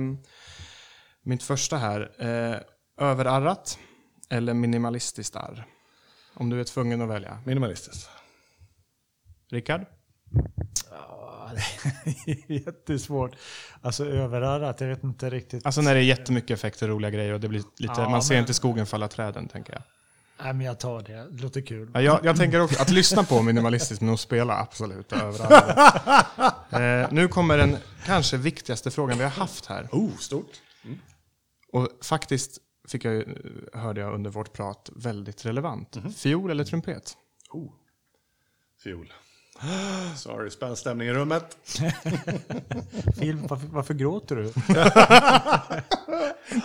mitt 1.22 1.42
första 1.42 1.76
här. 1.76 2.12
Eh, 2.18 2.60
överarrat 3.06 3.78
eller 4.30 4.54
minimalistiskt 4.54 5.36
arr? 5.36 5.66
Om 6.34 6.50
du 6.50 6.60
är 6.60 6.64
tvungen 6.64 7.00
att 7.02 7.08
välja. 7.08 7.38
Minimalistiskt. 7.46 8.08
Rickard? 9.50 9.86
Ja, 10.90 11.50
det 12.04 12.30
är 12.32 12.52
jättesvårt. 12.66 13.36
Alltså 13.82 14.06
överarrat, 14.06 14.80
jag 14.80 14.88
vet 14.88 15.04
inte 15.04 15.30
riktigt. 15.30 15.66
Alltså 15.66 15.80
när 15.80 15.94
det 15.94 16.00
är 16.00 16.04
jättemycket 16.04 16.50
effekter 16.50 16.88
och 16.88 16.94
roliga 16.94 17.10
grejer 17.10 17.32
och 17.32 17.40
det 17.40 17.48
blir 17.48 17.62
lite, 17.76 17.94
Ja, 17.96 18.08
man 18.08 18.22
ser 18.22 18.34
men- 18.34 18.40
inte 18.42 18.54
skogen 18.54 18.86
falla 18.86 19.08
träden 19.08 19.48
tänker 19.48 19.72
jag. 19.72 19.82
Nej, 20.42 20.52
men 20.52 20.66
jag 20.66 20.80
tar 20.80 21.02
det. 21.02 21.30
Det 21.30 21.42
låter 21.42 21.60
kul. 21.60 21.90
Ja, 21.94 22.00
jag, 22.00 22.24
jag 22.24 22.36
tänker 22.36 22.60
också 22.60 22.82
att 22.82 22.90
lyssna 22.90 23.24
på 23.24 23.42
minimalistiskt 23.42 24.00
men 24.02 24.14
att 24.14 24.20
spela 24.20 24.56
absolut 24.58 25.12
överallt. 25.12 26.02
eh, 26.72 27.12
nu 27.12 27.28
kommer 27.28 27.58
den 27.58 27.76
kanske 28.04 28.36
viktigaste 28.36 28.90
frågan 28.90 29.18
vi 29.18 29.24
har 29.24 29.30
haft 29.30 29.66
här. 29.66 29.88
Oh, 29.92 30.16
stort. 30.16 30.50
Och 31.72 31.88
faktiskt 32.02 32.58
fick 32.88 33.04
jag, 33.04 33.14
ju- 33.14 33.68
hörde 33.72 34.00
jag 34.00 34.14
under 34.14 34.30
vårt 34.30 34.52
prat 34.52 34.90
väldigt 34.96 35.46
relevant. 35.46 35.96
Fiol 36.16 36.50
eller 36.50 36.64
trumpet? 36.64 37.16
Oh. 37.50 37.72
Fiol. 38.82 39.12
Sorry, 40.16 40.50
spänd 40.50 40.78
stämning 40.78 41.08
i 41.08 41.12
rummet. 41.12 41.56
Film, 43.18 43.46
varför, 43.46 43.66
varför 43.66 43.94
gråter 43.94 44.36
du? 44.36 44.52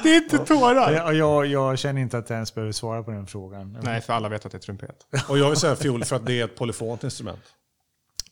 Det 0.03 0.09
är 0.09 0.17
inte 0.23 0.37
tårar! 0.37 0.91
Jag, 0.91 1.13
jag, 1.15 1.45
jag 1.45 1.79
känner 1.79 2.01
inte 2.01 2.17
att 2.17 2.29
jag 2.29 2.35
ens 2.37 2.55
behöver 2.55 2.71
svara 2.71 3.03
på 3.03 3.11
den 3.11 3.27
frågan. 3.27 3.77
Nej, 3.83 4.01
för 4.01 4.13
alla 4.13 4.29
vet 4.29 4.45
att 4.45 4.51
det 4.51 4.57
är 4.57 4.59
trumpet. 4.59 4.95
Och 5.29 5.37
jag 5.37 5.49
vill 5.49 5.59
säga 5.59 5.75
fiol 5.75 6.03
för 6.03 6.15
att 6.15 6.25
det 6.25 6.39
är 6.41 6.45
ett 6.45 6.55
polyfont 6.57 7.03
instrument. 7.03 7.39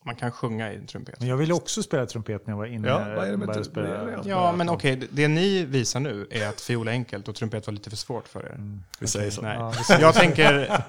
Man 0.05 0.15
kan 0.15 0.31
sjunga 0.31 0.73
i 0.73 0.75
en 0.75 0.87
trumpet. 0.87 1.19
Men 1.19 1.27
jag 1.29 1.37
ville 1.37 1.53
också 1.53 1.83
spela 1.83 2.05
trumpet 2.05 2.47
när 2.47 2.51
jag 2.51 2.57
var 2.57 2.65
inne. 2.65 2.87
Ja, 2.87 2.99
vad 3.15 3.27
är 3.27 3.31
det 3.31 3.37
med 3.37 3.65
spela. 3.65 4.21
Ja, 4.25 4.51
men 4.51 4.69
okej, 4.69 4.95
det- 4.95 5.07
det 5.11 5.27
ni 5.27 5.65
visar 5.65 5.99
nu 5.99 6.27
är 6.31 6.47
att 6.47 6.61
fiol 6.61 6.87
är 6.87 6.91
enkelt 6.91 7.27
och 7.27 7.35
trumpet 7.35 7.67
var 7.67 7.73
lite 7.73 7.89
för 7.89 7.97
svårt 7.97 8.27
för 8.27 8.45
er. 8.45 8.57
Vi 8.99 9.07
säger 9.07 9.31
så. 9.31 9.41
Nej. 9.41 9.55
Ja, 9.59 9.73
vi 9.77 9.83
säger 9.83 10.01
Jag, 10.01 10.13
tänker, 10.13 10.83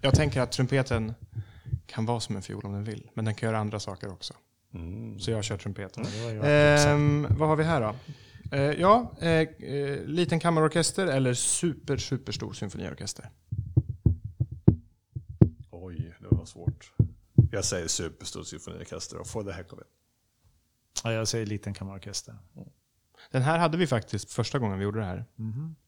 jag 0.00 0.14
tänker 0.14 0.40
att 0.40 0.52
trumpeten 0.52 1.14
kan 1.88 2.06
vara 2.06 2.20
som 2.20 2.36
en 2.36 2.42
fiol 2.42 2.64
om 2.64 2.72
den 2.72 2.84
vill, 2.84 3.10
men 3.14 3.24
den 3.24 3.34
kan 3.34 3.48
göra 3.48 3.58
andra 3.58 3.80
saker 3.80 4.12
också. 4.12 4.34
Så 5.18 5.30
jag 5.30 5.44
kör 5.44 5.58
trumpeten. 5.58 6.04
det 6.04 6.34
jag. 6.34 6.92
Ehm, 6.92 7.26
vad 7.30 7.48
har 7.48 7.56
vi 7.56 7.64
här 7.64 7.80
då? 7.80 7.94
Eh, 8.56 8.62
ja, 8.62 9.12
eh, 9.20 9.30
eh, 9.30 10.04
liten 10.04 10.40
kammarorkester 10.40 11.06
eller 11.06 11.34
super, 11.34 11.96
super 11.96 12.32
stor 12.32 12.52
symfoniorkester? 12.52 13.30
Oj, 15.70 16.14
det 16.20 16.36
var 16.36 16.44
svårt. 16.44 16.92
Jag 17.50 17.64
säger 17.64 17.88
superstor 17.88 18.42
symfoniorkester 18.42 19.18
och 19.18 19.26
heck 19.52 19.72
of 19.72 19.78
it. 19.78 19.86
Ja, 21.04 21.12
jag 21.12 21.28
säger 21.28 21.46
liten 21.46 21.74
kammarorkester. 21.74 22.34
Den 23.30 23.42
här 23.42 23.58
hade 23.58 23.76
vi 23.78 23.86
faktiskt 23.86 24.32
första 24.32 24.58
gången 24.58 24.78
vi 24.78 24.84
gjorde 24.84 24.98
det 25.00 25.04
här. 25.06 25.24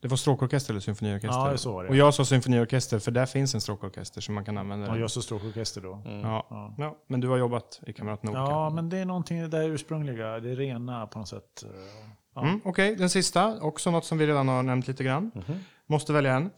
Det 0.00 0.08
var 0.08 0.16
stråkorkester 0.16 0.72
eller 0.72 0.80
symfoniorkester. 0.80 1.50
Ja, 1.50 1.56
så 1.56 1.72
var 1.72 1.84
det. 1.84 1.90
Och 1.90 1.96
jag 1.96 2.14
sa 2.14 2.24
symfoniorkester 2.24 2.98
för 2.98 3.10
där 3.10 3.26
finns 3.26 3.54
en 3.54 3.60
stråkorkester 3.60 4.20
som 4.20 4.34
man 4.34 4.44
kan 4.44 4.58
använda. 4.58 4.90
Och 4.92 4.98
jag 4.98 5.10
så 5.10 5.22
stråkorkester 5.22 5.80
då. 5.80 6.02
ja. 6.04 6.46
Ja. 6.50 6.74
Ja. 6.78 6.96
men 7.06 7.20
du 7.20 7.28
har 7.28 7.36
jobbat 7.36 7.80
i 7.86 7.92
Kamrat. 7.92 8.20
Ja, 8.22 8.70
men 8.70 8.88
det 8.88 8.98
är 8.98 9.04
någonting 9.04 9.50
där 9.50 9.62
ursprungliga, 9.68 10.40
det 10.40 10.54
rena 10.54 11.06
på 11.06 11.18
något 11.18 11.28
sätt. 11.28 11.64
Ja. 12.34 12.42
Mm, 12.42 12.60
Okej, 12.64 12.96
den 12.96 13.10
sista. 13.10 13.60
Också 13.60 13.90
något 13.90 14.04
som 14.04 14.18
vi 14.18 14.26
redan 14.26 14.48
har 14.48 14.62
nämnt 14.62 14.88
lite 14.88 15.04
grann. 15.04 15.30
Måste 15.86 16.12
välja 16.12 16.34
en. 16.34 16.50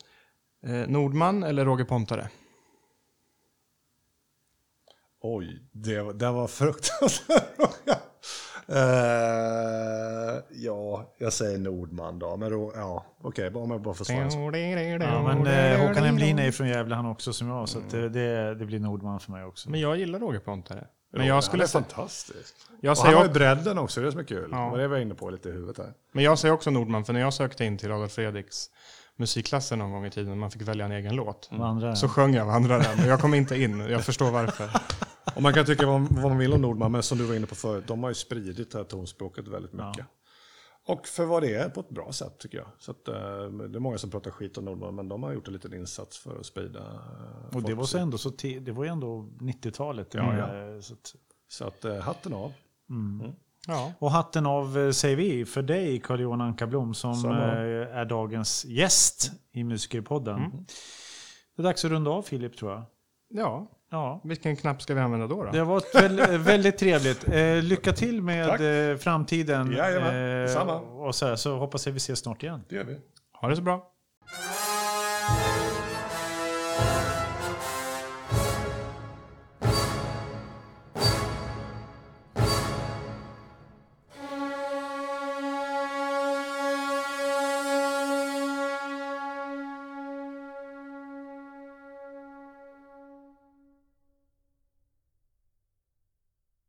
Eh, 0.66 0.89
Nordman 0.89 1.43
eller 1.43 1.64
Roger 1.64 1.85
Pontare? 1.85 2.29
Oj, 5.20 5.62
det, 5.73 6.03
var- 6.03 6.12
det 6.12 6.31
var 6.31 6.47
fruktansvärt. 6.47 7.59
uh, 8.70 10.42
ja, 10.50 11.14
jag 11.18 11.32
säger 11.32 11.58
Nordman 11.58 12.18
då. 12.18 12.36
Men 12.36 12.50
då, 12.50 12.72
ja, 12.74 13.04
okej, 13.22 13.54
om 13.54 13.70
jag 13.70 13.82
bara 13.82 13.94
får 13.94 14.04
svara. 14.04 14.18
Ja, 15.00 15.34
men 15.34 15.46
eh, 15.46 15.88
Håkan 15.88 16.04
Emlin 16.04 16.38
är 16.38 16.44
ju 16.44 16.52
från 16.52 16.68
Gävle 16.68 16.94
han 16.94 17.06
också 17.06 17.32
som 17.32 17.48
jag, 17.48 17.68
så 17.68 17.78
att 17.78 17.90
det, 17.90 18.54
det, 18.54 18.66
blir 18.66 18.80
Nordman 18.80 19.20
för 19.20 19.32
mig 19.32 19.44
också. 19.44 19.70
Men 19.70 19.80
jag 19.80 19.96
gillar 19.96 20.18
Roger 20.18 20.40
Pontare. 20.40 20.86
Men 21.12 21.20
Han 21.20 21.28
jag 21.28 21.36
är 21.36 21.40
skulle 21.40 21.68
säga, 21.68 21.84
fantastisk. 21.84 22.54
jag 22.80 22.90
Och 22.90 22.96
han 22.96 23.06
säger, 23.06 23.16
har 23.16 23.22
ju 23.22 23.28
också, 23.28 23.38
bredden 23.38 23.78
också, 23.78 24.00
det 24.00 24.06
är 24.06 24.10
som 24.10 24.20
är 24.20 24.24
kul. 24.24 24.48
Ja. 24.52 24.76
Det 24.76 24.88
var 24.88 24.96
jag 24.96 25.02
inne 25.02 25.14
på 25.14 25.30
lite 25.30 25.48
i 25.48 25.52
huvudet 25.52 25.78
här. 25.78 25.92
men 26.12 26.24
jag 26.24 26.38
säger 26.38 26.54
också 26.54 26.70
Nordman, 26.70 27.04
för 27.04 27.12
när 27.12 27.20
jag 27.20 27.34
sökte 27.34 27.64
in 27.64 27.78
till 27.78 27.92
Adolf 27.92 28.12
Fredriks 28.12 28.70
musikklasser 29.16 29.76
någon 29.76 29.92
gång 29.92 30.06
i 30.06 30.10
tiden, 30.10 30.38
man 30.38 30.50
fick 30.50 30.62
välja 30.62 30.84
en 30.84 30.92
egen 30.92 31.14
låt. 31.14 31.48
Vandraren. 31.52 31.96
Så 31.96 32.08
sjöng 32.08 32.34
jag 32.34 32.46
Vandraren, 32.46 33.00
och 33.00 33.06
jag 33.06 33.20
kom 33.20 33.34
inte 33.34 33.62
in. 33.62 33.80
Jag 33.80 34.04
förstår 34.04 34.30
varför. 34.30 34.70
Och 35.35 35.43
man 35.43 35.53
kan 35.53 35.64
tycka 35.66 35.87
vad, 35.87 36.01
vad 36.01 36.22
man 36.30 36.39
vill 36.39 36.53
om 36.53 36.61
Nordman, 36.62 36.93
men 36.93 37.03
som 37.03 37.18
du 37.18 37.24
var 37.24 37.35
inne 37.35 37.47
på 37.47 37.55
förut, 37.55 37.85
de 37.87 38.03
har 38.03 38.11
ju 38.11 38.14
spridit 38.14 38.70
det 38.70 38.78
här 38.78 38.85
tonspråket 38.85 39.49
väldigt 39.49 39.72
mycket. 39.72 40.07
Och 40.85 41.07
för 41.07 41.24
vad 41.24 41.43
det 41.43 41.55
är 41.55 41.68
på 41.68 41.80
ett 41.80 41.89
bra 41.89 42.12
sätt 42.12 42.39
tycker 42.39 42.59
jag. 42.59 42.66
Så 42.78 42.91
att, 42.91 43.09
eh, 43.09 43.14
det 43.68 43.78
är 43.78 43.80
många 43.80 43.99
som 43.99 44.11
pratar 44.11 44.30
skit 44.30 44.59
om 44.59 44.64
Nordman, 44.64 44.95
men 44.95 45.09
de 45.09 45.22
har 45.22 45.33
gjort 45.33 45.47
en 45.47 45.53
liten 45.53 45.74
insats 45.74 46.18
för 46.18 46.41
att 46.41 46.47
sprida 46.47 46.78
eh, 46.80 47.57
och 47.57 47.62
det 47.62 47.74
var, 47.74 47.85
så 47.85 47.99
ändå 47.99 48.18
så 48.18 48.28
det 48.61 48.70
var 48.72 48.85
ju 48.85 48.91
ändå 48.91 49.28
90-talet. 49.41 50.14
Ja, 50.14 50.33
eh, 50.33 50.80
Så 50.80 50.95
att, 50.95 51.14
Så 51.49 51.64
att 51.66 52.03
hatten 52.05 52.35
av. 52.35 52.53
Ja. 53.66 53.93
och 53.99 54.11
hatten 54.11 54.47
av 54.47 54.93
säger 54.93 55.16
vi 55.16 55.45
för 55.45 55.62
dig 55.62 56.01
Carl-Johan 56.01 56.41
Anka-Blom 56.41 56.95
som 56.95 57.14
Samma. 57.14 57.37
är 57.37 58.05
dagens 58.05 58.64
gäst 58.64 59.33
i 59.53 59.64
Musikerpodden. 59.64 60.66
Det 61.57 61.62
är 61.62 61.64
dags 61.64 61.85
att 61.85 61.91
runda 61.91 62.11
av 62.11 62.22
Filip 62.22 62.57
tror 62.57 62.70
jag. 62.72 62.83
ja, 63.28 63.70
Ja. 63.93 64.20
vilken 64.24 64.57
knapp 64.57 64.82
ska 64.82 64.95
vi 64.95 65.01
använda 65.01 65.26
då? 65.26 65.45
då? 65.45 65.51
Det 65.51 65.59
har 65.59 65.66
varit 65.66 65.95
väl, 65.95 66.38
väldigt 66.38 66.78
trevligt. 66.78 67.28
Eh, 67.28 67.62
lycka 67.62 67.93
till 67.93 68.22
med 68.22 68.49
Tack. 68.49 68.61
eh, 68.61 68.97
framtiden. 68.97 69.72
Jajamän, 69.72 70.14
detsamma. 70.43 70.80
och 70.80 71.14
så, 71.14 71.26
här, 71.26 71.36
så 71.36 71.57
hoppas 71.59 71.86
jag 71.86 71.93
vi 71.93 71.97
ses 71.97 72.18
snart 72.18 72.43
igen. 72.43 72.61
Det 72.68 72.76
gör 72.76 72.84
vi. 72.84 72.99
Ha 73.40 73.49
det 73.49 73.57
så 73.57 73.62
bra. 73.62 73.91